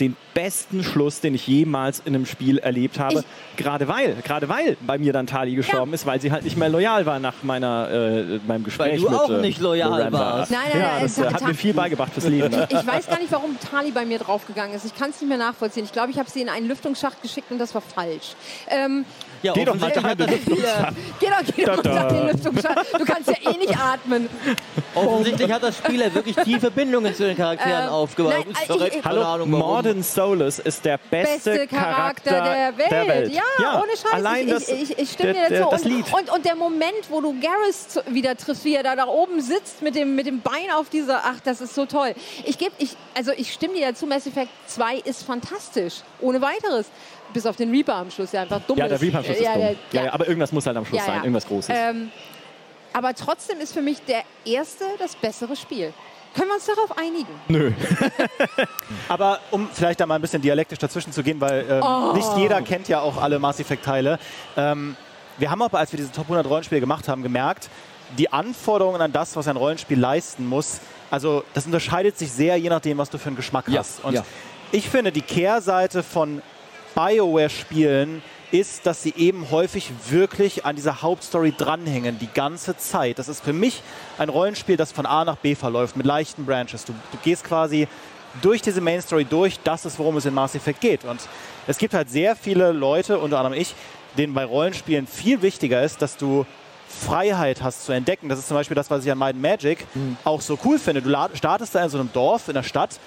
den 0.00 0.16
besten 0.34 0.82
Schluss, 0.84 1.20
den 1.20 1.34
ich 1.34 1.46
jemals 1.46 2.02
in 2.04 2.14
einem 2.14 2.26
Spiel 2.26 2.58
erlebt 2.58 2.98
habe. 2.98 3.24
gerade 3.56 3.86
weil, 3.88 4.14
gerade 4.24 4.48
weil 4.48 4.76
bei 4.86 4.98
mir 4.98 5.12
dann 5.12 5.26
Tali 5.26 5.54
gestorben 5.54 5.92
ist, 5.94 6.06
weil 6.06 6.20
sie 6.20 6.32
halt 6.32 6.42
nicht 6.44 6.56
mehr 6.56 6.68
loyal 6.68 7.06
war 7.06 7.18
nach 7.20 7.34
meiner, 7.42 7.88
äh, 7.90 8.40
meinem 8.46 8.64
Gespräch 8.64 9.00
du 9.00 9.08
mit 9.08 9.18
auch 9.18 9.30
äh, 9.30 9.40
nicht 9.40 9.60
loyal 9.60 9.90
Miranda. 9.90 10.18
warst. 10.18 10.50
Nein, 10.50 10.60
nein, 10.72 10.80
ja, 10.80 10.86
nein, 10.94 11.02
das 11.02 11.18
äh, 11.18 11.26
hat 11.32 11.46
mir 11.46 11.54
viel 11.54 11.72
beigebracht 11.72 12.12
fürs 12.12 12.26
Leben. 12.26 12.52
Ich 12.68 12.86
weiß 12.86 13.06
gar 13.06 13.18
nicht, 13.20 13.30
warum 13.30 13.56
Tali 13.60 13.92
bei 13.92 14.04
mir 14.04 14.18
draufgegangen 14.18 14.74
ist. 14.74 14.84
Ich 14.84 14.94
kann 14.94 15.10
es 15.10 15.20
nicht 15.20 15.28
mehr 15.28 15.38
nachvollziehen. 15.38 15.84
Ich 15.84 15.92
glaube, 15.92 16.10
ich 16.10 16.18
habe 16.18 16.28
sie 16.28 16.42
in 16.42 16.48
einen 16.48 16.66
Lüftungsschacht 16.66 17.22
geschickt 17.22 17.50
und 17.52 17.58
das 17.58 17.74
war 17.74 17.80
falsch. 17.82 18.34
Ähm, 18.68 19.04
Ja, 19.42 19.52
Geh 19.52 19.64
doch 19.64 19.74
mal 19.78 19.90
da 19.92 20.00
Spiel, 20.00 20.56
ja- 20.64 20.90
geh 21.20 21.26
doch, 21.26 21.54
geh 21.54 21.64
doch 21.64 21.82
Da, 21.82 22.08
den 22.08 22.26
Lüftungsschacht. 22.28 22.86
Du 22.98 23.04
kannst 23.04 23.28
ja 23.28 23.52
eh 23.52 23.56
nicht 23.58 23.76
atmen. 23.78 24.28
offensichtlich 24.94 25.52
hat 25.52 25.62
das 25.62 25.76
Spiel 25.78 26.00
ja 26.00 26.12
wirklich 26.14 26.34
tiefe 26.36 26.70
Bindungen 26.70 27.14
zu 27.14 27.24
den 27.26 27.36
Charakteren 27.36 27.84
Ähm, 27.84 27.88
aufgebaut. 27.90 28.34
nein, 28.38 28.50
Ist 28.50 28.70
ich- 28.70 28.98
ich- 28.98 29.04
Hallo, 29.04 29.22
Ahnung 29.22 29.52
warum. 29.52 29.62
Solus 30.24 30.58
ist 30.58 30.84
der 30.84 30.98
beste, 30.98 31.50
Beste 31.50 31.66
Charakter 31.68 32.42
der 32.42 32.78
Welt. 32.78 33.32
Ja, 33.32 33.80
ohne 33.82 33.90
Scheiß. 33.92 34.12
Allein 34.12 34.46
ich, 34.48 34.54
das, 34.54 34.68
ich, 34.68 34.98
ich, 34.98 35.10
stimme 35.12 35.32
der, 35.34 35.42
dir 35.44 35.48
der, 35.50 35.58
dazu. 35.60 35.70
das 35.72 35.82
und, 35.82 35.90
Lied. 35.90 36.12
Und, 36.12 36.30
und 36.30 36.44
der 36.44 36.54
Moment, 36.54 37.10
wo 37.10 37.20
du 37.20 37.34
Garrus 37.40 38.00
wieder 38.08 38.36
triffst, 38.36 38.64
wie 38.64 38.74
er 38.74 38.82
da, 38.82 38.96
da 38.96 39.06
oben 39.06 39.40
sitzt 39.42 39.82
mit 39.82 39.94
dem, 39.94 40.14
mit 40.14 40.26
dem 40.26 40.40
Bein 40.40 40.70
auf 40.74 40.88
dieser, 40.88 41.20
ach, 41.24 41.40
das 41.44 41.60
ist 41.60 41.74
so 41.74 41.84
toll. 41.86 42.14
Ich 42.44 42.56
gebe, 42.56 42.72
ich, 42.78 42.96
also 43.14 43.32
ich 43.36 43.52
stimme 43.52 43.74
dir 43.74 43.88
dazu, 43.88 44.06
Mass 44.06 44.26
Effect 44.26 44.50
2 44.66 44.96
ist 44.96 45.22
fantastisch. 45.24 45.96
Ohne 46.20 46.40
weiteres. 46.40 46.86
Bis 47.32 47.46
auf 47.46 47.56
den 47.56 47.70
Reaper 47.70 47.96
am 47.96 48.10
Schluss, 48.10 48.30
der 48.30 48.42
einfach 48.42 48.60
dumm 48.66 48.78
ja, 48.78 48.86
ist. 48.86 48.90
der 48.92 49.00
Reaper 49.02 49.18
am 49.18 49.24
Schluss 49.24 49.40
ja, 49.40 49.50
ist 49.50 49.54
dumm. 49.56 49.60
der- 49.62 49.70
ja, 49.72 49.76
ja. 49.92 50.04
ja, 50.06 50.12
aber 50.12 50.26
irgendwas 50.26 50.52
muss 50.52 50.66
halt 50.66 50.76
am 50.76 50.86
Schluss 50.86 51.00
Ja, 51.00 51.06
sein, 51.06 51.16
ja. 51.16 51.22
irgendwas 51.24 51.46
Großes. 51.46 51.74
Ähm, 51.76 52.10
aber 52.92 53.14
trotzdem 53.14 53.60
ist 53.60 53.74
für 53.74 53.82
mich 53.82 53.98
der 54.06 54.22
erste 54.44 54.84
das 54.98 55.16
bessere 55.16 55.56
Spiel. 55.56 55.92
Können 56.34 56.48
wir 56.48 56.54
uns 56.54 56.66
darauf 56.66 56.96
einigen? 56.98 57.28
Nö. 57.48 57.72
Aber 59.08 59.38
um 59.50 59.68
vielleicht 59.72 60.00
da 60.00 60.06
mal 60.06 60.16
ein 60.16 60.20
bisschen 60.20 60.42
dialektisch 60.42 60.78
dazwischen 60.78 61.12
zu 61.12 61.22
gehen, 61.22 61.40
weil 61.40 61.64
ähm, 61.68 61.82
Oh. 61.82 62.12
nicht 62.12 62.28
jeder 62.36 62.60
kennt 62.62 62.88
ja 62.88 63.00
auch 63.00 63.16
alle 63.22 63.38
Mass 63.38 63.60
Effect-Teile. 63.60 64.18
Ähm, 64.56 64.96
wir 65.38 65.50
haben 65.50 65.62
aber, 65.62 65.78
als 65.78 65.92
wir 65.92 65.96
diese 65.96 66.12
Top 66.12 66.24
100 66.24 66.46
Rollenspiele 66.46 66.80
gemacht 66.80 67.08
haben, 67.08 67.22
gemerkt, 67.22 67.68
die 68.18 68.32
Anforderungen 68.32 69.00
an 69.00 69.12
das, 69.12 69.34
was 69.36 69.48
ein 69.48 69.56
Rollenspiel 69.56 69.98
leisten 69.98 70.46
muss, 70.46 70.80
also 71.10 71.44
das 71.54 71.66
unterscheidet 71.66 72.18
sich 72.18 72.30
sehr, 72.30 72.56
je 72.56 72.68
nachdem, 72.68 72.98
was 72.98 73.10
du 73.10 73.18
für 73.18 73.28
einen 73.28 73.36
Geschmack 73.36 73.68
Ja, 73.68 73.80
hast. 73.80 74.04
Und 74.04 74.14
ja. 74.14 74.24
ich 74.72 74.88
finde, 74.88 75.10
die 75.12 75.22
Kehrseite 75.22 76.02
von 76.02 76.42
BioWare-Spielen 76.94 78.22
ist, 78.50 78.86
dass 78.86 79.02
sie 79.02 79.14
eben 79.16 79.50
häufig 79.50 79.90
wirklich 80.08 80.64
an 80.64 80.76
dieser 80.76 81.02
Hauptstory 81.02 81.52
dranhängen, 81.56 82.18
die 82.18 82.28
ganze 82.32 82.76
Zeit. 82.76 83.18
Das 83.18 83.28
ist 83.28 83.42
für 83.44 83.52
mich 83.52 83.82
ein 84.18 84.28
Rollenspiel, 84.28 84.76
das 84.76 84.92
von 84.92 85.06
A 85.06 85.24
nach 85.24 85.36
B 85.36 85.54
verläuft, 85.54 85.96
mit 85.96 86.06
leichten 86.06 86.44
Branches. 86.46 86.84
Du, 86.84 86.92
du 86.92 87.18
gehst 87.22 87.44
quasi 87.44 87.88
durch 88.42 88.62
diese 88.62 88.80
Main 88.80 89.00
Story 89.00 89.24
durch, 89.24 89.60
das 89.62 89.84
ist, 89.84 89.98
worum 89.98 90.16
es 90.16 90.24
in 90.26 90.34
Mass 90.34 90.54
Effect 90.54 90.80
geht. 90.80 91.04
Und 91.04 91.20
es 91.66 91.78
gibt 91.78 91.94
halt 91.94 92.10
sehr 92.10 92.34
viele 92.36 92.72
Leute, 92.72 93.18
unter 93.18 93.38
anderem 93.38 93.58
ich, 93.58 93.74
denen 94.16 94.34
bei 94.34 94.44
Rollenspielen 94.44 95.06
viel 95.06 95.42
wichtiger 95.42 95.82
ist, 95.82 96.02
dass 96.02 96.16
du 96.16 96.44
Freiheit 96.88 97.62
hast 97.62 97.84
zu 97.86 97.92
entdecken. 97.92 98.28
Das 98.28 98.38
ist 98.38 98.48
zum 98.48 98.56
Beispiel 98.56 98.74
das, 98.74 98.90
was 98.90 99.04
ich 99.04 99.10
an 99.10 99.18
Might 99.18 99.36
Magic 99.36 99.86
Mhm. 99.94 100.16
auch 100.24 100.40
so 100.40 100.58
cool 100.64 100.78
finde. 100.78 101.02
Du 101.02 101.10
startest 101.34 101.74
da 101.74 101.82
in 101.84 101.88
so 101.90 101.98
einem 101.98 102.12
Dorf, 102.12 102.48
in 102.48 102.54
der 102.54 102.62
Stadt 102.62 102.98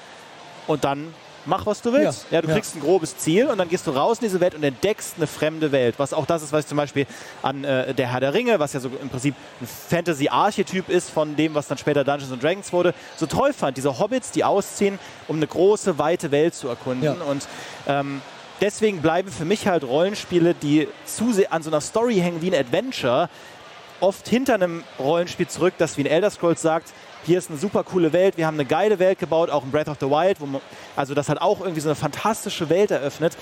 und 0.66 0.84
dann 0.84 1.14
mach, 1.48 1.66
was 1.66 1.82
du 1.82 1.94
willst. 1.94 2.28
Ja, 2.30 2.38
Ja, 2.38 2.42
du 2.42 2.50
ja. 2.50 2.54
kriegst 2.54 2.76
ein 2.76 2.82
grobes 2.82 3.18
Ziel 3.18 3.48
und 3.48 3.58
dann 3.58 3.70
gehst 3.70 3.88
du 3.88 3.92
raus 3.92 4.20
in 4.20 4.26
diese 4.26 4.40
Welt 4.40 4.54
und 4.54 4.64
entdeckst 4.64 5.16
eine 5.18 5.28
fremde 5.28 5.72
Welt. 5.72 5.96
Was 5.98 6.14
auch 6.14 6.26
das 6.26 6.44
ist, 6.44 6.52
was 6.52 6.66
ich 6.66 6.68
zum 6.68 6.78
Beispiel 6.78 7.08
an 7.42 7.64
äh, 7.64 7.94
der 7.94 8.12
Herr 8.12 8.20
der 8.20 8.34
Ringe, 8.34 8.60
was 8.60 8.74
ja 8.74 8.80
so 8.80 8.90
im 9.02 9.10
Prinzip 9.10 9.34
ein 9.62 9.68
Fantasy-Archetyp 9.68 10.90
ist 10.90 11.10
von 11.10 11.36
dem, 11.36 11.56
was 11.56 11.68
dann 11.68 11.78
später 11.78 12.04
Dungeons 12.04 12.32
and 12.32 12.44
Dragons 12.44 12.72
wurde, 12.72 12.94
so 13.16 13.26
toll 13.26 13.54
fand. 13.54 13.78
Diese 13.78 13.98
Hobbits, 14.00 14.32
die 14.32 14.44
ausziehen, 14.44 15.00
um 15.28 15.38
eine 15.38 15.48
große, 15.48 15.98
weite 15.98 16.32
Welt 16.32 16.54
zu 16.54 16.68
erkunden. 16.68 17.04
Ja. 17.04 17.14
Und 17.14 17.48
ähm, 17.88 18.22
deswegen 18.62 19.02
bleiben 19.02 19.32
für 19.32 19.46
mich 19.46 19.68
halt 19.68 19.84
Rollenspiele, 19.84 20.54
die 20.54 20.88
zu 21.06 21.28
an 21.50 21.64
so 21.64 21.70
einer 21.70 21.82
Story 21.82 22.16
hängen 22.16 22.42
wie 22.42 22.52
ein 22.52 22.60
Adventure, 22.60 23.30
oft 24.00 24.28
hinter 24.28 24.56
einem 24.56 24.84
Rollenspiel 25.00 25.48
zurück, 25.48 25.74
das 25.78 25.98
wie 25.98 26.04
ein 26.04 26.08
Elder 26.08 26.30
Scrolls 26.30 26.62
sagt, 26.62 26.94
hier 27.28 27.38
ist 27.38 27.50
eine 27.50 27.60
super 27.60 27.84
coole 27.84 28.14
Welt, 28.14 28.38
wir 28.38 28.48
haben 28.48 28.56
eine 28.56 28.66
geile 28.66 29.00
Welt 29.00 29.20
gebaut, 29.20 29.50
auch 29.50 29.64
in 29.64 29.70
Breath 29.70 29.90
of 29.90 29.98
the 30.00 30.08
Wild, 30.08 30.40
man, 30.40 30.62
also 30.96 31.14
das 31.14 31.28
hat 31.28 31.42
auch 31.42 31.60
irgendwie 31.60 31.82
so 31.82 31.90
eine 31.90 31.96
fantastische 31.96 32.70
Welt 32.70 32.90
eröffnet. 32.90 33.38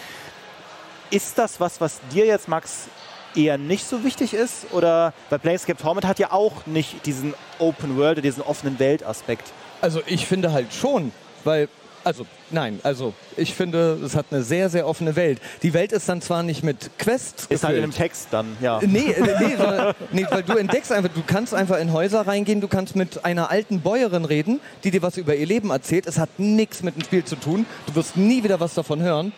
Ist 1.11 1.37
das 1.37 1.59
was, 1.59 1.79
was 1.79 2.01
dir 2.11 2.25
jetzt, 2.25 2.47
Max, 2.47 2.87
eher 3.35 3.59
nicht 3.59 3.87
so 3.87 4.03
wichtig 4.03 4.33
ist? 4.33 4.73
Oder 4.73 5.13
weil 5.29 5.37
Planescape 5.37 5.79
Torment 5.79 6.05
hat 6.05 6.17
ja 6.17 6.31
auch 6.31 6.65
nicht 6.65 7.05
diesen 7.05 7.35
Open 7.59 7.95
World, 7.95 8.23
diesen 8.23 8.41
offenen 8.41 8.79
Weltaspekt. 8.79 9.51
Also 9.81 10.01
ich 10.07 10.25
finde 10.25 10.51
halt 10.51 10.73
schon, 10.73 11.11
weil, 11.43 11.69
also 12.05 12.25
nein, 12.51 12.79
also 12.83 13.13
ich 13.35 13.53
finde, 13.55 13.99
es 14.05 14.15
hat 14.15 14.27
eine 14.29 14.43
sehr, 14.43 14.69
sehr 14.69 14.87
offene 14.87 15.15
Welt. 15.15 15.41
Die 15.63 15.73
Welt 15.73 15.91
ist 15.91 16.07
dann 16.07 16.21
zwar 16.21 16.43
nicht 16.43 16.63
mit 16.63 16.91
Quests 16.99 17.47
Ist 17.47 17.63
halt 17.63 17.77
in 17.77 17.83
einem 17.83 17.91
gefüllt. 17.91 18.09
Text 18.09 18.27
dann, 18.31 18.55
ja. 18.61 18.79
Nee, 18.85 19.11
äh, 19.11 19.21
nee, 19.21 19.55
sondern, 19.57 19.95
nee, 20.11 20.25
weil 20.29 20.43
du 20.43 20.53
entdeckst 20.53 20.91
einfach, 20.91 21.11
du 21.11 21.23
kannst 21.25 21.53
einfach 21.53 21.79
in 21.79 21.91
Häuser 21.91 22.27
reingehen, 22.27 22.61
du 22.61 22.67
kannst 22.67 22.95
mit 22.95 23.25
einer 23.25 23.49
alten 23.49 23.81
Bäuerin 23.81 24.23
reden, 24.23 24.61
die 24.83 24.91
dir 24.91 25.01
was 25.01 25.17
über 25.17 25.35
ihr 25.35 25.47
Leben 25.47 25.71
erzählt. 25.71 26.05
Es 26.05 26.19
hat 26.19 26.29
nichts 26.37 26.83
mit 26.83 26.95
dem 26.95 27.03
Spiel 27.03 27.25
zu 27.25 27.35
tun. 27.35 27.65
Du 27.87 27.95
wirst 27.95 28.15
nie 28.15 28.43
wieder 28.43 28.59
was 28.59 28.75
davon 28.75 29.01
hören. 29.01 29.33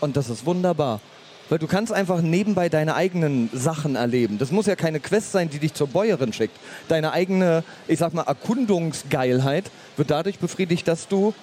Und 0.00 0.16
das 0.16 0.28
ist 0.28 0.44
wunderbar. 0.44 1.00
Weil 1.48 1.58
du 1.58 1.66
kannst 1.66 1.92
einfach 1.92 2.20
nebenbei 2.20 2.68
deine 2.68 2.94
eigenen 2.94 3.50
Sachen 3.52 3.96
erleben. 3.96 4.38
Das 4.38 4.52
muss 4.52 4.66
ja 4.66 4.76
keine 4.76 5.00
Quest 5.00 5.32
sein, 5.32 5.50
die 5.50 5.58
dich 5.58 5.74
zur 5.74 5.88
Bäuerin 5.88 6.32
schickt. 6.32 6.56
Deine 6.86 7.12
eigene, 7.12 7.64
ich 7.88 7.98
sag 7.98 8.14
mal, 8.14 8.22
Erkundungsgeilheit 8.22 9.70
wird 9.96 10.10
dadurch 10.10 10.38
befriedigt, 10.38 10.86
dass 10.86 11.08
du 11.08 11.34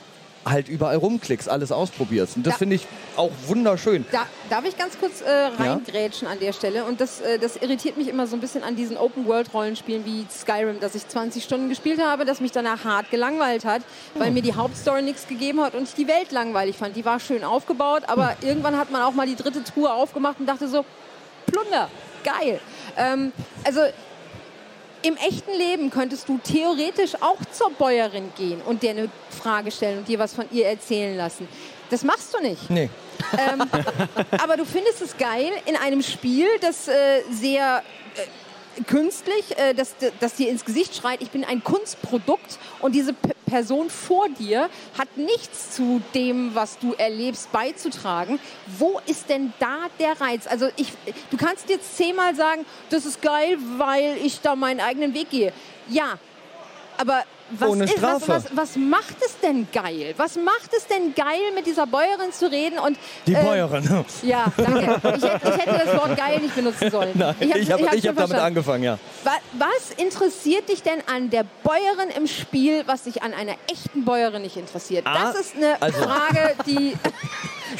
halt 0.50 0.70
überall 0.70 0.98
rumklickst, 0.98 1.50
alles 1.50 1.72
ausprobierst. 1.72 2.38
Und 2.38 2.46
das 2.46 2.54
Ja. 2.54 2.58
finde 2.60 2.76
ich 2.76 2.88
auch 3.16 3.32
wunderschön. 3.48 4.06
Da, 4.12 4.26
darf 4.50 4.66
ich 4.66 4.78
ganz 4.78 4.98
kurz 5.00 5.22
äh, 5.22 5.30
reingrätschen 5.60 6.28
an 6.28 6.40
der 6.40 6.54
Stelle? 6.54 6.84
Und 6.84 7.02
das, 7.02 7.22
äh, 7.22 7.40
das 7.40 7.58
irritiert 7.58 7.98
mich 7.98 8.08
immer 8.08 8.28
so 8.28 8.36
ein 8.36 8.40
bisschen 8.40 8.64
an 8.64 8.76
diesen 8.76 8.98
Open-World-Rollenspielen 8.98 10.06
wie 10.06 10.26
Skyrim, 10.32 10.80
dass 10.80 10.96
ich 10.96 11.08
20 11.08 11.44
Stunden 11.44 11.70
gespielt 11.70 12.02
habe, 12.04 12.26
das 12.26 12.42
mich 12.42 12.52
danach 12.52 12.84
hart 12.84 13.10
gelangweilt 13.12 13.66
hat, 13.66 13.82
weil 14.16 14.32
mir 14.32 14.42
die 14.42 14.54
Hauptstory 14.56 15.02
nichts 15.02 15.28
gegeben 15.28 15.62
hat 15.62 15.76
und 15.76 15.84
ich 15.84 15.94
die 15.96 16.08
Welt 16.08 16.32
langweilig 16.32 16.78
fand. 16.78 16.96
Die 16.96 17.06
war 17.06 17.20
schön 17.20 17.44
aufgebaut, 17.44 18.04
aber 18.08 18.36
irgendwann 18.42 18.78
hat 18.78 18.92
man 18.92 19.02
auch 19.02 19.14
mal 19.14 19.26
die 19.28 19.36
dritte 19.36 19.64
Truhe 19.64 19.92
aufgemacht 19.92 20.40
und 20.40 20.46
dachte 20.48 20.68
so, 20.68 20.86
Plunder, 21.46 21.90
geil. 22.24 22.60
Ähm, 22.98 23.32
also 23.64 23.82
im 25.02 25.16
echten 25.18 25.52
Leben 25.58 25.90
könntest 25.90 26.28
du 26.28 26.40
theoretisch 26.44 27.16
auch 27.22 27.38
zur 27.52 27.72
Bäuerin 27.72 28.32
gehen 28.38 28.62
und 28.62 28.84
dir 28.84 28.92
eine 28.92 29.10
Frage 29.30 29.72
stellen 29.72 30.00
und 30.00 30.08
dir 30.08 30.20
was 30.20 30.34
von 30.34 30.46
ihr 30.52 30.68
erzählen 30.68 31.16
lassen. 31.16 31.48
Das 31.90 32.04
machst 32.04 32.34
du 32.34 32.42
nicht. 32.42 32.70
Nee. 32.70 32.90
Ähm, 33.38 33.64
aber 34.40 34.58
du 34.58 34.66
findest 34.66 35.02
es 35.02 35.18
geil 35.18 35.52
in 35.66 35.76
einem 35.76 36.02
Spiel, 36.04 36.48
das 36.62 36.88
äh, 36.88 37.22
sehr 37.32 37.84
äh, 38.16 38.84
künstlich, 38.84 39.58
äh, 39.58 39.74
das, 39.74 39.96
das 40.20 40.36
dir 40.36 40.50
ins 40.50 40.66
Gesicht 40.66 40.96
schreit, 40.96 41.22
ich 41.22 41.32
bin 41.32 41.44
ein 41.44 41.64
Kunstprodukt 41.64 42.60
und 42.80 42.94
diese 42.94 43.14
P 43.14 43.32
Person 43.48 43.90
vor 43.90 44.28
dir 44.30 44.70
hat 44.98 45.18
nichts 45.18 45.72
zu 45.72 46.02
dem, 46.14 46.54
was 46.54 46.78
du 46.78 46.94
erlebst, 46.94 47.52
beizutragen. 47.52 48.40
Wo 48.78 49.00
ist 49.08 49.30
denn 49.30 49.54
da 49.60 49.88
der 50.00 50.20
Reiz? 50.22 50.46
Also 50.48 50.70
ich, 50.76 50.94
du 51.32 51.38
kannst 51.38 51.70
jetzt 51.70 51.98
zehnmal 51.98 52.36
sagen, 52.36 52.66
das 52.90 53.06
ist 53.06 53.22
geil, 53.22 53.58
weil 53.78 54.18
ich 54.24 54.42
da 54.42 54.56
meinen 54.56 54.82
eigenen 54.82 55.14
Weg 55.14 55.30
gehe. 55.30 55.54
Ja, 55.88 56.20
aber 56.98 57.24
was, 57.60 57.70
Ohne 57.70 57.84
ist, 57.86 58.02
was, 58.02 58.24
Strafe. 58.24 58.28
was, 58.28 58.58
was 58.58 58.76
macht 58.76 59.16
es 59.26 59.40
denn 59.42 59.68
geil? 59.72 60.14
Was 60.18 60.36
macht 60.36 60.72
es 60.76 60.86
denn 60.88 61.14
geil, 61.16 61.52
mit 61.56 61.66
dieser 61.66 61.88
Bäuerin 61.88 62.32
zu 62.32 62.50
reden? 62.52 62.80
Und, 62.80 62.98
Die 63.26 63.34
äh, 63.34 63.44
Bäuerin. 63.44 64.06
Ja, 64.24 64.46
danke. 64.58 64.80
Ich 64.82 65.24
hätte, 65.24 65.40
ich 65.44 65.58
hätte 65.66 65.82
das 65.86 65.96
Wort 65.98 66.18
geil 66.18 66.40
nicht 66.40 66.56
benutzen 66.56 66.92
sollen. 66.92 67.12
Nein, 67.16 67.36
ich 67.40 67.52
habe 67.52 67.60
ich 67.62 67.72
hab, 67.72 67.80
ich 67.80 67.88
hab 67.88 67.94
damit 67.94 68.18
verstanden. 68.18 68.36
angefangen, 68.46 68.84
ja. 68.84 69.00
Wa- 69.24 69.32
Was 69.58 69.92
interessiert 69.98 70.68
dich 70.70 70.84
denn 70.84 71.00
an 71.14 71.30
der 71.30 71.46
Bäuerin 71.64 72.10
im 72.16 72.28
Spiel, 72.28 72.84
was 72.86 73.04
dich 73.04 73.22
an 73.24 73.34
einer 73.34 73.54
echten 73.72 74.04
Bäuerin 74.06 74.42
nicht 74.42 74.58
interessiert? 74.58 75.06
Ah, 75.08 75.32
Das 75.32 75.40
ist 75.42 75.56
eine 75.56 75.82
also- 75.82 76.02
Frage, 76.02 76.56
die. 76.66 76.94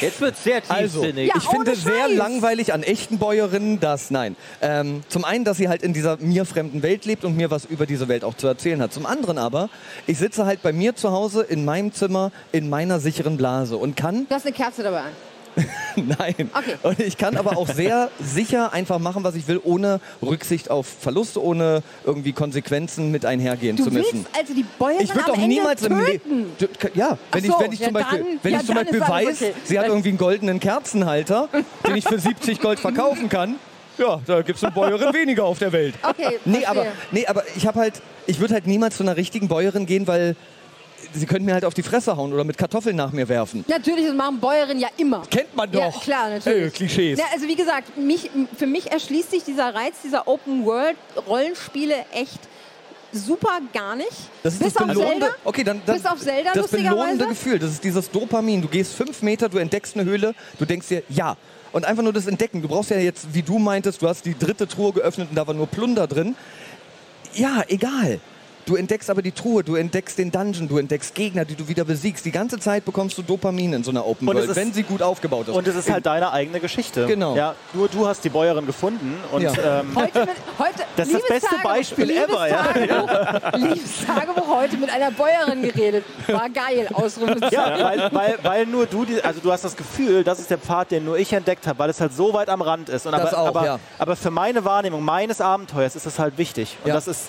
Jetzt 0.00 0.20
wird 0.20 0.36
sehr 0.36 0.60
Also, 0.68 1.00
tiefsinnig. 1.00 1.28
Ja, 1.28 1.34
ich 1.38 1.48
finde 1.48 1.70
ohne 1.70 1.74
sehr 1.80 2.08
Scheiß. 2.08 2.16
langweilig 2.16 2.72
an 2.74 2.82
echten 2.82 3.18
Bäuerinnen 3.18 3.80
das, 3.80 4.10
nein. 4.10 4.36
Ähm, 4.60 5.02
zum 5.08 5.24
einen, 5.24 5.44
dass 5.44 5.56
sie 5.56 5.68
halt 5.68 5.82
in 5.82 5.94
dieser 5.94 6.18
mir 6.18 6.44
fremden 6.44 6.82
Welt 6.82 7.06
lebt 7.06 7.24
und 7.24 7.36
mir 7.36 7.50
was 7.50 7.64
über 7.64 7.86
diese 7.86 8.06
Welt 8.06 8.22
auch 8.22 8.34
zu 8.34 8.46
erzählen 8.46 8.80
hat. 8.82 8.92
Zum 8.92 9.06
anderen 9.06 9.38
aber, 9.38 9.57
ich 10.06 10.18
sitze 10.18 10.46
halt 10.46 10.62
bei 10.62 10.72
mir 10.72 10.94
zu 10.94 11.10
Hause 11.10 11.42
in 11.42 11.64
meinem 11.64 11.92
Zimmer 11.92 12.30
in 12.52 12.68
meiner 12.68 13.00
sicheren 13.00 13.36
Blase 13.36 13.76
und 13.76 13.96
kann, 13.96 14.26
Du 14.28 14.34
hast 14.34 14.46
eine 14.46 14.54
Kerze 14.54 14.82
dabei 14.82 15.00
an. 15.00 15.12
nein, 15.96 16.34
Okay. 16.54 16.76
und 16.84 17.00
ich 17.00 17.18
kann 17.18 17.36
aber 17.36 17.56
auch 17.56 17.66
sehr 17.68 18.10
sicher 18.20 18.72
einfach 18.72 19.00
machen, 19.00 19.24
was 19.24 19.34
ich 19.34 19.48
will, 19.48 19.60
ohne 19.64 19.98
Rücksicht 20.22 20.70
auf 20.70 20.86
Verluste, 20.86 21.42
ohne 21.42 21.82
irgendwie 22.04 22.32
Konsequenzen 22.32 23.10
mit 23.10 23.24
einhergehen 23.24 23.76
Du 23.76 23.82
zu 23.84 23.92
willst 23.92 24.12
müssen. 24.12 24.26
also 24.38 24.54
die 24.54 24.64
Bäuerin 24.78 25.02
Ich 25.02 25.08
würde 25.10 25.24
am 25.24 25.26
doch 25.26 25.34
Ende 25.42 25.48
niemals 25.48 25.82
im 25.82 25.98
töten. 25.98 26.30
Leben. 26.60 26.92
Ja, 26.94 27.08
wenn 27.08 27.18
Ach 27.32 27.36
ich, 27.38 27.46
so, 27.46 27.60
wenn 27.60 27.72
ich 27.72 27.78
ja 27.80 27.86
zum 27.86 27.94
Beispiel, 27.94 28.18
dann- 28.18 28.38
wenn 28.42 28.52
ja, 28.52 28.60
ich 28.60 28.66
zum 28.66 28.74
Beispiel 28.76 29.00
weiß, 29.00 29.42
okay. 29.42 29.54
sie 29.64 29.78
hat 29.80 29.86
irgendwie 29.88 30.08
einen 30.10 30.18
goldenen 30.18 30.60
Kerzenhalter, 30.60 31.48
den 31.88 31.96
ich 31.96 32.04
für 32.04 32.18
70 32.20 32.60
Gold 32.60 32.78
verkaufen 32.78 33.28
kann, 33.28 33.56
ja, 33.98 34.20
da 34.26 34.42
gibt 34.42 34.58
es 34.58 34.64
eine 34.64 34.72
Bäuerin 34.72 35.12
weniger 35.14 35.44
auf 35.44 35.58
der 35.58 35.72
Welt. 35.72 35.94
Okay, 36.02 36.38
Nee, 36.44 36.64
aber, 36.64 36.86
nee, 37.10 37.26
aber 37.26 37.42
ich 37.56 37.66
habe 37.66 37.80
halt, 37.80 37.94
ich 38.26 38.38
würde 38.40 38.54
halt 38.54 38.66
niemals 38.66 38.96
zu 38.96 39.02
einer 39.02 39.16
richtigen 39.16 39.48
Bäuerin 39.48 39.86
gehen, 39.86 40.06
weil 40.06 40.36
sie 41.14 41.26
könnten 41.26 41.44
mir 41.44 41.54
halt 41.54 41.64
auf 41.64 41.74
die 41.74 41.82
Fresse 41.82 42.16
hauen 42.16 42.32
oder 42.32 42.44
mit 42.44 42.58
Kartoffeln 42.58 42.96
nach 42.96 43.12
mir 43.12 43.28
werfen. 43.28 43.64
Natürlich, 43.68 44.04
das 44.06 44.14
machen 44.14 44.40
Bäuerinnen 44.40 44.80
ja 44.80 44.88
immer. 44.96 45.22
Kennt 45.30 45.54
man 45.54 45.70
Ja, 45.72 45.90
doch. 45.90 46.02
klar, 46.02 46.28
natürlich. 46.30 46.64
Ey, 46.64 46.70
Klischees. 46.70 47.18
Ja, 47.18 47.26
also 47.32 47.46
wie 47.46 47.54
gesagt, 47.56 47.96
mich, 47.96 48.30
für 48.56 48.66
mich 48.66 48.90
erschließt 48.90 49.30
sich 49.30 49.44
dieser 49.44 49.74
Reiz 49.74 49.94
dieser 50.02 50.26
Open-World-Rollenspiele 50.26 51.94
echt 52.12 52.40
super 53.12 53.60
gar 53.72 53.96
nicht. 53.96 54.10
Das 54.42 54.54
ist 54.54 54.62
Bis 54.62 54.74
das 54.74 54.82
auf 54.82 54.88
belohnende, 54.88 55.20
Zelda. 55.26 55.34
okay, 55.44 55.64
dann, 55.64 55.80
dann, 55.86 55.96
Bis 55.96 56.04
auf 56.06 56.18
Zelda, 56.20 56.50
das 56.52 56.70
belohnende. 56.70 57.26
Gefühl, 57.28 57.58
das 57.58 57.70
ist 57.70 57.84
dieses 57.84 58.10
Dopamin. 58.10 58.60
Du 58.60 58.68
gehst 58.68 58.92
fünf 58.94 59.22
Meter, 59.22 59.48
du 59.48 59.58
entdeckst 59.58 59.96
eine 59.96 60.04
Höhle, 60.04 60.34
du 60.58 60.64
denkst 60.64 60.88
dir, 60.88 61.02
ja. 61.08 61.36
Und 61.72 61.84
einfach 61.84 62.02
nur 62.02 62.12
das 62.12 62.26
Entdecken. 62.26 62.62
Du 62.62 62.68
brauchst 62.68 62.90
ja 62.90 62.98
jetzt, 62.98 63.34
wie 63.34 63.42
du 63.42 63.58
meintest, 63.58 64.00
du 64.02 64.08
hast 64.08 64.24
die 64.24 64.38
dritte 64.38 64.66
Truhe 64.66 64.92
geöffnet 64.92 65.28
und 65.30 65.36
da 65.36 65.46
war 65.46 65.54
nur 65.54 65.66
Plunder 65.66 66.06
drin. 66.06 66.34
Ja, 67.34 67.62
egal. 67.68 68.20
Du 68.68 68.76
entdeckst 68.76 69.08
aber 69.08 69.22
die 69.22 69.32
Truhe, 69.32 69.64
du 69.64 69.76
entdeckst 69.76 70.18
den 70.18 70.30
Dungeon, 70.30 70.68
du 70.68 70.76
entdeckst 70.76 71.14
Gegner, 71.14 71.46
die 71.46 71.54
du 71.54 71.68
wieder 71.68 71.84
besiegst. 71.86 72.26
Die 72.26 72.30
ganze 72.30 72.58
Zeit 72.58 72.84
bekommst 72.84 73.16
du 73.16 73.22
Dopamin 73.22 73.72
in 73.72 73.82
so 73.82 73.90
einer 73.90 74.06
Open 74.06 74.28
Und 74.28 74.36
World, 74.36 74.50
ist- 74.50 74.56
wenn 74.56 74.74
sie 74.74 74.82
gut 74.82 75.00
aufgebaut 75.00 75.48
ist. 75.48 75.54
Und 75.54 75.66
es 75.66 75.74
ist 75.74 75.90
halt 75.90 76.04
deine 76.04 76.32
eigene 76.32 76.60
Geschichte. 76.60 77.06
Genau. 77.06 77.34
Ja, 77.34 77.54
du, 77.72 77.86
du 77.88 78.06
hast 78.06 78.22
die 78.24 78.28
Bäuerin 78.28 78.66
gefunden 78.66 79.16
und 79.32 79.40
Ja. 79.40 79.52
ähm, 79.80 79.96
Heute 79.96 80.20
mit, 80.20 80.28
heute, 80.58 80.72
Das 80.96 81.08
ist 81.08 81.14
das 81.14 81.26
beste 81.28 81.48
Liebestagebuch- 81.48 81.62
Beispiel 81.62 82.10
ever, 82.10 82.46
ja. 82.46 82.66
Liebestagebuch, 82.74 83.58
Liebestagebuch 83.58 84.48
heute 84.54 84.76
mit 84.76 84.90
einer 84.90 85.10
Bäuerin 85.12 85.62
geredet. 85.62 86.04
War 86.26 86.50
geil, 86.50 86.88
Ausrufezeichen. 86.92 87.50
Ja, 87.54 87.82
weil, 87.82 88.12
weil, 88.12 88.38
weil 88.42 88.66
nur 88.66 88.84
du, 88.84 89.06
die, 89.06 89.22
also 89.24 89.40
du 89.40 89.50
hast 89.50 89.64
das 89.64 89.76
Gefühl, 89.76 90.24
das 90.24 90.40
ist 90.40 90.50
der 90.50 90.58
Pfad, 90.58 90.90
den 90.90 91.06
nur 91.06 91.16
ich 91.18 91.32
entdeckt 91.32 91.66
habe, 91.66 91.78
weil 91.78 91.88
es 91.88 92.02
halt 92.02 92.12
so 92.12 92.34
weit 92.34 92.50
am 92.50 92.60
Rand 92.60 92.90
ist. 92.90 93.06
Und 93.06 93.12
Das 93.12 93.32
aber, 93.32 93.38
auch, 93.42 93.46
aber, 93.48 93.64
ja. 93.64 93.78
aber 93.98 94.14
für 94.14 94.30
meine 94.30 94.66
Wahrnehmung 94.66 95.02
meines 95.02 95.40
Abenteuers 95.40 95.96
ist 95.96 96.04
das 96.04 96.18
halt 96.18 96.36
wichtig. 96.36 96.76
Und 96.84 96.88
Ja. 96.88 96.94
das 96.94 97.08
ist 97.08 97.28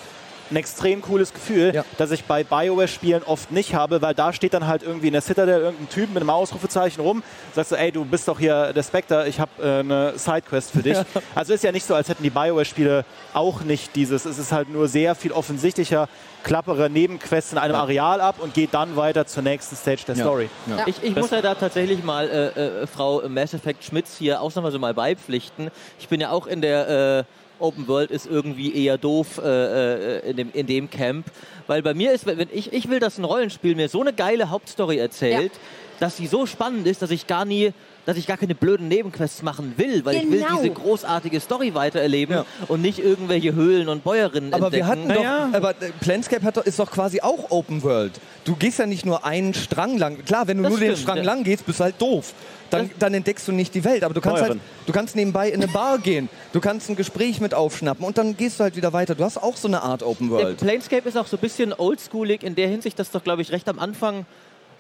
ein 0.52 0.56
extrem 0.56 1.02
cooles 1.02 1.34
Gefühl, 1.34 1.74
Ja. 1.76 1.84
das 1.98 2.12
ich 2.12 2.24
bei 2.26 2.44
Bioware-Spielen 2.44 3.24
oft 3.24 3.52
nicht 3.52 3.76
habe, 3.76 4.02
weil 4.02 4.14
da 4.16 4.34
steht 4.34 4.54
dann 4.54 4.68
halt 4.68 4.84
irgendwie 4.84 5.08
in 5.08 5.14
der 5.14 5.22
Citadel 5.22 5.62
irgendein 5.62 5.90
Typ 5.90 6.10
mit 6.10 6.22
einem 6.22 6.30
Ausrufezeichen 6.30 7.02
rum, 7.02 7.24
sagst 7.54 7.72
du, 7.72 7.76
ey, 7.76 7.92
du 7.92 8.06
bist 8.06 8.28
doch 8.28 8.40
hier 8.40 8.74
der 8.74 8.84
Spectre, 8.84 9.28
ich 9.28 9.40
habe 9.40 9.52
äh, 9.62 9.80
eine 9.80 10.14
Sidequest 10.18 10.72
für 10.72 10.82
dich. 10.84 10.98
Also 11.36 11.54
ist 11.54 11.64
ja 11.64 11.72
nicht 11.72 11.86
so, 11.86 11.96
als 11.96 12.10
hätten 12.10 12.24
die 12.24 12.30
Bioware-Spiele 12.30 13.06
auch 13.34 13.62
nicht 13.62 13.96
dieses, 13.96 14.26
es 14.26 14.38
ist 14.38 14.52
halt 14.52 14.70
nur 14.70 14.88
sehr 14.88 15.16
viel 15.16 15.32
offensichtlicher, 15.32 16.08
klappere 16.44 16.90
Nebenquests 16.90 17.52
in 17.52 17.58
einem 17.58 17.76
Areal 17.76 18.22
ab 18.22 18.36
und 18.40 18.54
geht 18.54 18.74
dann 18.74 18.96
weiter 18.96 19.28
zur 19.28 19.44
nächsten 19.44 19.76
Stage 19.76 20.04
der 20.08 20.16
Story. 20.16 20.50
Ja. 20.68 20.88
Ich, 20.88 21.04
ich 21.04 21.16
muss 21.16 21.32
ja 21.32 21.42
da 21.42 21.54
tatsächlich 21.56 22.04
mal 22.04 22.30
äh, 22.30 22.84
äh, 22.84 22.88
Frau 22.88 23.22
Mass 23.28 23.54
Effect 23.54 23.84
Schmitz 23.84 24.18
hier 24.18 24.42
ausnahmsweise 24.42 24.80
mal 24.80 24.94
beipflichten. 24.94 25.70
Ich 26.00 26.08
bin 26.08 26.22
ja 26.22 26.32
auch 26.32 26.48
in 26.48 26.62
der 26.62 26.88
äh, 27.20 27.24
Open 27.60 27.88
World 27.88 28.12
ist 28.12 28.26
irgendwie 28.28 28.74
eher 28.86 28.98
doof 28.98 29.40
äh, 29.44 30.18
äh, 30.18 30.30
in, 30.32 30.38
dem, 30.38 30.52
in 30.54 30.68
dem 30.68 30.90
Camp. 30.90 31.28
Weil 31.68 31.82
bei 31.82 31.94
mir 31.94 32.12
ist, 32.14 32.26
wenn 32.26 32.48
ich, 32.52 32.74
ich 32.74 32.90
will, 32.90 33.00
dass 33.00 33.18
ein 33.18 33.26
Rollenspiel 33.26 33.76
mir 33.76 33.90
so 33.90 34.02
eine 34.02 34.14
geile 34.14 34.50
Hauptstory 34.50 34.98
erzählt, 34.98 35.52
dass 36.00 36.18
sie 36.18 36.28
so 36.28 36.46
spannend 36.46 36.88
ist, 36.88 37.02
dass 37.02 37.12
ich 37.12 37.28
gar 37.28 37.46
nie 37.46 37.74
dass 38.06 38.18
ich 38.18 38.26
gar 38.26 38.38
keine 38.38 38.56
blöden 38.56 38.88
Nebenquests 38.88 39.44
machen 39.44 39.74
will, 39.78 40.04
weil 40.04 40.16
ich 40.16 40.32
will 40.32 40.40
Genau. 40.40 40.56
diese 40.62 40.72
großartige 40.74 41.40
Story 41.40 41.76
weitererleben 41.76 42.38
Ja. 42.38 42.46
und 42.68 42.82
nicht 42.82 42.98
irgendwelche 42.98 43.54
Höhlen 43.54 43.88
und 43.88 44.04
Bäuerinnen 44.04 44.52
Aber 44.52 44.72
wir 44.72 44.80
entdecken. 44.80 44.88
hatten 44.88 45.10
doch, 45.10 45.24
Naja. 45.24 45.50
aber 45.54 45.70
äh, 45.72 45.92
Planescape 46.00 46.44
hat 46.44 46.58
doch, 46.58 46.66
ist 46.66 46.80
doch 46.80 46.90
quasi 46.90 47.22
auch 47.22 47.52
Open 47.52 47.84
World. 47.84 48.14
Du 48.46 48.56
gehst 48.56 48.80
ja 48.80 48.88
nicht 48.88 49.06
nur 49.06 49.26
einen 49.26 49.54
Strang 49.54 50.00
lang. 50.00 50.26
Klar, 50.26 50.48
wenn 50.48 50.58
du 50.58 50.64
Das 50.64 50.72
nur 50.72 50.80
den 50.80 50.88
stimmt, 50.94 51.02
Strang 51.04 51.18
ja. 51.18 51.24
lang 51.24 51.44
gehst, 51.44 51.68
bist 51.68 51.80
du 51.82 51.84
halt 51.84 52.02
doof. 52.02 52.34
Dann, 52.70 52.90
dann 53.00 53.14
entdeckst 53.14 53.48
du 53.48 53.52
nicht 53.52 53.74
die 53.74 53.84
Welt. 53.84 54.04
Aber 54.04 54.14
du 54.14 54.22
kannst 54.22 54.42
halt, 54.42 54.52
Bäuerin. 54.54 54.62
du 54.86 54.94
kannst 54.94 55.16
nebenbei 55.16 55.50
in 55.50 55.62
eine 55.64 55.72
Bar 55.72 55.98
gehen. 56.00 56.30
Du 56.54 56.60
kannst 56.60 56.90
ein 56.90 56.96
Gespräch 56.96 57.40
mit 57.42 57.54
aufschnappen 57.54 58.06
und 58.06 58.18
dann 58.18 58.36
gehst 58.38 58.60
du 58.60 58.64
halt 58.64 58.76
wieder 58.76 58.94
weiter. 58.94 59.16
Du 59.16 59.24
hast 59.24 59.38
auch 59.38 59.56
so 59.58 59.68
eine 59.68 59.82
Art 59.82 60.04
Open 60.04 60.30
Der 60.30 60.38
World. 60.40 60.58
Planescape 60.58 61.08
ist 61.08 61.18
auch 61.18 61.28
so 61.28 61.38
ein 61.38 61.42
bisschen 61.42 61.74
oldschoolig 61.78 62.44
in 62.44 62.56
der 62.56 62.68
Hinsicht, 62.68 62.98
dass 63.00 63.12
doch, 63.12 63.24
glaube 63.24 63.42
ich, 63.42 63.52
recht 63.52 63.68
am 63.70 63.80
Anfang 63.80 64.26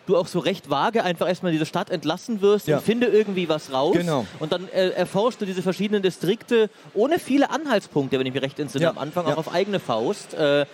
du 0.05 0.17
auch 0.17 0.25
so 0.25 0.39
recht 0.39 0.71
vage 0.71 1.03
einfach 1.03 1.27
erstmal 1.27 1.51
diese 1.51 1.67
Stadt 1.67 1.91
entlassen 1.91 2.41
wirst 2.41 2.67
Ja. 2.67 2.77
und 2.77 2.83
finde 2.83 3.05
irgendwie 3.07 3.47
was 3.47 3.71
raus. 3.71 3.95
Genau. 3.95 4.25
Und 4.39 4.51
dann 4.51 4.67
äh, 4.69 4.89
erforschst 4.89 5.39
du 5.39 5.45
diese 5.45 5.61
verschiedenen 5.61 6.01
Distrikte 6.01 6.71
ohne 6.95 7.19
viele 7.19 7.51
Anhaltspunkte, 7.51 8.17
wenn 8.17 8.25
ich 8.25 8.33
mich 8.33 8.41
recht 8.41 8.57
entsinne, 8.59 8.85
Ja. 8.85 8.89
am 8.89 8.97
Anfang 8.97 9.27
Ja. 9.27 9.33
auch 9.33 9.37
auf 9.37 9.53
eigene 9.53 9.79
Faust. 9.79 10.33
Äh, 10.33 10.65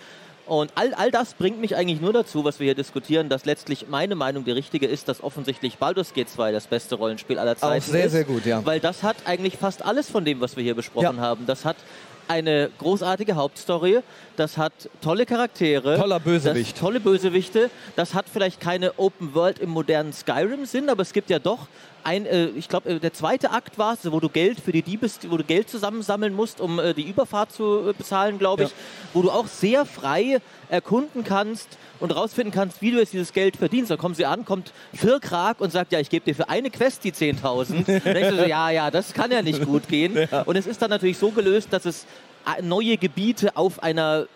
und 0.46 0.72
all, 0.76 0.94
all 0.94 1.10
das 1.10 1.34
bringt 1.34 1.60
mich 1.60 1.76
eigentlich 1.76 2.00
nur 2.00 2.12
dazu, 2.12 2.44
was 2.44 2.60
wir 2.60 2.64
hier 2.66 2.74
diskutieren, 2.74 3.28
dass 3.28 3.44
letztlich 3.44 3.86
meine 3.88 4.14
Meinung 4.14 4.44
die 4.44 4.52
richtige 4.52 4.86
ist, 4.86 5.08
dass 5.08 5.22
offensichtlich 5.22 5.78
Baldur's 5.78 6.14
Gate 6.14 6.28
2 6.28 6.52
das 6.52 6.66
beste 6.66 6.94
Rollenspiel 6.94 7.38
aller 7.38 7.56
Zeiten 7.56 7.78
ist. 7.78 7.86
sehr, 7.90 8.08
sehr 8.08 8.24
gut, 8.24 8.46
ja. 8.46 8.64
Weil 8.64 8.80
das 8.80 9.02
hat 9.02 9.16
eigentlich 9.24 9.56
fast 9.56 9.84
alles 9.84 10.08
von 10.10 10.24
dem, 10.24 10.40
was 10.40 10.56
wir 10.56 10.62
hier 10.62 10.74
besprochen 10.74 11.16
Ja. 11.16 11.22
haben. 11.22 11.46
Das 11.46 11.64
hat 11.64 11.76
eine 12.28 12.70
großartige 12.78 13.36
Hauptstory, 13.36 14.00
das 14.36 14.58
hat 14.58 14.72
tolle 15.00 15.26
Charaktere. 15.26 15.96
Toller 15.98 16.20
Bösewicht. 16.20 16.76
Tolle 16.78 17.00
Bösewichte. 17.00 17.70
Das 17.94 18.14
hat 18.14 18.26
vielleicht 18.32 18.60
keine 18.60 18.98
Open 18.98 19.34
World 19.34 19.58
im 19.58 19.70
modernen 19.70 20.12
Skyrim-Sinn, 20.12 20.88
aber 20.90 21.02
es 21.02 21.12
gibt 21.12 21.30
ja 21.30 21.38
doch 21.38 21.66
ein, 22.04 22.24
äh, 22.26 22.46
ich 22.48 22.68
glaube, 22.68 22.88
äh, 22.90 22.98
der 23.00 23.12
zweite 23.12 23.50
Akt 23.50 23.78
war 23.78 23.94
es, 23.94 24.10
wo 24.12 24.20
du 24.20 24.28
Geld 24.28 24.60
für 24.60 24.70
die 24.72 24.82
Diebes, 24.82 25.18
wo 25.28 25.36
du 25.36 25.44
Geld 25.44 25.68
zusammensammeln 25.68 26.34
musst, 26.34 26.60
um 26.60 26.78
äh, 26.78 26.94
die 26.94 27.02
Überfahrt 27.08 27.52
zu 27.52 27.88
äh, 27.88 27.92
bezahlen, 27.92 28.38
glaube 28.38 28.64
ich, 28.64 28.68
Ja. 28.70 28.74
wo 29.12 29.22
du 29.22 29.30
auch 29.30 29.46
sehr 29.48 29.84
frei 29.86 30.40
erkunden 30.68 31.24
kannst 31.24 31.68
und 32.00 32.14
rausfinden 32.14 32.52
kannst, 32.52 32.82
wie 32.82 32.90
du 32.90 32.98
jetzt 32.98 33.12
dieses 33.12 33.32
Geld 33.32 33.56
verdienst. 33.56 33.90
Da 33.90 33.96
kommen 33.96 34.14
sie 34.14 34.26
an, 34.26 34.44
kommt 34.44 34.72
Firkrak 34.94 35.60
und 35.60 35.72
sagt, 35.72 35.92
ja, 35.92 36.00
ich 36.00 36.10
gebe 36.10 36.24
dir 36.24 36.34
für 36.34 36.48
eine 36.48 36.70
Quest 36.70 37.04
die 37.04 37.12
10.000. 37.12 37.84
Dann 38.04 38.14
denkst 38.14 38.30
du 38.30 38.36
so, 38.36 38.44
ja, 38.44 38.70
ja, 38.70 38.90
das 38.90 39.12
kann 39.14 39.30
ja 39.30 39.42
nicht 39.42 39.64
gut 39.64 39.88
gehen. 39.88 40.28
Und 40.44 40.56
es 40.56 40.66
ist 40.66 40.82
dann 40.82 40.90
natürlich 40.90 41.18
so 41.18 41.30
gelöst, 41.30 41.68
dass 41.72 41.84
es 41.84 42.06
neue 42.62 42.96
Gebiete 42.96 43.56
auf 43.56 43.82
einer 43.82 44.26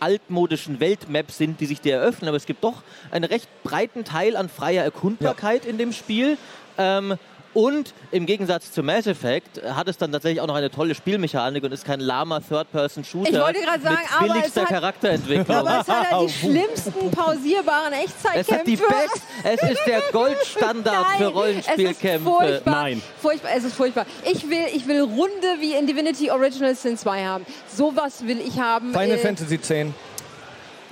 altmodischen 0.00 0.80
Weltmap 0.80 1.30
sind, 1.30 1.60
die 1.60 1.66
sich 1.66 1.80
dir 1.80 1.96
eröffnen. 1.96 2.28
Aber 2.28 2.36
es 2.36 2.46
gibt 2.46 2.64
doch 2.64 2.82
einen 3.10 3.24
recht 3.24 3.48
breiten 3.62 4.04
Teil 4.04 4.36
an 4.36 4.48
freier 4.48 4.84
Erkundbarkeit 4.84 5.64
in 5.64 5.78
dem 5.78 5.92
Spiel. 5.92 6.38
Ähm, 6.78 7.16
und 7.56 7.94
im 8.12 8.26
Gegensatz 8.26 8.70
zu 8.70 8.82
Mass 8.82 9.06
Effect 9.06 9.62
hat 9.64 9.88
es 9.88 9.96
dann 9.96 10.12
tatsächlich 10.12 10.40
auch 10.42 10.46
noch 10.46 10.54
eine 10.56 10.70
tolle 10.70 10.94
Spielmechanik 10.94 11.64
und 11.64 11.72
ist 11.72 11.84
kein 11.86 12.00
lahmer 12.00 12.42
Third-Person-Shooter 12.46 13.30
Ich 13.30 13.38
wollte 13.40 13.60
gerade 13.60 13.82
sagen, 13.82 13.96
mit 14.02 14.12
aber 14.12 14.26
es 14.26 14.32
billigster 14.34 14.60
hat- 14.62 14.68
Charakterentwicklung. 14.68 15.56
Aber 15.56 15.80
es 15.80 15.88
hat 15.88 16.10
halt 16.10 16.28
die 16.28 16.32
schlimmsten 16.38 17.10
pausierbaren 17.10 17.92
Es 17.94 18.04
Echtzeitkämpfe. 18.04 18.54
hat 18.54 18.66
die 18.66 18.76
Best, 18.76 19.22
es 19.44 19.70
ist 19.70 19.86
der 19.86 20.00
Goldstandard 20.12 21.06
für 21.16 21.22
Nein, 21.24 21.32
Rollenspielkämpfe. 21.32 22.06
Es 22.06 22.14
ist 22.14 22.22
furchtbar. 22.22 22.70
Nein. 22.82 23.02
Furchtbar, 23.22 23.50
es 23.56 23.64
ist 23.64 23.74
furchtbar. 23.74 24.06
Ich 24.30 24.48
will, 24.50 24.66
ich 24.74 24.86
will 24.86 25.00
Runde 25.00 25.56
wie 25.60 25.72
in 25.74 25.86
Divinity 25.86 26.30
Original 26.30 26.74
Sin 26.74 26.98
2 26.98 27.24
haben. 27.24 27.46
Sowas 27.74 28.26
will 28.26 28.38
ich 28.40 28.60
haben. 28.60 28.90
Final 28.92 29.10
Äh, 29.12 29.18
Fantasy 29.18 29.54
X. 29.54 29.72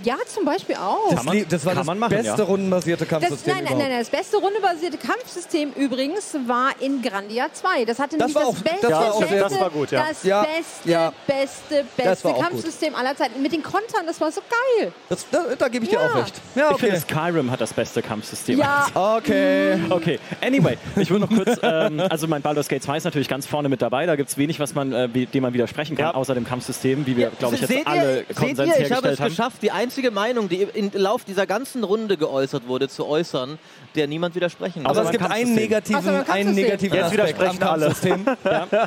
Ja, 0.02 0.16
zum 0.26 0.44
Beispiel 0.44 0.76
auch. 0.76 1.10
Das, 1.10 1.22
man- 1.24 1.44
das 1.48 1.64
war 1.64 1.74
das 1.74 1.86
man 1.86 1.98
machen, 1.98 2.10
beste 2.16 2.38
ja. 2.38 2.44
rundenbasierte 2.44 3.04
Das, 3.04 3.08
Kampfsystem 3.08 3.54
nein, 3.54 3.64
nein, 3.64 3.72
überhaupt. 3.74 3.90
nein, 3.90 3.98
das 4.00 4.10
beste 4.10 4.36
rundebasierte 4.38 4.98
Kampfsystem 4.98 5.72
übrigens 5.76 6.34
war 6.46 6.70
in 6.80 7.00
Grandia 7.02 7.46
2. 7.52 7.84
Das 7.84 7.98
hatte 7.98 8.16
Das 8.18 8.28
nämlich 8.28 8.34
war 8.34 8.42
das 8.42 8.50
auch- 8.50 8.62
beste, 8.62 8.80
das 8.88 8.90
war 8.92 9.12
auch 9.14 9.20
beste, 9.20 9.38
Das 9.38 9.60
war 9.60 9.70
gut, 9.70 9.90
ja. 9.92 10.06
das 10.08 10.22
Ja, 10.24 10.42
beste, 10.42 10.90
ja. 10.90 11.12
beste, 11.26 11.84
Das 11.96 12.06
beste 12.06 12.24
war 12.24 12.32
auch 12.32 12.36
gut. 12.40 12.48
Kampfsystem 12.50 12.94
aller 12.94 13.16
Zeiten. 13.16 13.40
Mit 13.42 13.52
den 13.52 13.62
Kontern, 13.62 14.06
das 14.06 14.20
war 14.20 14.30
so 14.32 14.40
geil. 14.78 14.92
Das, 15.08 15.26
da 15.30 15.44
da 15.56 15.68
gebe 15.68 15.84
ich 15.84 15.90
dir 15.90 16.00
auch 16.00 16.14
recht. 16.16 16.34
Ja, 16.54 16.70
Ich 16.72 16.78
finde, 16.78 16.96
okay. 16.96 17.04
Skyrim 17.30 17.50
hat 17.50 17.60
das 17.60 17.72
beste 17.72 18.02
Kampfsystem. 18.02 18.58
Ja, 18.58 18.86
Okay. 18.94 19.78
Okay, 19.90 20.18
anyway, 20.40 20.76
ich 20.96 21.10
will 21.10 21.18
noch 21.20 21.28
kurz, 21.28 21.58
ähm, 21.62 22.00
also 22.10 22.26
mein 22.26 22.42
Baldur's 22.42 22.68
Gate 22.68 22.82
2 22.82 22.96
ist 22.98 23.04
natürlich 23.04 23.28
ganz 23.28 23.46
vorne 23.46 23.68
mit 23.68 23.80
dabei, 23.82 24.06
da 24.06 24.16
gibt 24.16 24.28
es 24.30 24.36
wenig, 24.38 24.58
was 24.60 24.74
man, 24.74 24.92
äh, 24.92 25.08
dem 25.08 25.42
man 25.42 25.52
widersprechen 25.52 25.96
kann, 25.96 26.06
Ja. 26.06 26.14
außer 26.14 26.34
dem 26.34 26.44
Kampfsystem, 26.44 27.06
wie 27.06 27.16
wir, 27.16 27.30
glaube 27.38 27.54
ich, 27.54 27.60
jetzt 27.60 27.70
seht 27.70 27.86
alle 27.86 28.20
ihr, 28.20 28.24
seht 28.26 28.36
Konsens 28.36 28.58
ihr, 28.58 28.64
ich 28.64 28.68
habe 28.68 28.82
es 28.82 28.90
hergestellt 28.90 29.20
haben. 29.20 29.28
geschafft, 29.28 29.56
die 29.62 29.70
einzige 29.84 30.10
Meinung, 30.10 30.48
die 30.48 30.62
im 30.62 30.90
Lauf 30.94 31.24
dieser 31.24 31.46
ganzen 31.46 31.84
Runde 31.84 32.16
geäußert 32.16 32.66
wurde, 32.66 32.88
zu 32.88 33.06
äußern, 33.06 33.58
der 33.94 34.06
niemand 34.08 34.34
widersprechen 34.34 34.86
Aber 34.86 35.00
Aber 35.00 35.10
kann. 35.10 35.14
es 35.14 35.18
gibt 35.20 35.30
einen 35.30 35.54
negativen, 35.54 36.00
Ach 36.00 36.04
so, 36.04 36.10
beim 36.10 36.30
einen 36.30 36.54
negativen 36.54 36.96
Jetzt 36.96 37.04
Aspekt 37.06 37.40
am 37.40 37.56
widersprechen 37.58 37.62
alle. 37.62 37.86
Kampfsystem. 37.86 38.26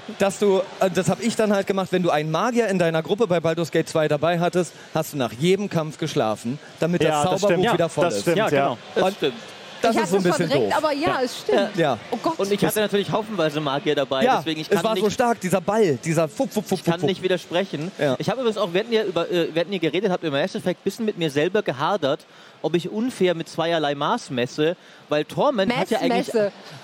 dass 0.20 0.40
du, 0.40 0.62
äh, 0.80 0.90
das 0.90 1.10
habe 1.10 1.24
ich 1.24 1.36
dann 1.36 1.54
halt 1.54 1.68
gemacht, 1.68 1.90
wenn 1.92 2.04
du 2.04 2.10
einen 2.10 2.32
Magier 2.32 2.68
in 2.68 2.80
deiner 2.80 3.04
Gruppe 3.04 3.28
bei 3.28 3.40
Baldur's 3.40 3.72
Gate 3.72 3.88
2 3.88 4.08
dabei 4.08 4.40
hattest, 4.40 4.74
hast 4.94 5.14
du 5.14 5.18
nach 5.18 5.32
jedem 5.34 5.70
Kampf 5.70 5.98
geschlafen, 6.00 6.60
damit 6.80 7.04
Ja, 7.04 7.22
das 7.24 7.32
das 7.32 7.42
Zauberbuch. 7.42 7.64
Ja, 7.64 7.74
wieder 7.74 7.90
voll 7.90 8.06
das 8.06 8.16
ist. 8.16 8.22
stimmt. 8.24 8.38
Ja, 8.38 8.50
genau. 8.50 8.78
Das 8.96 9.04
Und 9.04 9.14
stimmt. 9.18 9.34
Das 9.82 9.96
ich 9.96 10.02
ist 10.02 10.10
so 10.10 10.16
ein 10.18 10.20
es 10.20 10.24
bisschen 10.26 10.48
verdrängt, 10.50 10.72
doof. 10.72 10.78
aber 10.78 10.92
ja, 10.94 11.20
es 11.24 11.40
stimmt. 11.40 11.76
Ja. 11.76 11.98
Oh 12.12 12.18
Gott. 12.22 12.40
Und 12.40 12.52
ich 12.52 12.64
hatte 12.66 12.80
natürlich 12.80 13.12
haufenweise 13.12 13.60
Magier 13.60 13.96
dabei, 13.96 14.24
Ja, 14.24 14.38
deswegen 14.38 14.62
ich 14.62 14.68
es 14.70 14.76
kann 14.76 14.84
war 14.84 14.94
nicht, 14.94 15.04
so 15.04 15.10
stark, 15.10 15.40
dieser 15.40 15.62
Ball, 15.62 15.98
dieser 16.04 16.28
Fupp, 16.28 16.52
Fupp, 16.52 16.66
Fupp, 16.68 16.80
ich 16.80 16.86
kann 16.86 17.00
Fupp. 17.00 17.10
nicht 17.10 17.22
widersprechen. 17.24 17.92
Ja. 17.98 18.16
Ich 18.20 18.30
habe 18.30 18.42
übrigens 18.42 18.58
auch, 18.58 18.70
während 18.74 18.92
ihr, 18.92 19.04
über, 19.06 19.30
äh, 19.32 19.50
während 19.54 19.72
ihr 19.74 19.80
geredet 19.80 20.12
habt 20.12 20.24
über 20.24 20.40
Mass 20.40 20.56
Effect, 20.56 20.80
ein 20.80 20.84
bisschen 20.84 21.06
mit 21.06 21.18
mir 21.18 21.30
selber 21.30 21.62
gehadert, 21.62 22.26
ob 22.62 22.76
ich 22.76 22.90
unfair 22.90 23.36
mit 23.36 23.48
zweierlei 23.48 23.96
Maß 23.96 24.30
messe, 24.30 24.76
weil 25.10 25.26
Torment 25.26 25.76
hat 25.76 25.90
ja 25.90 26.00
eigentlich 26.00 26.32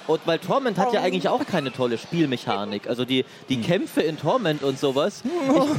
und 0.07 0.21
weil 0.25 0.39
Torment 0.39 0.77
hat 0.77 0.93
ja 0.93 1.01
eigentlich 1.01 1.27
auch 1.29 1.45
keine 1.45 1.71
tolle 1.71 1.97
Spielmechanik. 1.97 2.87
Also 2.87 3.05
die, 3.05 3.25
die 3.49 3.61
Kämpfe 3.61 4.01
in 4.01 4.17
Torment 4.19 4.63
und 4.63 4.79
sowas. 4.79 5.23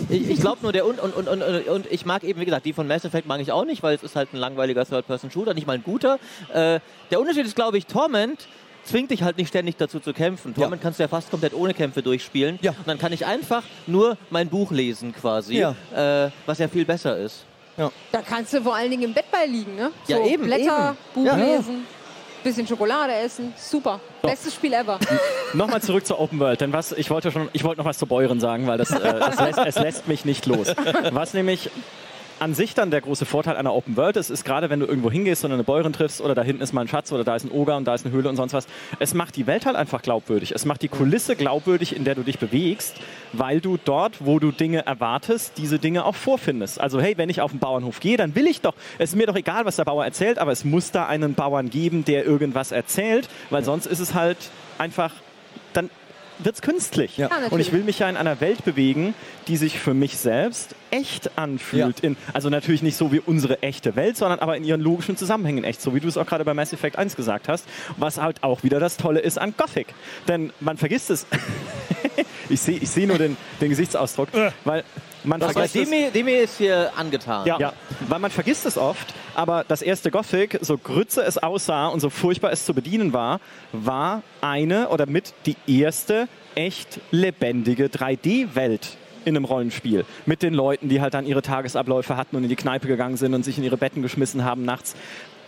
Ich, 0.09 0.21
ich, 0.23 0.31
ich 0.31 0.41
glaube 0.41 0.59
nur 0.63 0.73
der 0.73 0.87
und, 0.87 1.01
und, 1.01 1.15
und, 1.15 1.29
und, 1.29 1.43
und 1.69 1.93
ich 1.93 2.07
mag 2.07 2.25
eben, 2.25 2.41
wie 2.41 2.45
gesagt, 2.45 2.67
die 2.67 2.73
von 2.73 2.87
Mass 2.87 3.05
Effect 3.05 3.27
mag 3.27 3.41
ich 3.41 3.53
auch 3.53 3.65
nicht, 3.65 3.83
weil 3.83 3.95
es 3.95 4.03
ist 4.03 4.17
halt 4.17 4.33
ein 4.33 4.39
langweiliger 4.39 4.85
Third-Person-Shooter, 4.87 5.55
nicht 5.55 5.67
mal 5.67 5.75
ein 5.75 5.83
guter. 5.85 6.19
Äh, 6.53 6.81
der 7.11 7.21
Unterschied 7.21 7.47
ist, 7.47 7.57
glaube 7.57 7.79
ich, 7.79 7.87
Torment 7.87 8.47
zwingt 8.85 9.11
dich 9.11 9.23
halt 9.23 9.39
nicht 9.39 9.49
ständig 9.49 9.77
dazu 9.77 9.99
zu 10.01 10.13
kämpfen. 10.13 10.55
Torment 10.55 10.83
kannst 10.83 10.99
du 10.99 11.05
ja 11.05 11.09
fast 11.09 11.31
komplett 11.31 11.55
ohne 11.55 11.75
Kämpfe 11.75 12.03
durchspielen. 12.03 12.59
Ja. 12.63 12.73
Und 12.73 12.87
dann 12.87 12.99
kann 12.99 13.13
ich 13.13 13.25
einfach 13.27 13.63
nur 13.87 14.17
mein 14.31 14.49
Buch 14.49 14.71
lesen 14.71 15.15
quasi, 15.15 15.59
Ja. 15.59 15.75
äh, 15.95 16.31
was 16.47 16.59
ja 16.59 16.69
viel 16.69 16.85
besser 16.85 17.17
ist. 17.17 17.45
Da 17.77 18.23
kannst 18.23 18.53
du 18.53 18.63
vor 18.63 18.75
allen 18.75 18.91
Dingen 18.91 19.03
im 19.05 19.15
Bett 19.15 19.27
bei 19.31 19.47
liegen, 19.47 19.75
ne? 19.75 19.91
Ja, 20.07 20.19
so 20.19 20.25
eben, 20.25 20.45
Blätter, 20.45 20.91
eben. 20.91 20.99
Buch 21.15 21.27
Ja. 21.27 21.37
lesen, 21.37 21.87
bisschen 22.43 22.67
Schokolade 22.67 23.13
essen. 23.15 23.53
Super. 23.57 24.01
Bestes 24.23 24.55
Spiel 24.55 24.73
ever. 24.73 24.99
Nochmal 25.55 25.83
zurück 25.83 26.07
zur 26.07 26.21
Open 26.21 26.39
World, 26.41 26.61
denn 26.61 26.73
was, 26.73 26.93
ich 26.93 27.11
wollte 27.11 27.33
schon, 27.33 27.49
ich 27.53 27.65
wollte 27.65 27.81
noch 27.81 27.87
was 27.87 27.99
zu 27.99 28.07
Bäuerin 28.07 28.41
sagen, 28.41 28.67
weil 28.67 28.79
das, 28.79 28.91
äh, 28.91 28.97
es, 29.31 29.41
lässt, 29.41 29.59
es 29.59 29.75
lässt 29.79 30.09
mich 30.09 30.25
nicht 30.25 30.47
los. 30.47 30.75
Was 31.11 31.35
nämlich 31.35 31.71
an 32.41 32.55
sich 32.55 32.75
dann 32.75 32.91
der 32.91 33.01
große 33.01 33.25
Vorteil 33.25 33.57
einer 33.57 33.75
Open 33.75 33.97
World 33.97 34.17
ist, 34.17 34.31
ist 34.31 34.45
gerade 34.45 34.71
wenn 34.71 34.81
du 34.81 34.87
irgendwo 34.87 35.11
hingehst 35.11 35.45
und 35.45 35.53
eine 35.53 35.65
Bäuerin 35.65 35.93
triffst 35.93 36.21
oder 36.21 36.35
da 36.35 36.43
hinten 36.43 36.63
ist 36.63 36.73
mal 36.73 36.83
ein 36.83 36.89
Schatz 36.89 37.13
oder 37.13 37.25
da 37.25 37.37
ist 37.37 37.45
ein 37.45 37.51
Oger 37.51 37.77
und 37.77 37.85
da 37.85 37.95
ist 37.95 38.05
eine 38.05 38.15
Höhle 38.15 38.29
und 38.29 38.37
sonst 38.37 38.53
was, 38.53 38.67
es 38.99 39.15
macht 39.15 39.37
die 39.37 39.47
Welt 39.47 39.67
halt 39.67 39.77
einfach 39.77 40.03
glaubwürdig. 40.03 40.53
Es 40.53 40.65
macht 40.65 40.83
die 40.83 40.89
Kulisse 40.89 41.37
glaubwürdig, 41.37 41.95
in 41.95 42.05
der 42.05 42.15
du 42.15 42.23
dich 42.23 42.39
bewegst, 42.39 42.97
weil 43.33 43.61
du 43.61 43.79
dort, 43.83 44.25
wo 44.25 44.39
du 44.39 44.51
Dinge 44.51 44.85
erwartest, 44.85 45.59
diese 45.59 45.79
Dinge 45.79 46.05
auch 46.05 46.15
vorfindest. 46.15 46.81
Also 46.81 47.01
hey, 47.01 47.17
wenn 47.17 47.31
ich 47.31 47.41
auf 47.41 47.51
den 47.51 47.61
Bauernhof 47.61 48.01
gehe, 48.01 48.17
dann 48.17 48.35
will 48.35 48.47
ich 48.47 48.61
doch, 48.61 48.75
es 48.99 49.11
ist 49.11 49.17
mir 49.17 49.27
doch 49.27 49.37
egal, 49.37 49.65
was 49.65 49.77
der 49.77 49.85
Bauer 49.85 50.05
erzählt, 50.05 50.39
aber 50.39 50.53
es 50.53 50.65
muss 50.65 50.91
da 50.91 51.07
einen 51.07 51.35
Bauern 51.35 51.71
geben, 51.71 52.05
der 52.05 52.25
irgendwas 52.25 52.73
erzählt, 52.73 53.29
weil 53.51 53.65
sonst 53.65 53.87
ist 53.87 54.01
es 54.01 54.15
halt 54.15 54.39
einfach, 54.79 55.13
wird 56.39 56.55
es 56.55 56.63
künstlich. 56.63 57.17
Ja. 57.17 57.29
Ja, 57.29 57.49
und 57.51 57.61
ich 57.61 57.73
will 57.73 57.83
mich 57.83 57.99
ja 57.99 58.09
in 58.09 58.17
einer 58.17 58.41
Welt 58.41 58.65
bewegen, 58.65 59.15
die 59.49 59.57
sich 59.57 59.79
für 59.79 59.95
mich 59.95 60.17
selbst 60.17 60.75
echt 60.91 61.39
anfühlt. 61.39 62.01
In, 62.01 62.17
also 62.33 62.51
natürlich 62.51 62.83
nicht 62.83 62.97
so 62.97 63.13
wie 63.13 63.21
unsere 63.21 63.63
echte 63.63 63.97
Welt, 63.97 64.17
sondern 64.17 64.41
aber 64.41 64.57
in 64.57 64.65
ihren 64.65 64.81
logischen 64.81 65.17
Zusammenhängen 65.17 65.65
echt, 65.65 65.81
so 65.81 65.95
wie 65.95 66.01
du 66.01 66.09
es 66.09 66.17
auch 66.17 66.27
gerade 66.27 66.45
bei 66.45 66.55
Mass 66.55 66.73
Effect 66.73 66.99
1 66.99 67.17
gesagt 67.17 67.49
hast, 67.49 67.67
was 67.97 68.21
halt 68.21 68.43
auch 68.43 68.63
wieder 68.63 68.81
das 68.81 68.97
Tolle 68.97 69.21
ist 69.21 69.39
an 69.39 69.55
Gothic. 69.57 69.89
Denn 70.29 70.53
man 70.61 70.77
vergisst 70.77 71.11
es. 71.11 71.27
ich 72.49 72.61
sehe 72.61 72.79
ich 72.79 72.91
seh 72.91 73.07
nur 73.07 73.19
den, 73.19 73.37
den 73.61 73.71
Gesichtsausdruck, 73.71 74.29
weil 74.65 74.85
man 75.25 75.43
Aber 75.43 75.53
vergisst 75.53 75.77
es, 75.77 75.91
dem, 75.91 76.13
dem 76.13 76.29
ist 76.29 76.59
hier 76.59 76.93
angetan. 76.97 77.47
Ja. 77.47 77.59
ja, 77.59 77.73
weil 78.09 78.19
man 78.19 78.31
vergisst 78.31 78.67
es 78.67 78.79
oft, 78.79 79.15
aber 79.35 79.65
das 79.67 79.83
erste 79.83 80.11
Gothic, 80.11 80.59
so 80.61 80.79
grütze 80.79 81.23
es 81.23 81.39
aussah 81.39 81.89
und 81.89 82.01
so 82.01 82.11
furchtbar 82.11 82.53
es 82.53 82.65
zu 82.65 82.75
bedienen 82.75 83.13
war, 83.13 83.41
war 83.73 84.23
eine 84.41 84.89
oder 84.89 85.07
mit 85.07 85.35
die 85.47 85.57
erste 85.67 86.29
echt 86.55 87.01
lebendige 87.11 87.87
3D-Welt 87.87 88.97
in 89.25 89.37
einem 89.37 89.45
Rollenspiel. 89.45 90.05
Mit 90.27 90.43
den 90.43 90.55
Leuten, 90.55 90.89
die 90.89 91.01
halt 91.01 91.15
dann 91.15 91.27
ihre 91.27 91.43
Tagesabläufe 91.43 92.17
hatten 92.17 92.37
und 92.37 92.43
in 92.43 92.49
die 92.49 92.57
Kneipe 92.57 92.87
gegangen 92.87 93.17
sind 93.17 93.35
und 93.35 93.43
sich 93.43 93.59
in 93.59 93.65
ihre 93.65 93.77
Betten 93.77 94.03
geschmissen 94.03 94.45
haben 94.45 94.65
nachts. 94.65 94.95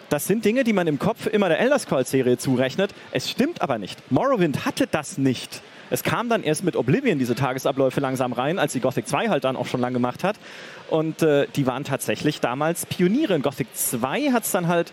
Das 0.08 0.26
sind 0.26 0.44
Dinge, 0.44 0.62
die 0.64 0.72
man 0.72 0.86
im 0.86 0.98
Kopf 0.98 1.26
immer 1.26 1.48
der 1.48 1.58
Elder 1.58 1.78
Scrolls-Serie 1.78 2.38
zurechnet. 2.38 2.94
Es 3.10 3.28
stimmt 3.28 3.60
aber 3.60 3.78
nicht. 3.78 4.10
Morrowind 4.10 4.64
hatte 4.64 4.86
das 4.86 5.18
nicht. 5.18 5.62
Es 5.90 6.02
kam 6.02 6.28
dann 6.28 6.42
erst 6.42 6.64
mit 6.64 6.76
Oblivion 6.76 7.18
diese 7.18 7.34
Tagesabläufe 7.34 8.00
langsam 8.00 8.32
rein, 8.32 8.58
als 8.58 8.72
die 8.72 8.80
Gothic 8.80 9.06
2 9.06 9.28
halt 9.28 9.44
dann 9.44 9.56
auch 9.56 9.66
schon 9.66 9.80
lang 9.80 9.92
gemacht 9.92 10.24
hat. 10.24 10.36
Und 10.88 11.22
äh, 11.22 11.46
die 11.54 11.66
waren 11.66 11.84
tatsächlich 11.84 12.40
damals 12.40 12.86
Pioniere. 12.86 13.34
In 13.34 13.42
Gothic 13.42 13.68
2 13.74 14.32
hat 14.32 14.44
es 14.44 14.50
dann 14.50 14.68
halt 14.68 14.92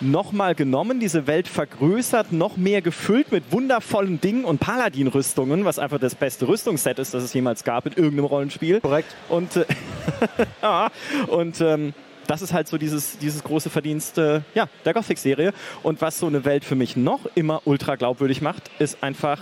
nochmal 0.00 0.54
genommen, 0.54 1.00
diese 1.00 1.26
Welt 1.26 1.48
vergrößert, 1.48 2.32
noch 2.32 2.56
mehr 2.56 2.82
gefüllt 2.82 3.32
mit 3.32 3.52
wundervollen 3.52 4.20
Dingen 4.20 4.44
und 4.44 4.58
Paladin-Rüstungen, 4.58 5.64
was 5.64 5.78
einfach 5.78 5.98
das 5.98 6.14
beste 6.14 6.48
Rüstungsset 6.48 6.98
ist, 6.98 7.14
das 7.14 7.22
es 7.22 7.32
jemals 7.32 7.64
gab 7.64 7.86
in 7.86 7.92
irgendeinem 7.92 8.26
Rollenspiel. 8.26 8.80
Korrekt. 8.80 9.14
Und, 9.28 9.56
äh, 9.56 9.64
ja, 10.62 10.90
und 11.28 11.60
ähm, 11.60 11.94
das 12.26 12.42
ist 12.42 12.52
halt 12.52 12.68
so 12.68 12.78
dieses, 12.78 13.18
dieses 13.18 13.44
große 13.44 13.70
Verdienst 13.70 14.18
äh, 14.18 14.40
ja, 14.54 14.68
der 14.84 14.94
Gothic-Serie. 14.94 15.52
Und 15.82 16.00
was 16.00 16.18
so 16.18 16.26
eine 16.26 16.44
Welt 16.44 16.64
für 16.64 16.74
mich 16.74 16.96
noch 16.96 17.20
immer 17.34 17.62
ultra 17.64 17.96
glaubwürdig 17.96 18.40
macht, 18.40 18.70
ist 18.78 19.02
einfach 19.02 19.40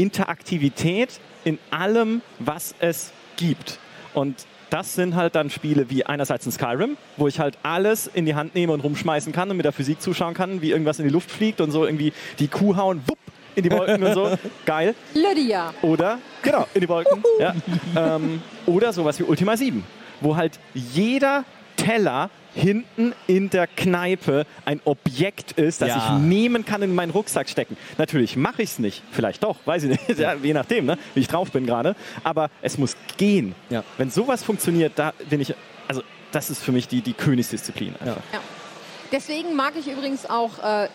Interaktivität 0.00 1.20
in 1.44 1.58
allem, 1.70 2.22
was 2.38 2.74
es 2.80 3.12
gibt. 3.36 3.78
Und 4.14 4.46
das 4.70 4.94
sind 4.94 5.14
halt 5.14 5.34
dann 5.34 5.50
Spiele 5.50 5.90
wie 5.90 6.06
einerseits 6.06 6.46
ein 6.46 6.52
Skyrim, 6.52 6.96
wo 7.16 7.28
ich 7.28 7.38
halt 7.38 7.58
alles 7.62 8.06
in 8.06 8.24
die 8.24 8.34
Hand 8.34 8.54
nehme 8.54 8.72
und 8.72 8.80
rumschmeißen 8.80 9.32
kann 9.32 9.50
und 9.50 9.56
mit 9.56 9.64
der 9.64 9.72
Physik 9.72 10.00
zuschauen 10.00 10.32
kann, 10.32 10.62
wie 10.62 10.70
irgendwas 10.70 10.98
in 11.00 11.06
die 11.06 11.12
Luft 11.12 11.30
fliegt 11.30 11.60
und 11.60 11.70
so 11.70 11.84
irgendwie 11.84 12.12
die 12.38 12.48
Kuh 12.48 12.76
hauen, 12.76 13.02
wupp, 13.06 13.18
in 13.56 13.64
die 13.64 13.70
Wolken 13.72 14.02
und 14.02 14.14
so. 14.14 14.38
Geil. 14.64 14.94
Lydia. 15.12 15.74
Oder, 15.82 16.18
genau, 16.42 16.66
in 16.72 16.80
die 16.80 16.88
Wolken. 16.88 17.22
ja. 17.38 17.54
ähm, 17.96 18.40
oder 18.66 18.92
sowas 18.92 19.18
wie 19.18 19.24
Ultima 19.24 19.56
7, 19.56 19.84
wo 20.20 20.36
halt 20.36 20.58
jeder 20.74 21.44
Teller 21.84 22.30
hinten 22.54 23.12
in 23.26 23.48
der 23.50 23.66
Kneipe 23.68 24.44
ein 24.64 24.80
Objekt 24.84 25.52
ist, 25.52 25.80
das 25.82 25.88
Ja. 25.90 25.96
ich 26.16 26.22
nehmen 26.22 26.64
kann 26.64 26.82
und 26.82 26.90
in 26.90 26.94
meinen 26.94 27.10
Rucksack 27.10 27.48
stecken. 27.48 27.76
Natürlich 27.96 28.36
mache 28.36 28.62
ich 28.62 28.70
es 28.70 28.78
nicht, 28.78 29.02
vielleicht 29.12 29.42
doch, 29.44 29.56
weiß 29.64 29.84
ich 29.84 29.90
nicht, 29.90 30.08
ja, 30.18 30.34
je 30.34 30.52
nachdem, 30.52 30.86
ne, 30.86 30.98
wie 31.14 31.20
ich 31.20 31.28
drauf 31.28 31.52
bin 31.52 31.64
gerade. 31.66 31.94
Aber 32.24 32.50
es 32.62 32.76
muss 32.78 32.96
gehen. 33.16 33.54
Ja. 33.70 33.84
Wenn 33.98 34.10
sowas 34.10 34.42
funktioniert, 34.42 34.92
da 34.96 35.12
bin 35.28 35.40
ich, 35.40 35.54
also 35.88 36.02
das 36.32 36.50
ist 36.50 36.62
für 36.62 36.72
mich 36.72 36.88
die, 36.88 37.02
die 37.02 37.12
Königsdisziplin. 37.12 37.94
Einfach. 38.00 38.22
Ja. 38.32 38.40
Deswegen 39.12 39.56
mag 39.56 39.72
ich 39.76 39.88
übrigens 39.88 40.28
auch, 40.28 40.50
äh, 40.62 40.88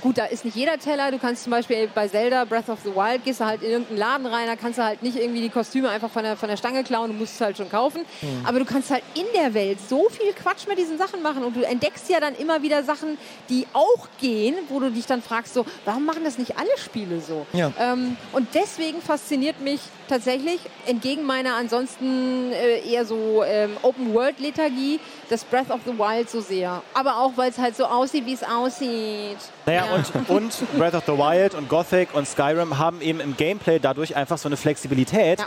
gut, 0.00 0.18
da 0.18 0.24
ist 0.24 0.44
nicht 0.44 0.56
jeder 0.56 0.78
Teller. 0.78 1.10
Du 1.10 1.18
kannst 1.18 1.44
zum 1.44 1.50
Beispiel 1.50 1.88
bei 1.94 2.08
Zelda 2.08 2.44
Breath 2.44 2.68
of 2.68 2.78
the 2.84 2.94
Wild, 2.94 3.24
gehst 3.24 3.40
du 3.40 3.44
halt 3.44 3.62
in 3.62 3.70
irgendeinen 3.70 3.98
Laden 3.98 4.26
rein, 4.26 4.46
da 4.46 4.56
kannst 4.56 4.78
du 4.78 4.84
halt 4.84 5.02
nicht 5.02 5.16
irgendwie 5.16 5.42
die 5.42 5.50
Kostüme 5.50 5.88
einfach 5.90 6.10
von 6.10 6.22
der, 6.22 6.36
von 6.36 6.48
der 6.48 6.56
Stange 6.56 6.84
klauen, 6.84 7.10
du 7.10 7.16
musst 7.16 7.34
es 7.34 7.40
halt 7.40 7.56
schon 7.56 7.70
kaufen. 7.70 8.04
Aber 8.44 8.58
du 8.58 8.64
kannst 8.64 8.90
halt 8.90 9.02
in 9.14 9.26
der 9.34 9.52
Welt 9.54 9.78
so 9.88 10.08
viel 10.08 10.32
Quatsch 10.32 10.66
mit 10.66 10.78
diesen 10.78 10.98
Sachen 10.98 11.22
machen 11.22 11.44
und 11.44 11.56
du 11.56 11.62
entdeckst 11.62 12.08
ja 12.08 12.20
dann 12.20 12.34
immer 12.34 12.62
wieder 12.62 12.82
Sachen, 12.82 13.18
die 13.48 13.66
auch 13.72 14.08
gehen, 14.20 14.54
wo 14.68 14.80
du 14.80 14.90
dich 14.90 15.06
dann 15.06 15.22
fragst, 15.22 15.54
so, 15.54 15.66
warum 15.84 16.04
machen 16.06 16.24
das 16.24 16.38
nicht 16.38 16.56
alle 16.58 16.76
Spiele 16.78 17.20
so? 17.20 17.46
Ja. 17.52 17.72
Ähm, 17.78 18.16
und 18.32 18.48
deswegen 18.54 19.02
fasziniert 19.02 19.60
mich 19.60 19.80
tatsächlich, 20.08 20.60
entgegen 20.86 21.24
meiner 21.24 21.56
ansonsten 21.56 22.52
äh, 22.52 22.80
eher 22.80 23.04
so 23.04 23.42
ähm, 23.44 23.76
Open-World-Lethargie, 23.82 25.00
das 25.30 25.44
Breath 25.44 25.70
of 25.70 25.80
the 25.86 25.92
Wild 25.98 26.28
so 26.30 26.40
sehr. 26.40 26.82
Aber 26.94 27.18
auch, 27.18 27.32
weil 27.36 27.50
es 27.50 27.58
halt 27.58 27.76
so 27.76 27.84
aussieht, 27.84 28.26
wie 28.26 28.34
es 28.34 28.42
aussieht. 28.42 29.36
Naja, 29.66 29.84
Ja. 29.86 29.94
und, 29.94 30.30
und 30.62 30.78
Breath 30.78 30.94
of 30.94 31.04
the 31.06 31.12
Wild 31.12 31.54
und 31.54 31.68
Gothic 31.68 32.14
und 32.14 32.26
Skyrim 32.26 32.78
haben 32.78 33.00
eben 33.00 33.20
im 33.20 33.36
Gameplay 33.36 33.78
dadurch 33.78 34.16
einfach 34.16 34.38
so 34.38 34.48
eine 34.48 34.56
Flexibilität, 34.56 35.38
Ja. 35.40 35.46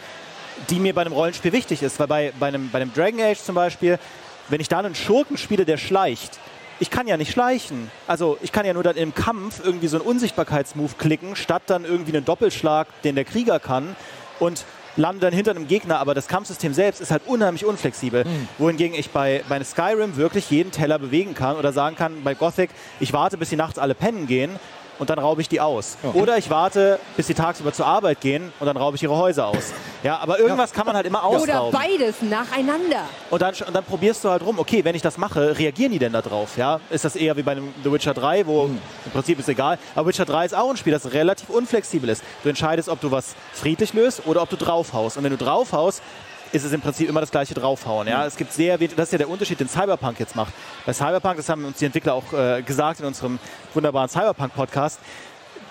die 0.69 0.79
mir 0.79 0.93
bei 0.93 1.01
einem 1.01 1.13
Rollenspiel 1.13 1.51
wichtig 1.51 1.83
ist. 1.83 1.99
Weil 1.99 2.07
bei, 2.07 2.33
bei, 2.39 2.47
einem, 2.47 2.69
bei 2.71 2.79
einem 2.81 2.93
Dragon 2.93 3.21
Age 3.21 3.39
zum 3.39 3.55
Beispiel, 3.55 3.99
wenn 4.49 4.61
ich 4.61 4.69
da 4.69 4.79
einen 4.79 4.95
Schurken 4.95 5.37
spiele, 5.37 5.65
der 5.65 5.77
schleicht, 5.77 6.39
ich 6.79 6.91
kann 6.91 7.07
ja 7.07 7.17
nicht 7.17 7.31
schleichen. 7.31 7.89
Also 8.05 8.37
ich 8.41 8.51
kann 8.51 8.65
ja 8.65 8.73
nur 8.73 8.83
dann 8.83 8.95
im 8.97 9.15
Kampf 9.15 9.61
irgendwie 9.63 9.87
so 9.87 9.97
einen 9.97 10.05
Unsichtbarkeitsmove 10.05 10.97
klicken, 10.99 11.35
statt 11.35 11.63
dann 11.67 11.85
irgendwie 11.85 12.15
einen 12.15 12.23
Doppelschlag, 12.25 12.87
den 13.03 13.15
der 13.15 13.25
Krieger 13.25 13.59
kann. 13.59 13.95
Und 14.39 14.63
lande 14.97 15.21
dann 15.21 15.33
hinter 15.33 15.51
einem 15.51 15.67
Gegner, 15.67 15.99
aber 15.99 16.13
das 16.13 16.27
Kampfsystem 16.27 16.73
selbst 16.73 17.01
ist 17.01 17.11
halt 17.11 17.23
unheimlich 17.25 17.65
unflexibel. 17.65 18.25
Wohingegen 18.57 18.97
ich 18.97 19.11
bei, 19.11 19.43
bei 19.47 19.63
Skyrim 19.63 20.17
wirklich 20.17 20.49
jeden 20.49 20.71
Teller 20.71 20.99
bewegen 20.99 21.33
kann 21.33 21.55
oder 21.55 21.71
sagen 21.71 21.95
kann, 21.95 22.23
bei 22.23 22.33
Gothic, 22.33 22.69
ich 22.99 23.13
warte, 23.13 23.37
bis 23.37 23.49
die 23.49 23.55
nachts 23.55 23.79
alle 23.79 23.95
pennen 23.95 24.27
gehen 24.27 24.51
und 24.99 25.09
dann 25.09 25.19
raube 25.19 25.41
ich 25.41 25.49
die 25.49 25.61
aus. 25.61 25.97
Oder 26.13 26.37
ich 26.37 26.49
warte, 26.49 26.99
bis 27.15 27.27
die 27.27 27.33
tagsüber 27.33 27.73
zur 27.73 27.85
Arbeit 27.85 28.21
gehen 28.21 28.51
und 28.59 28.65
dann 28.65 28.77
raube 28.77 28.95
ich 28.95 29.03
ihre 29.03 29.15
Häuser 29.15 29.47
aus. 29.47 29.73
Ja, 30.03 30.17
aber 30.19 30.39
irgendwas 30.39 30.71
kann 30.73 30.85
man 30.85 30.95
halt 30.95 31.05
immer 31.05 31.27
Oder 31.27 31.61
ausrauben. 31.61 31.79
beides 31.79 32.21
nacheinander. 32.21 33.01
Und 33.29 33.41
dann, 33.41 33.53
und 33.65 33.73
dann 33.73 33.83
probierst 33.83 34.23
du 34.23 34.29
halt 34.29 34.45
rum, 34.45 34.59
okay, 34.59 34.83
wenn 34.83 34.95
ich 34.95 35.01
das 35.01 35.17
mache, 35.17 35.57
reagieren 35.57 35.91
die 35.91 35.99
denn 35.99 36.13
da 36.13 36.21
drauf? 36.21 36.57
Ja? 36.57 36.79
Ist 36.89 37.05
das 37.05 37.15
eher 37.15 37.35
wie 37.37 37.43
bei 37.43 37.53
einem 37.53 37.73
The 37.83 37.91
Witcher 37.91 38.13
3, 38.13 38.45
wo 38.47 38.65
im 38.65 39.11
Prinzip 39.11 39.39
ist 39.39 39.49
egal, 39.49 39.77
aber 39.95 40.07
Witcher 40.07 40.25
3 40.25 40.45
ist 40.45 40.55
auch 40.55 40.69
ein 40.69 40.77
Spiel, 40.77 40.93
das 40.93 41.11
relativ 41.13 41.49
unflexibel 41.49 42.09
ist. 42.09 42.23
Du 42.43 42.49
entscheidest, 42.49 42.89
ob 42.89 43.01
du 43.01 43.11
was 43.11 43.35
friedlich 43.53 43.93
löst 43.93 44.25
oder 44.25 44.41
ob 44.41 44.49
du 44.49 44.55
draufhaust. 44.55 45.17
Und 45.17 45.23
wenn 45.23 45.31
du 45.31 45.37
draufhaust, 45.37 46.01
ist 46.51 46.63
es 46.63 46.73
im 46.73 46.81
Prinzip 46.81 47.09
immer 47.09 47.21
das 47.21 47.31
gleiche 47.31 47.53
draufhauen. 47.53 48.07
Ja? 48.07 48.25
Es 48.25 48.37
gibt 48.37 48.53
sehr 48.53 48.77
das 48.77 49.07
ist 49.07 49.11
ja 49.11 49.17
der 49.17 49.29
Unterschied, 49.29 49.59
den 49.59 49.69
Cyberpunk 49.69 50.19
jetzt 50.19 50.35
macht. 50.35 50.53
Bei 50.85 50.93
Cyberpunk, 50.93 51.37
das 51.37 51.49
haben 51.49 51.65
uns 51.65 51.77
die 51.77 51.85
Entwickler 51.85 52.13
auch 52.13 52.33
äh, 52.33 52.61
gesagt 52.61 52.99
in 52.99 53.05
unserem 53.05 53.39
wunderbaren 53.73 54.09
Cyberpunk-Podcast, 54.09 54.99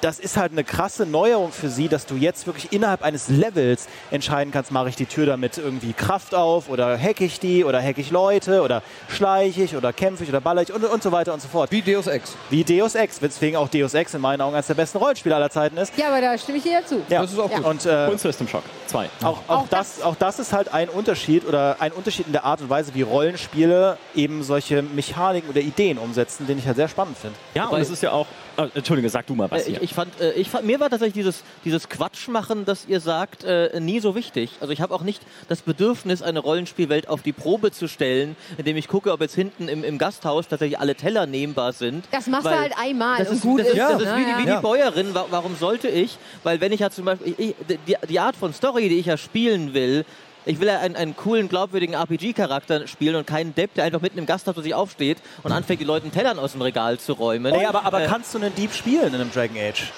das 0.00 0.18
ist 0.18 0.36
halt 0.36 0.52
eine 0.52 0.64
krasse 0.64 1.06
Neuerung 1.06 1.52
für 1.52 1.68
sie, 1.68 1.88
dass 1.88 2.06
du 2.06 2.14
jetzt 2.16 2.46
wirklich 2.46 2.72
innerhalb 2.72 3.02
eines 3.02 3.28
Levels 3.28 3.88
entscheiden 4.10 4.52
kannst, 4.52 4.70
mache 4.72 4.88
ich 4.88 4.96
die 4.96 5.06
Tür 5.06 5.26
damit 5.26 5.58
irgendwie 5.58 5.92
Kraft 5.92 6.34
auf 6.34 6.68
oder 6.68 6.98
hack 6.98 7.20
ich 7.20 7.40
die 7.40 7.64
oder 7.64 7.82
hack 7.82 7.98
ich 7.98 8.10
Leute 8.10 8.62
oder 8.62 8.82
schleiche 9.08 9.62
ich 9.62 9.76
oder 9.76 9.92
kämpfe 9.92 10.24
ich 10.24 10.28
oder 10.30 10.40
baller 10.40 10.62
ich 10.62 10.72
und, 10.72 10.84
und 10.84 11.02
so 11.02 11.12
weiter 11.12 11.32
und 11.34 11.40
so 11.42 11.48
fort. 11.48 11.70
Wie 11.72 11.82
Deus 11.82 12.06
Ex. 12.06 12.36
Wie 12.50 12.64
Deus 12.64 12.94
Ex, 12.94 13.20
weswegen 13.22 13.56
auch 13.56 13.68
Deus 13.68 13.94
Ex 13.94 14.14
in 14.14 14.20
meinen 14.20 14.40
Augen 14.40 14.54
eines 14.54 14.66
der 14.66 14.74
besten 14.74 14.98
Rollenspiele 14.98 15.34
aller 15.34 15.50
Zeiten 15.50 15.76
ist. 15.76 15.92
Ja, 15.96 16.08
aber 16.08 16.20
da 16.20 16.36
stimme 16.38 16.58
ich 16.58 16.64
dir 16.64 16.80
dazu. 16.80 17.00
Ja. 17.08 17.22
Das 17.22 17.32
ist 17.32 17.38
auch 17.38 17.50
Ja. 17.50 17.56
gut. 17.58 17.66
Und, 17.66 17.86
äh, 17.86 18.08
Und 18.10 18.20
System 18.20 18.48
Shock 18.48 18.62
2. 18.86 19.08
auch, 19.22 19.38
auch, 19.48 19.56
Auch 19.62 19.68
das, 19.68 19.96
das- 19.96 20.04
auch 20.04 20.16
das 20.16 20.38
ist 20.38 20.52
halt 20.52 20.72
ein 20.72 20.88
Unterschied 20.88 21.46
oder 21.46 21.76
ein 21.80 21.92
Unterschied 21.92 22.26
in 22.26 22.32
der 22.32 22.44
Art 22.44 22.60
und 22.60 22.70
Weise, 22.70 22.94
wie 22.94 23.02
Rollenspiele 23.02 23.98
eben 24.14 24.42
solche 24.42 24.82
Mechaniken 24.82 25.50
oder 25.50 25.60
Ideen 25.60 25.98
umsetzen, 25.98 26.46
den 26.46 26.58
ich 26.58 26.66
halt 26.66 26.76
sehr 26.76 26.88
spannend 26.88 27.16
finde. 27.18 27.36
Ja, 27.54 27.64
und 27.64 27.70
Wobei- 27.70 27.80
es 27.80 27.90
ist 27.90 28.02
ja 28.02 28.12
auch. 28.12 28.26
Äh, 28.56 28.68
Entschuldige, 28.74 29.08
sag 29.10 29.26
du 29.26 29.34
mal, 29.34 29.46
Äh, 29.46 29.48
Basti. 29.48 29.72
Ich, 29.72 29.82
ich 29.82 29.94
fand, 29.94 30.18
äh, 30.20 30.32
ich 30.32 30.48
fand, 30.48 30.66
mir 30.66 30.80
war 30.80 30.88
tatsächlich 30.90 31.14
dieses, 31.14 31.42
dieses 31.64 31.88
Quatschmachen, 31.88 32.64
das 32.64 32.86
ihr 32.88 33.00
sagt, 33.00 33.44
äh, 33.44 33.78
nie 33.80 34.00
so 34.00 34.14
wichtig. 34.14 34.50
Also 34.60 34.72
ich 34.72 34.80
habe 34.80 34.94
auch 34.94 35.02
nicht 35.02 35.22
das 35.48 35.62
Bedürfnis, 35.62 36.22
eine 36.22 36.38
Rollenspielwelt 36.40 37.08
auf 37.08 37.22
die 37.22 37.32
Probe 37.32 37.70
zu 37.72 37.88
stellen, 37.88 38.36
indem 38.56 38.76
ich 38.76 38.88
gucke, 38.88 39.12
ob 39.12 39.20
jetzt 39.20 39.34
hinten 39.34 39.68
im, 39.68 39.84
im 39.84 39.98
Gasthaus 39.98 40.48
tatsächlich 40.48 40.78
alle 40.78 40.94
Teller 40.94 41.26
nehmbar 41.26 41.72
sind. 41.72 42.04
Das 42.10 42.26
machst 42.26 42.46
du 42.46 42.50
halt 42.50 42.72
einmal 42.78 43.18
Das 43.18 43.30
ist, 43.30 43.42
gut 43.42 43.60
das 43.60 43.68
ist, 43.68 43.72
ist. 43.74 43.80
das 43.80 44.02
ist 44.02 44.08
ne? 44.08 44.16
wie, 44.16 44.24
die, 44.24 44.30
Ja. 44.30 44.38
wie 44.38 44.42
die 44.42 44.48
Ja. 44.48 44.60
Bäuerin. 44.60 45.14
Wa- 45.14 45.26
Warum 45.30 45.56
sollte 45.56 45.88
ich? 45.88 46.16
Weil 46.42 46.60
wenn 46.60 46.72
ich 46.72 46.80
ja 46.80 46.90
zum 46.90 47.04
Beispiel, 47.04 47.34
ich, 47.36 47.54
die, 47.86 47.96
die 48.08 48.20
Art 48.20 48.36
von 48.36 48.52
Story, 48.54 48.88
die 48.88 48.98
ich 48.98 49.06
ja 49.06 49.16
spielen 49.16 49.74
will, 49.74 50.04
ich 50.46 50.60
will 50.60 50.68
ja 50.68 50.78
einen, 50.78 50.96
einen 50.96 51.16
coolen, 51.16 51.48
glaubwürdigen 51.48 51.94
RPG-Charakter 51.94 52.86
spielen 52.86 53.16
und 53.16 53.26
keinen 53.26 53.54
Depp, 53.54 53.74
der 53.74 53.84
einfach 53.84 54.00
mitten 54.00 54.18
im 54.18 54.26
Gasthaus 54.26 54.56
sich 54.56 54.74
aufsteht 54.74 55.18
und 55.42 55.52
anfängt, 55.52 55.80
die 55.80 55.84
Leuten 55.84 56.12
Tellern 56.12 56.38
aus 56.38 56.52
dem 56.52 56.62
Regal 56.62 56.98
zu 56.98 57.12
räumen. 57.12 57.52
Ey, 57.52 57.66
aber, 57.66 57.84
aber 57.84 58.04
Äh, 58.04 58.06
kannst 58.06 58.32
du 58.32 58.38
einen 58.38 58.54
Dieb 58.54 58.72
spielen 58.72 59.08
in 59.08 59.16
einem 59.16 59.32
Dragon 59.32 59.56
Age? 59.58 59.92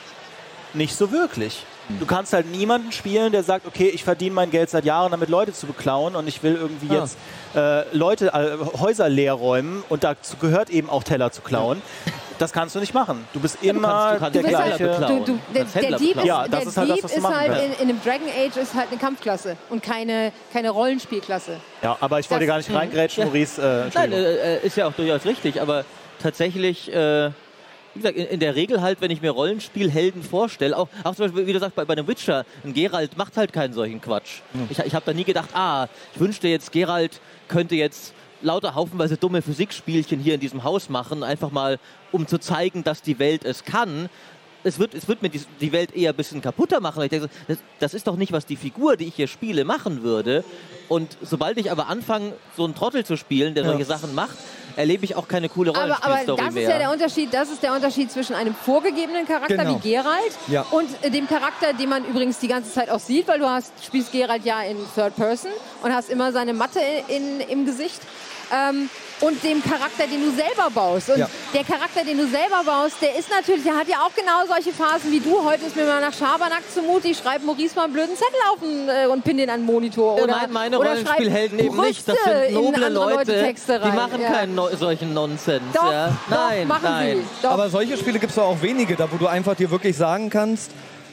Nicht 0.74 0.96
so 0.96 1.12
wirklich. 1.12 1.64
Du 2.01 2.07
kannst 2.07 2.32
halt 2.32 2.47
niemanden 2.51 2.93
spielen, 2.93 3.32
der 3.32 3.43
sagt, 3.43 3.66
okay, 3.66 3.89
ich 3.89 4.05
verdiene 4.05 4.34
mein 4.34 4.51
Geld 4.51 4.68
seit 4.70 4.84
Jahren 4.84 5.11
damit, 5.11 5.28
Leute 5.28 5.53
zu 5.53 5.66
beklauen 5.66 6.14
und 6.16 6.28
ich 6.28 6.43
will 6.43 6.55
irgendwie 6.55 6.91
Ah. 6.91 7.01
jetzt 7.01 7.16
äh, 7.57 7.97
Leute, 7.97 8.26
äh, 8.28 8.78
Häuser 8.78 9.09
leer 9.09 9.32
räumen 9.32 9.82
und 9.89 10.05
dazu 10.05 10.36
gehört 10.36 10.68
eben 10.70 10.91
auch 10.91 11.03
Teller 11.03 11.30
zu 11.32 11.41
klauen. 11.43 11.80
Das 12.39 12.53
kannst 12.53 12.74
du 12.76 12.78
nicht 12.80 12.95
machen. 12.95 13.26
Du 13.32 13.41
bist 13.41 13.59
immer 13.62 13.89
kannst- 13.89 14.14
du 14.14 14.18
kannst 14.20 14.34
der 14.34 14.43
Du 14.43 14.49
gleiche. 14.49 15.24
Du, 15.24 15.24
du, 15.32 15.39
der, 15.55 15.99
Dieb 15.99 16.16
ist. 16.18 16.24
Ja, 16.24 16.43
das 16.47 16.51
der 16.51 16.68
ist 16.68 16.76
halt 16.76 16.91
das, 16.91 16.95
Dieb 16.97 17.05
was 17.05 17.12
du 17.12 17.18
ist 17.18 17.26
halt 17.28 17.53
in, 17.64 17.72
in 17.72 17.89
einem 17.89 18.01
Dragon 18.05 18.28
Age 18.28 18.57
ist 18.59 18.74
halt 18.74 18.89
eine 18.91 19.01
Kampfklasse 19.01 19.57
und 19.70 19.82
keine, 19.82 20.30
keine 20.53 20.70
Rollenspielklasse. 20.70 21.57
Ja, 21.82 21.97
aber 22.01 22.20
ich 22.20 22.30
wollte 22.30 22.45
Das- 22.47 22.53
gar 22.53 22.59
nicht 22.59 22.72
reingrätschen, 22.72 23.22
Ja. 23.22 23.26
Maurice. 23.26 23.61
Äh, 23.61 23.91
Nein, 23.93 24.12
äh, 24.12 24.59
ist 24.64 24.76
ja 24.76 24.86
auch 24.86 24.93
durchaus 24.93 25.24
richtig, 25.24 25.61
aber 25.61 25.84
tatsächlich, 26.22 26.93
äh, 26.93 27.30
wie 27.99 28.03
gesagt, 28.03 28.16
in, 28.16 28.26
in 28.26 28.40
der 28.40 28.55
Regel 28.55 28.80
halt, 28.80 29.01
wenn 29.01 29.11
ich 29.11 29.20
mir 29.20 29.30
Rollenspielhelden 29.30 30.22
vorstelle, 30.22 30.76
auch, 30.76 30.88
auch 31.05 31.14
zum 31.14 31.26
Beispiel, 31.26 31.46
wie 31.46 31.53
du 31.53 31.59
sagst, 31.59 31.74
bei, 31.74 31.84
bei 31.84 31.94
einem 31.94 32.07
Witcher, 32.07 32.44
ein 32.64 32.74
Geralt 32.74 33.16
macht 33.16 33.36
halt 33.36 33.53
keinen 33.53 33.72
solchen 33.72 34.01
Quatsch. 34.01 34.40
Ich, 34.70 34.78
ich 34.78 34.94
habe 34.94 35.05
da 35.05 35.12
nie 35.12 35.24
gedacht, 35.24 35.51
ah, 35.53 35.88
ich 36.14 36.20
wünschte 36.20 36.49
jetzt, 36.49 36.72
Geralt 36.72 37.20
könnte 37.49 37.74
jetzt 37.74 38.14
lauter 38.40 38.76
haufenweise 38.76 39.16
dumme 39.16 39.42
Physikspielchen 39.42 40.20
hier 40.20 40.34
in 40.34 40.40
diesem 40.40 40.62
Haus 40.62 40.88
machen, 40.88 41.24
einfach 41.24 41.51
mal, 41.51 41.78
um 42.12 42.26
zu 42.26 42.38
zeigen, 42.38 42.84
dass 42.84 43.03
die 43.03 43.18
Welt 43.18 43.44
es 43.44 43.64
kann. 43.64 44.09
es 44.62 44.78
wird, 44.78 44.94
es 44.94 45.09
wird 45.09 45.22
mir 45.22 45.28
die, 45.28 45.40
die 45.61 45.72
Welt 45.72 45.94
eher 45.96 46.11
ein 46.11 46.16
bisschen 46.16 46.40
kaputter 46.40 46.78
machen. 46.80 47.03
Ich 47.03 47.11
denke, 47.11 47.28
das, 47.49 47.59
das 47.80 47.94
ist 47.94 48.07
doch 48.07 48.16
nicht, 48.16 48.30
was 48.30 48.46
die 48.46 48.57
Figur, 48.57 48.96
die 48.96 49.07
ich 49.07 49.14
hier 49.14 49.26
spiele, 49.26 49.64
machen 49.64 50.05
würde. 50.05 50.44
Und 50.88 51.16
sobald 51.20 51.59
ich 51.59 51.72
aber 51.72 51.88
anfange, 51.88 52.34
so 52.57 52.64
einen 52.64 52.76
Trottel 52.76 53.05
zu 53.05 53.16
spielen, 53.16 53.55
der 53.55 53.64
solche 53.64 53.84
Sachen 53.84 54.14
macht, 54.14 54.36
erlebe 54.76 55.04
ich 55.04 55.14
auch 55.16 55.26
keine 55.28 55.48
coole 55.48 55.70
Aber, 55.70 55.82
aber 55.82 55.94
Rollenspielstory 55.96 56.36
das 56.38 56.48
ist 56.48 56.54
mehr. 56.54 56.68
ja 56.70 56.78
der 56.78 56.90
Unterschied, 56.92 57.34
das 57.34 57.50
ist 57.50 57.62
der 57.62 57.72
Unterschied 57.74 58.10
zwischen 58.12 58.34
einem 58.34 58.54
vorgegebenen 58.54 59.26
Charakter 59.26 59.56
Genau. 59.56 59.80
wie 59.82 59.90
Geralt 59.90 60.32
Ja. 60.48 60.62
und 60.70 60.88
äh, 61.02 61.10
dem 61.10 61.26
Charakter, 61.28 61.72
den 61.72 61.88
man 61.88 62.04
übrigens 62.04 62.38
die 62.38 62.48
ganze 62.48 62.72
Zeit 62.72 62.90
auch 62.90 63.00
sieht, 63.00 63.26
weil 63.28 63.38
du 63.38 63.48
hast, 63.48 63.72
spielst 63.84 64.12
Geralt 64.12 64.44
ja 64.44 64.62
in 64.62 64.76
Third 64.94 65.16
Person 65.16 65.50
und 65.82 65.92
hast 65.94 66.10
immer 66.10 66.32
seine 66.32 66.52
Matte 66.54 66.80
in, 67.08 67.40
im 67.40 67.64
Gesicht. 67.66 68.00
Ähm, 68.52 68.88
und 69.20 69.42
dem 69.42 69.62
Charakter, 69.62 70.06
den 70.10 70.22
du 70.24 70.30
selber 70.30 70.70
baust. 70.72 71.10
Und 71.10 71.18
Ja. 71.18 71.28
der 71.52 71.64
Charakter, 71.64 72.04
den 72.04 72.18
du 72.18 72.26
selber 72.28 72.62
baust, 72.64 72.96
der 73.02 73.16
ist 73.16 73.28
natürlich, 73.30 73.64
der 73.64 73.76
hat 73.76 73.88
ja 73.88 73.96
auch 73.98 74.14
genau 74.14 74.46
solche 74.46 74.72
Phasen 74.72 75.10
wie 75.10 75.20
du. 75.20 75.44
Heute 75.44 75.66
ist 75.66 75.74
mir 75.76 75.84
mal 75.84 76.00
nach 76.00 76.12
Schabernack 76.12 76.62
zumute, 76.72 77.08
ich 77.08 77.18
schreibe 77.18 77.44
Maurice 77.44 77.74
mal 77.74 77.84
einen 77.84 77.92
blöden 77.92 78.14
Zettel 78.16 78.40
auf 78.52 78.58
den, 78.60 78.88
äh, 78.88 79.06
und 79.06 79.24
pin 79.24 79.36
den 79.38 79.50
an 79.50 79.60
den 79.60 79.66
Monitor. 79.66 80.14
Oder, 80.22 80.36
mein- 80.36 80.52
meine 80.52 80.78
oder 80.78 80.90
Rollenspielhelden 80.90 81.58
eben 81.58 81.76
nicht. 81.80 82.06
Das 82.08 82.16
sind 82.22 82.32
in 82.48 82.54
noble 82.54 82.86
andere 82.86 83.14
Leute, 83.14 83.32
Texte 83.40 83.80
die 83.84 83.92
machen 83.92 84.20
Ja. 84.20 84.30
keinen 84.30 84.54
no 84.54 84.68
solchen 84.76 85.12
Nonsens. 85.14 85.62
Doch, 85.74 85.90
ja. 85.92 86.08
doch, 86.28 86.36
Nein, 86.48 86.68
machen 86.68 86.80
nein. 86.84 87.16
sie. 87.18 87.24
Doch. 87.42 87.50
Aber 87.50 87.68
solche 87.70 87.96
Spiele 87.96 88.18
gibt 88.18 88.32
es 88.32 88.38
auch 88.38 88.60
wenige, 88.62 88.94
da 88.96 89.10
wo 89.10 89.16
du 89.16 89.26
einfach 89.26 89.54
dir 89.56 89.70
wirklich 89.70 89.96
sagen 89.96 90.30
kannst, 90.30 90.70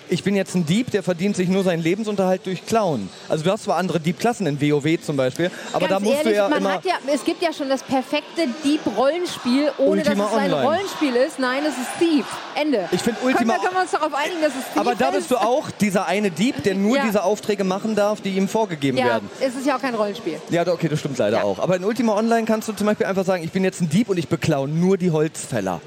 ich 0.10 0.24
bin 0.24 0.36
jetzt 0.36 0.56
ein 0.56 0.66
Dieb, 0.66 0.92
der 0.92 1.04
verdient 1.04 1.36
sich 1.36 1.50
nur 1.50 1.64
seinen 1.64 1.82
Lebensunterhalt 1.84 2.46
durch 2.46 2.66
Klauen. 2.66 3.10
Also 3.30 3.44
du 3.44 3.52
hast 3.52 3.64
zwar 3.64 3.78
andere 3.78 4.00
Diebklassen 4.00 4.46
in 4.48 4.62
WoW 4.62 5.02
zum 5.02 5.18
Beispiel, 5.18 5.52
aber 5.74 5.88
Ganz 5.88 5.92
da 5.92 6.00
musst 6.00 6.18
ehrlich, 6.18 6.34
du 6.34 6.36
ja 6.38 6.50
man 6.50 6.60
immer... 6.60 6.74
hat 6.74 6.86
ja, 6.86 6.94
es 7.14 7.24
gibt 7.24 7.42
ja 7.42 7.52
schon 7.54 7.70
das 7.70 7.84
perfekte 7.84 8.48
Dieb-Rollenspiel, 8.64 9.72
ohne 9.78 10.02
Ultima 10.02 10.24
dass 10.24 10.32
es 10.34 10.38
ein 10.38 10.54
Online. 10.54 10.64
Rollenspiel 10.68 11.16
ist. 11.16 11.40
Nein, 11.40 11.64
es 11.68 11.76
ist 11.78 11.88
Thief. 12.00 12.26
Ende. 12.56 12.88
Ich 12.92 13.02
find 13.02 13.18
Können 13.20 13.34
Ultima- 13.34 13.54
wir, 13.54 13.60
können 13.60 13.76
wir 13.76 13.82
uns 13.82 13.92
darauf 13.92 14.14
einigen, 14.14 14.42
dass 14.42 14.54
es 14.54 14.66
Thief 14.72 14.78
aber 14.78 14.96
da 14.96 15.10
ist? 15.10 15.16
bist 15.16 15.32
du 15.32 15.38
auch 15.38 15.72
dieser 15.72 16.06
eine 16.08 16.32
Dieb, 16.32 16.64
der 16.64 16.76
nur 16.76 16.98
Ja. 16.98 17.04
diese 17.06 17.24
Aufträge 17.24 17.64
machen 17.64 17.96
darf, 17.96 18.22
die 18.22 18.32
ihm 18.32 18.48
vorgegeben 18.48 18.98
Ja, 18.98 19.06
werden. 19.06 19.30
es 19.40 19.56
ist 19.56 19.66
ja 19.66 19.76
auch 19.78 19.82
kein 19.82 19.96
Rollenspiel. 19.96 20.40
Ja, 20.50 20.66
okay, 20.68 20.88
das 20.88 21.00
stimmt 21.00 21.18
leider 21.18 21.38
Ja. 21.40 21.44
auch. 21.44 21.60
Aber 21.60 21.76
in 21.76 21.84
Ultima 21.84 22.14
Online 22.16 22.46
kannst 22.46 22.68
du 22.68 22.74
zum 22.74 22.88
Beispiel 22.88 23.06
einfach 23.08 23.26
sagen, 23.26 23.44
ich 23.44 23.52
bin 23.52 23.64
jetzt 23.64 23.82
ein 23.82 23.90
Dieb 23.90 24.10
und 24.10 24.18
ich 24.18 24.28
beklaue 24.28 24.68
nur 24.68 24.98
die 24.98 25.12
Holzfäller. 25.12 25.82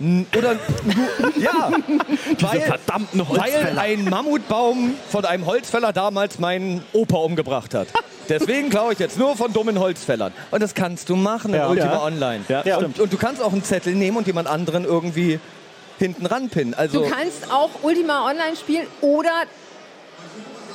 Oder 0.00 0.54
nur, 0.54 1.32
ja, 1.36 1.70
weil, 2.40 2.60
verdammten 2.62 3.28
weil 3.28 3.78
ein 3.78 4.04
Mammutbaum 4.04 4.94
von 5.08 5.24
einem 5.24 5.46
Holzfäller 5.46 5.92
damals 5.92 6.38
meinen 6.40 6.82
Opa 6.92 7.18
umgebracht 7.18 7.74
hat. 7.74 7.88
Deswegen 8.28 8.70
klaue 8.70 8.94
ich 8.94 8.98
jetzt 8.98 9.18
nur 9.18 9.36
von 9.36 9.52
dummen 9.52 9.78
Holzfällern. 9.78 10.32
Und 10.50 10.62
das 10.62 10.74
kannst 10.74 11.08
du 11.10 11.16
machen 11.16 11.52
in 11.52 11.60
Ja. 11.60 11.68
Ultima 11.68 11.92
Ja. 11.92 12.02
Online. 12.02 12.44
Ja, 12.48 12.58
und, 12.60 12.66
stimmt. 12.80 13.00
und 13.00 13.12
du 13.12 13.16
kannst 13.16 13.40
auch 13.40 13.52
einen 13.52 13.62
Zettel 13.62 13.94
nehmen 13.94 14.16
und 14.16 14.26
jemand 14.26 14.48
anderen 14.48 14.84
irgendwie 14.84 15.38
hinten 15.98 16.26
ranpinnen. 16.26 16.74
Also 16.74 17.04
Du 17.04 17.10
kannst 17.10 17.52
auch 17.52 17.70
Ultima 17.82 18.28
Online 18.28 18.56
spielen 18.56 18.86
oder 19.00 19.30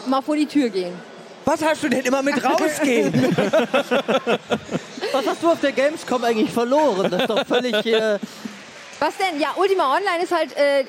mal 0.07 0.21
vor 0.21 0.37
die 0.37 0.45
Tür 0.45 0.69
gehen. 0.69 0.93
was 1.43 1.61
hast 1.63 1.83
du 1.83 1.89
denn 1.89 2.05
immer 2.05 2.21
mit 2.23 2.41
rausgehen? 2.43 3.13
Was 5.11 5.25
hast 5.25 5.41
du 5.41 5.49
auf 5.49 5.59
der 5.59 5.71
Gamescom 5.71 6.23
eigentlich 6.23 6.51
verloren? 6.51 7.09
Das 7.09 7.21
ist 7.21 7.29
doch 7.29 7.45
völlig... 7.45 7.83
Äh, 7.85 8.19
Was 8.99 9.13
denn? 9.17 9.39
Ja, 9.39 9.49
Ultima 9.55 9.95
Online 9.95 10.23
ist 10.23 10.31
halt 10.33 10.55
äh, 10.57 10.81
äh, 10.81 10.85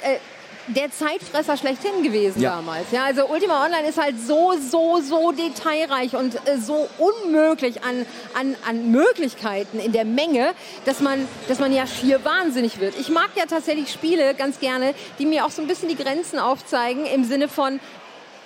der 0.67 0.91
Zeitfresser 0.91 1.57
schlechthin 1.57 2.03
gewesen 2.03 2.41
Ja. 2.41 2.57
damals. 2.57 2.91
Ja, 2.93 3.05
also 3.05 3.27
Ultima 3.27 3.65
Online 3.65 3.89
ist 3.89 4.01
halt 4.01 4.17
so, 4.21 4.55
so, 4.61 5.01
so 5.01 5.33
detailreich 5.33 6.15
und 6.17 6.35
äh, 6.49 6.59
so 6.59 6.89
unmöglich 6.99 7.83
an, 7.85 8.05
an, 8.39 8.57
an 8.69 8.91
Möglichkeiten 8.91 9.79
in 9.79 9.93
der 9.93 10.05
Menge, 10.05 10.53
dass 10.85 11.01
man, 11.01 11.27
dass 11.49 11.59
man 11.61 11.73
ja 11.73 11.87
schier 11.87 12.25
wahnsinnig 12.25 12.81
wird. 12.81 12.95
Ich 12.99 13.09
mag 13.09 13.31
ja 13.37 13.47
tatsächlich 13.47 13.91
Spiele 13.93 14.35
ganz 14.35 14.59
gerne, 14.61 14.95
die 15.19 15.27
mir 15.27 15.45
auch 15.47 15.51
so 15.51 15.63
ein 15.63 15.69
bisschen 15.69 15.89
die 15.89 15.97
Grenzen 15.97 16.39
aufzeigen 16.39 17.07
im 17.07 17.25
Sinne 17.25 17.49
von, 17.49 17.81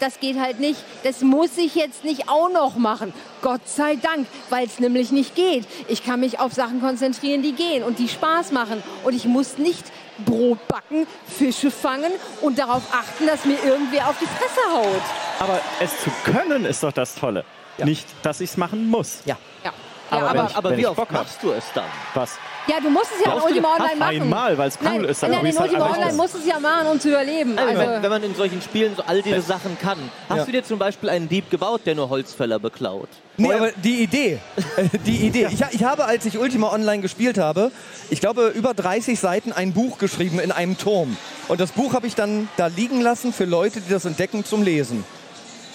das 0.04 0.20
geht 0.20 0.38
halt 0.38 0.60
nicht. 0.60 0.78
Das 1.02 1.22
muss 1.22 1.56
ich 1.56 1.74
jetzt 1.74 2.04
nicht 2.04 2.28
auch 2.28 2.50
noch 2.50 2.76
machen. 2.76 3.12
Gott 3.40 3.66
sei 3.66 3.96
Dank, 3.96 4.26
weil 4.50 4.66
es 4.66 4.78
nämlich 4.78 5.10
nicht 5.12 5.34
geht. 5.34 5.66
Ich 5.88 6.04
kann 6.04 6.20
mich 6.20 6.38
auf 6.40 6.52
Sachen 6.52 6.80
konzentrieren, 6.80 7.42
die 7.42 7.52
gehen 7.52 7.82
und 7.82 7.98
die 7.98 8.08
Spaß 8.08 8.52
machen. 8.52 8.82
Und 9.04 9.14
ich 9.14 9.24
muss 9.24 9.56
nicht 9.58 9.84
Brot 10.24 10.58
backen, 10.68 11.06
Fische 11.26 11.70
fangen 11.70 12.12
und 12.42 12.58
darauf 12.58 12.82
achten, 12.92 13.26
dass 13.26 13.44
mir 13.44 13.58
irgendwer 13.64 14.08
auf 14.08 14.16
die 14.20 14.26
Fresse 14.26 14.60
haut. 14.72 15.02
Aber 15.40 15.60
es 15.80 15.90
zu 16.02 16.10
können 16.24 16.64
ist 16.66 16.82
doch 16.82 16.92
das 16.92 17.14
Tolle. 17.14 17.44
Nicht, 17.78 18.06
dass 18.22 18.40
ich 18.40 18.50
es 18.50 18.56
machen 18.56 18.88
muss. 18.88 19.22
ja. 19.24 19.36
Ja, 19.64 19.72
ja, 20.10 20.16
wenn 20.18 20.22
aber, 20.40 20.48
ich- 20.50 20.56
aber 20.56 20.76
wie 20.76 20.86
oft 20.86 20.96
Bock 20.96 21.08
hab. 21.08 21.22
machst 21.24 21.38
du 21.42 21.50
es 21.52 21.64
dann? 21.74 21.84
Was? 22.14 22.32
ja, 22.66 22.76
du 22.80 22.88
musst 22.88 23.10
es 23.18 23.24
ja 23.24 23.34
in 23.34 23.42
Ultima 23.42 23.74
Online 23.74 23.96
machen. 23.96 24.22
einmal, 24.22 24.56
weil's 24.58 24.78
cool 24.80 24.88
nein, 24.88 25.04
ist, 25.04 25.22
dann 25.22 25.30
Nein, 25.32 25.44
in 25.46 25.58
halt 25.58 25.68
Ultima 25.70 25.84
einmal 25.84 25.98
Online 26.00 26.16
musst 26.16 26.34
du 26.34 26.38
es 26.38 26.46
ja 26.46 26.58
machen, 26.60 26.86
um 26.86 26.98
zu 27.00 27.08
überleben. 27.10 27.58
Also, 27.58 27.70
Also, 27.78 27.92
wenn, 27.92 28.02
wenn 28.02 28.10
man 28.10 28.22
in 28.22 28.34
solchen 28.34 28.62
Spielen 28.62 28.96
so 28.96 29.02
all 29.06 29.20
diese 29.22 29.42
Sachen 29.42 29.76
kann, 29.78 29.98
hast 30.28 30.38
Ja. 30.38 30.44
du 30.46 30.52
dir 30.52 30.64
zum 30.64 30.78
Beispiel 30.78 31.08
einen 31.10 31.28
Dieb 31.28 31.50
gebaut, 31.50 31.82
der 31.84 31.94
nur 31.94 32.08
Holzfäller 32.08 32.58
beklaut? 32.58 33.08
Nee, 33.36 33.52
aber 33.52 33.72
die 33.72 34.02
Idee, 34.02 34.38
äh, 34.76 34.88
die 35.06 35.26
Idee. 35.26 35.48
Ich, 35.50 35.60
ich 35.72 35.84
habe, 35.84 36.04
als 36.06 36.24
ich 36.24 36.38
Ultima 36.38 36.72
Online 36.72 37.02
gespielt 37.02 37.36
habe, 37.36 37.70
ich 38.08 38.20
glaube, 38.20 38.48
über 38.48 38.72
30 38.74 39.18
Seiten 39.18 39.52
ein 39.52 39.72
Buch 39.72 39.98
geschrieben 39.98 40.38
in 40.38 40.52
einem 40.52 40.78
Turm. 40.78 41.16
Und 41.48 41.60
das 41.60 41.72
Buch 41.72 41.92
habe 41.94 42.06
ich 42.06 42.14
dann 42.14 42.48
da 42.56 42.68
liegen 42.68 43.00
lassen 43.00 43.32
für 43.32 43.44
Leute, 43.44 43.80
die 43.80 43.90
das 43.92 44.04
entdecken 44.06 44.44
zum 44.44 44.62
Lesen. 44.62 45.04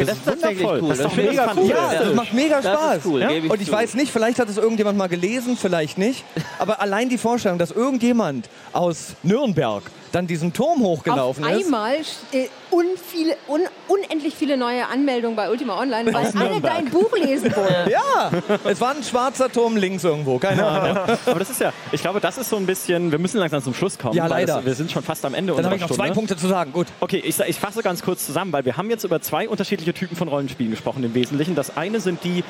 Das, 0.08 0.18
ist 0.18 0.26
tatsächlich 0.26 0.60
wundervoll. 0.68 0.82
cool. 0.84 0.90
Das 0.90 1.00
ist 1.00 1.06
ich 1.06 1.16
mega 1.18 1.54
cool. 1.56 1.68
Ja, 1.70 1.94
das 2.04 2.14
macht 2.16 2.34
mega 2.34 2.62
Das 2.62 2.80
Spaß. 2.80 3.00
cool, 3.06 3.22
Ja? 3.22 3.30
ich 3.32 3.50
Und 3.50 3.62
ich 3.62 3.68
zu. 3.68 3.74
weiß 3.74 3.94
nicht, 3.96 4.12
vielleicht 4.12 4.40
hat 4.40 4.50
es 4.50 4.58
irgendjemand 4.58 4.98
mal 4.98 5.08
gelesen, 5.08 5.58
vielleicht 5.58 5.98
nicht. 5.98 6.24
Aber 6.58 6.82
allein 6.82 7.10
die 7.10 7.18
Vorstellung, 7.18 7.58
dass 7.60 7.72
irgendjemand 7.72 8.50
aus 8.74 9.16
Nürnberg 9.24 9.84
dann 10.12 10.28
diesen 10.28 10.54
Turm 10.54 10.82
hochgelaufen 10.82 11.44
auf 11.44 11.52
ist. 11.52 11.66
einmal 11.66 11.96
äh, 12.32 12.48
unviele, 12.72 13.36
un, 13.48 13.62
unendlich 13.88 14.36
viele 14.36 14.58
neue 14.58 14.88
Anmeldungen 14.88 15.36
bei 15.36 15.50
Ultima 15.50 15.80
Online, 15.80 16.14
weil 16.14 16.26
alle 16.28 16.50
Nürnberg. 16.50 16.76
dein 16.76 16.86
Buch 16.90 17.12
lesen 17.18 17.56
wollen. 17.56 17.90
Ja, 17.90 18.32
es 18.66 18.80
war 18.82 18.96
ein 18.96 19.04
schwarzer 19.04 19.52
Turm 19.52 19.76
links 19.78 20.04
irgendwo, 20.04 20.38
keine 20.38 20.66
Ahnung. 20.66 20.98
Aber 21.26 21.40
das 21.40 21.50
ist 21.50 21.62
ja, 21.62 21.74
ich 21.92 22.02
glaube, 22.02 22.20
das 22.20 22.38
ist 22.38 22.50
so 22.50 22.58
ein 22.58 22.66
bisschen, 22.66 23.12
wir 23.12 23.20
müssen 23.20 23.40
langsam 23.40 23.64
zum 23.64 23.74
Schluss 23.74 23.98
kommen. 23.98 24.14
Ja, 24.16 24.24
weil 24.24 24.42
leider. 24.42 24.58
Das, 24.58 24.66
wir 24.66 24.76
sind 24.76 24.92
schon 24.92 25.04
fast 25.04 25.26
am 25.26 25.34
Ende 25.34 25.54
Dann 25.54 25.66
habe 25.66 25.76
ich 25.76 25.82
noch 25.82 25.88
Stunde. 25.88 26.04
zwei 26.04 26.14
Punkte 26.14 26.38
zu 26.38 26.48
sagen. 26.48 26.72
Gut. 26.72 26.88
Okay, 27.00 27.22
ich, 27.26 27.40
ich 27.40 27.60
fasse 27.60 27.82
ganz 27.82 28.04
kurz 28.04 28.26
zusammen, 28.26 28.52
weil 28.54 28.66
wir 28.66 28.78
haben 28.78 28.90
jetzt 28.90 29.04
über 29.04 29.22
zwei 29.22 29.50
unterschiedliche 29.50 29.94
Typen 29.94 30.16
von 30.16 30.28
Rollenspielen 30.28 30.72
gesprochen 30.72 31.04
im 31.04 31.14
Wesentlichen. 31.14 31.56
Das 31.56 31.76
eine 31.78 32.00
sind 32.00 32.24
die, 32.24 32.44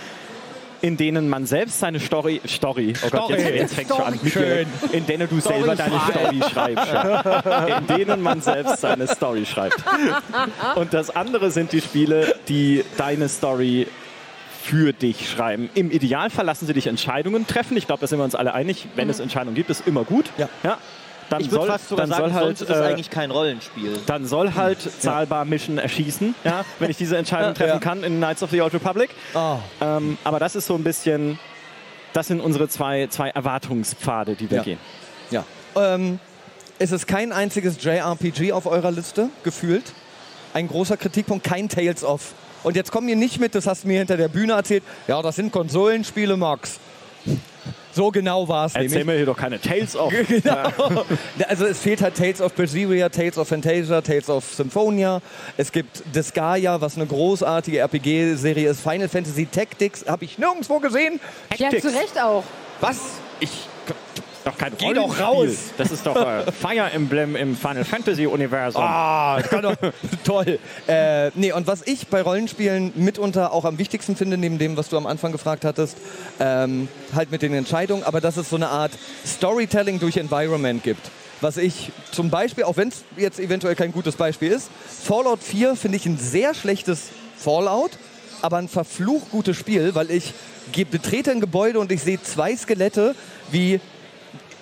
in 0.82 0.97
denen 0.97 1.30
man 1.30 1.45
selbst 1.45 1.80
seine 1.80 1.99
Story, 1.99 2.41
Story, 2.47 2.93
oh 3.05 3.09
Gott, 3.09 3.30
jetzt, 3.30 3.41
Story. 3.41 3.57
jetzt 3.57 3.73
fängt 3.75 3.89
schon 3.89 4.01
an, 4.01 4.19
Schön. 4.25 4.67
in 4.91 5.05
denen 5.05 5.30
du 5.30 5.39
selber 5.39 5.75
deine 5.75 5.99
Story 5.99 6.41
schreibst. 6.51 6.93
Ja. 6.93 7.77
In 7.77 7.88
denen 7.88 8.21
man 8.21 8.41
selbst 8.41 8.82
seine 8.82 9.07
Story 9.07 9.45
schreibt. 9.45 9.84
Und 10.75 10.93
das 10.93 11.15
andere 11.15 11.51
sind 11.51 11.71
die 11.71 11.82
Spiele, 11.82 12.36
die 12.47 12.84
deine 12.97 13.30
Story 13.30 13.88
für 14.61 14.93
dich 14.93 15.30
schreiben. 15.30 15.69
Im 15.73 15.89
Idealfall 15.89 16.45
lassen 16.45 16.67
sie 16.67 16.73
dich 16.73 16.88
Entscheidungen 16.88 17.47
treffen. 17.47 17.75
Ich 17.77 17.88
glaube, 17.88 18.01
da 18.01 18.07
sind 18.07 18.19
wir 18.19 18.23
uns 18.23 18.36
alle 18.36 18.53
einig. 18.53 18.88
Wenn 18.95 19.09
es 19.09 19.19
Entscheidungen 19.19 19.55
gibt, 19.55 19.69
ist 19.69 19.88
immer 19.88 20.03
gut. 20.03 20.25
Ja. 20.38 20.77
Dann 21.30 21.41
Ich 21.41 21.49
soll, 21.51 21.67
fast 21.67 21.89
sogar 21.89 22.07
dann 22.07 22.17
sagen, 22.17 22.34
soll 22.34 22.67
halt, 22.67 22.69
äh, 22.69 22.73
eigentlich 22.91 23.09
kein 23.09 23.30
Rollenspiel. 23.30 23.99
dann 24.07 24.25
soll 24.25 24.55
halt 24.55 24.80
zahlbar 24.99 25.45
Mischen 25.45 25.77
erschießen, 25.77 26.34
ja, 26.43 26.65
wenn 26.80 26.89
ich 26.89 26.97
diese 26.97 27.17
Entscheidung 27.17 27.53
treffen 27.55 27.73
Ja. 27.73 27.80
kann 27.80 28.03
in 28.03 28.17
Knights 28.17 28.41
of 28.41 28.49
the 28.49 28.61
Old 28.61 28.73
Republic. 28.73 29.11
Ah. 29.36 29.57
Ähm, 29.80 30.17
aber 30.23 30.39
das 30.39 30.55
ist 30.55 30.65
so 30.65 30.73
ein 30.75 30.84
bisschen, 30.84 31.38
das 32.13 32.27
sind 32.27 32.41
unsere 32.41 32.67
zwei, 32.67 33.07
zwei 33.07 33.30
Erwartungspfade, 33.30 34.36
die 34.36 34.49
wir 34.49 34.57
Ja. 34.57 34.63
gehen. 34.63 34.80
Ja. 35.30 35.43
Ähm, 35.75 36.19
es 36.80 36.91
ist 36.91 37.05
kein 37.07 37.32
einziges 37.32 37.84
JRPG 37.84 38.51
auf 38.53 38.65
eurer 38.65 38.89
Liste, 38.91 39.30
gefühlt. 39.43 39.84
Ein 40.53 40.67
großer 40.67 40.97
Kritikpunkt, 40.97 41.43
kein 41.43 41.69
Tales 41.69 42.03
of. 42.03 42.34
Und 42.63 42.75
jetzt 42.75 42.91
komm 42.91 43.05
mir 43.05 43.15
nicht 43.15 43.39
mit, 43.39 43.53
das 43.53 43.67
hast 43.67 43.84
du 43.84 43.88
mir 43.88 43.99
hinter 43.99 44.17
der 44.17 44.30
Bühne 44.30 44.53
erzählt. 44.53 44.84
Ja, 45.07 45.21
das 45.21 45.36
sind 45.36 45.51
Konsolenspiele, 45.51 46.36
Max. 46.38 46.80
So 48.00 48.12
genau 48.12 48.47
war 48.47 48.66
es 48.66 48.76
Erzähl 48.76 48.89
nämlich. 49.00 49.06
mir 49.08 49.16
hier 49.18 49.26
doch 49.26 49.36
keine 49.36 49.60
Tales 49.60 49.93
of. 49.93 50.14
Genau. 50.30 51.04
Also 51.50 51.66
es 51.66 51.80
fehlt 51.80 52.02
halt 52.02 52.16
Tales 52.16 52.39
of 52.39 52.54
Berseria, 52.54 53.10
Tales 53.10 53.38
of 53.38 53.45
Fantasia, 53.45 54.00
Tales 54.00 54.30
of 54.30 54.45
Symphonia. 54.45 55.22
Es 55.58 55.70
gibt 55.70 56.04
Disgaea, 56.16 56.80
was 56.80 56.95
eine 56.95 57.06
großartige 57.06 57.80
RPG-Serie 57.80 58.70
ist. 58.70 58.80
Final 58.80 59.10
Fantasy 59.10 59.47
Tactics 59.47 60.06
habe 60.08 60.24
ich 60.24 60.38
nirgendwo 60.38 60.80
gesehen. 60.80 61.20
Ja, 61.58 61.72
zu 61.72 61.89
Recht 61.89 62.18
auch. 62.22 62.45
Was? 62.80 63.00
Ich 63.41 63.50
Doch 64.45 64.57
kein 64.57 64.73
Geh 64.77 64.93
doch 64.93 65.19
raus. 65.19 65.71
Das 65.77 65.91
ist 65.91 66.05
doch 66.05 66.15
äh, 66.15 66.51
Fire 66.51 66.89
Emblem 66.91 67.35
im 67.35 67.57
Final 67.57 67.83
Fantasy 67.83 68.25
Universum. 68.25 68.81
Ah, 68.81 69.41
kann 69.41 69.63
doch, 69.63 69.75
toll. 70.23 70.59
Äh, 70.87 71.31
nee, 71.35 71.51
und 71.51 71.67
was 71.67 71.85
ich 71.85 72.07
bei 72.07 72.21
Rollenspielen 72.21 72.93
mitunter 72.95 73.51
auch 73.51 73.65
am 73.65 73.77
wichtigsten 73.77 74.15
finde, 74.15 74.37
neben 74.37 74.57
dem, 74.57 74.77
was 74.77 74.89
du 74.89 74.97
am 74.97 75.07
Anfang 75.07 75.31
gefragt 75.31 75.65
hattest, 75.65 75.97
ähm, 76.39 76.87
halt 77.13 77.31
mit 77.31 77.41
den 77.41 77.53
Entscheidungen, 77.53 78.03
aber 78.03 78.21
dass 78.21 78.37
es 78.37 78.49
so 78.49 78.55
eine 78.55 78.69
Art 78.69 78.91
Storytelling 79.25 79.99
durch 79.99 80.17
Environment 80.17 80.83
gibt. 80.83 81.11
Was 81.41 81.57
ich 81.57 81.91
zum 82.11 82.29
Beispiel, 82.29 82.65
auch 82.65 82.77
wenn 82.77 82.89
es 82.89 83.03
jetzt 83.15 83.39
eventuell 83.39 83.75
kein 83.75 83.91
gutes 83.91 84.15
Beispiel 84.15 84.51
ist, 84.51 84.69
Fallout 85.03 85.41
4 85.41 85.75
finde 85.75 85.97
ich 85.97 86.05
ein 86.05 86.17
sehr 86.17 86.53
schlechtes 86.53 87.09
Fallout, 87.37 87.91
aber 88.41 88.57
ein 88.57 88.67
verflucht 88.67 89.31
gutes 89.31 89.55
Spiel, 89.57 89.95
weil 89.95 90.11
ich 90.11 90.33
betrete 90.91 91.31
ein 91.31 91.39
Gebäude 91.39 91.79
und 91.79 91.91
ich 91.91 92.03
sehe 92.03 92.21
zwei 92.21 92.55
Skelette, 92.55 93.15
wie 93.51 93.79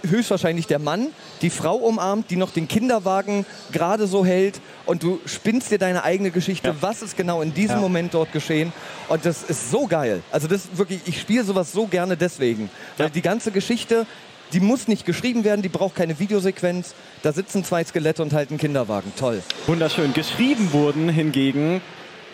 höchstwahrscheinlich 0.07 0.67
der 0.67 0.79
Mann 0.79 1.07
die 1.41 1.49
Frau 1.49 1.75
umarmt, 1.75 2.29
die 2.31 2.35
noch 2.35 2.51
den 2.51 2.67
Kinderwagen 2.67 3.45
gerade 3.71 4.07
so 4.07 4.25
hält 4.25 4.59
und 4.85 5.03
du 5.03 5.19
spinnst 5.25 5.71
dir 5.71 5.77
deine 5.77 6.03
eigene 6.03 6.31
Geschichte, 6.31 6.69
Ja. 6.69 6.75
was 6.81 7.01
ist 7.01 7.15
genau 7.17 7.41
in 7.41 7.53
diesem 7.53 7.75
Ja. 7.77 7.81
Moment 7.81 8.13
dort 8.13 8.31
geschehen 8.31 8.73
und 9.09 9.25
das 9.25 9.43
ist 9.43 9.71
so 9.71 9.87
geil. 9.87 10.21
Also 10.31 10.47
das 10.47 10.65
ist 10.65 10.77
wirklich, 10.77 11.01
ich 11.05 11.19
spiele 11.21 11.43
sowas 11.43 11.71
so 11.71 11.87
gerne 11.87 12.17
deswegen, 12.17 12.69
weil 12.97 13.07
Ja. 13.07 13.09
die 13.11 13.21
ganze 13.21 13.51
Geschichte, 13.51 14.05
die 14.53 14.59
muss 14.61 14.87
nicht 14.87 15.05
geschrieben 15.05 15.43
werden, 15.43 15.61
die 15.61 15.69
braucht 15.69 15.95
keine 15.95 16.19
Videosequenz, 16.19 16.93
da 17.21 17.33
sitzen 17.33 17.63
zwei 17.65 17.83
Skelette 17.83 18.21
und 18.23 18.31
halten 18.33 18.53
einen 18.53 18.59
Kinderwagen, 18.59 19.11
toll. 19.19 19.41
Wunderschön. 19.65 20.13
Geschrieben 20.13 20.71
wurden 20.71 21.09
hingegen 21.09 21.81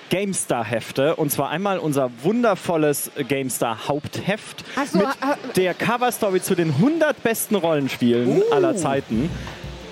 GameStar-Hefte. 0.10 1.16
Und 1.16 1.32
zwar 1.32 1.50
einmal 1.50 1.78
unser 1.80 2.10
wundervolles 2.24 3.12
GameStar-Hauptheft 3.28 4.64
so, 4.92 4.98
mit 5.00 5.08
ah, 5.22 5.36
der 5.56 5.74
Coverstory 5.74 6.42
zu 6.42 6.56
den 6.56 6.70
100 6.70 7.22
besten 7.24 7.56
Rollenspielen 7.56 8.38
Uh. 8.38 8.44
aller 8.52 8.76
Zeiten. 8.76 9.30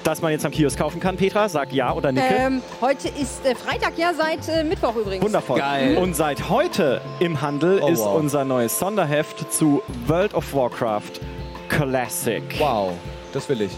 Das 0.03 0.20
man 0.22 0.32
jetzt 0.32 0.43
am 0.45 0.51
Kiosk 0.51 0.80
kaufen 0.80 0.99
kann. 0.99 1.16
Petra, 1.16 1.47
sag 1.47 1.72
ja 1.74 1.93
oder 1.93 2.12
nicke. 2.12 2.34
Ähm, 2.34 2.62
heute 2.82 3.07
ist 3.09 3.45
äh, 3.45 3.53
Freitag, 3.53 3.97
ja, 3.97 4.12
seit 4.16 4.47
äh, 4.49 4.64
Mittwoch 4.64 4.95
übrigens. 4.95 5.24
Wundervoll. 5.24 5.59
Geil. 5.59 5.95
Und 5.97 6.16
seit 6.16 6.49
heute 6.49 7.01
im 7.20 7.39
Handel 7.41 7.80
Oh, 7.84 7.88
ist 7.88 7.99
wow. 7.99 8.16
unser 8.20 8.43
neues 8.43 8.80
Sonderheft 8.80 9.53
zu 9.53 9.84
World 10.07 10.34
of 10.34 10.53
Warcraft 10.55 11.22
Classic. 11.70 12.41
Wow, 12.57 12.93
das 13.32 13.47
will 13.47 13.62
ich. 13.62 13.72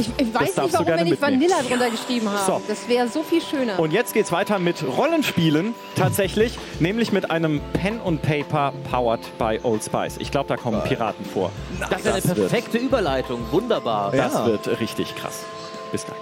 Ich, 0.00 0.08
ich 0.26 0.34
weiß 0.34 0.56
nicht, 0.56 0.58
du 0.58 0.72
warum 0.72 0.86
wir 0.86 1.04
nicht. 1.04 1.20
Vanilla 1.22 1.56
drunter 1.68 1.90
geschrieben 1.90 2.28
haben. 2.30 2.46
So. 2.46 2.60
Das 2.66 2.88
wäre 2.88 3.08
so 3.08 3.22
viel 3.22 3.40
schöner. 3.42 3.78
Und 3.78 3.92
jetzt 3.92 4.14
geht's 4.14 4.32
weiter 4.32 4.58
mit 4.58 4.82
Rollenspielen 4.86 5.74
tatsächlich, 5.96 6.58
nämlich 6.78 7.12
mit 7.12 7.30
einem 7.30 7.60
Pen 7.72 8.00
und 8.00 8.22
Paper 8.22 8.72
powered 8.90 9.20
by 9.38 9.60
Old 9.62 9.84
Spice. 9.84 10.16
Ich 10.18 10.30
glaube, 10.30 10.48
da 10.48 10.56
kommen 10.56 10.82
Piraten 10.84 11.24
vor. 11.24 11.50
Das 11.78 12.00
ist 12.00 12.06
eine 12.06 12.14
Das 12.16 12.28
wird- 12.28 12.38
perfekte 12.50 12.78
Überleitung. 12.78 13.40
Wunderbar. 13.50 14.10
Das 14.12 14.32
Ja. 14.34 14.46
wird 14.46 14.80
richtig 14.80 15.14
krass. 15.16 15.44
Bis 15.92 16.04
gleich. 16.04 16.16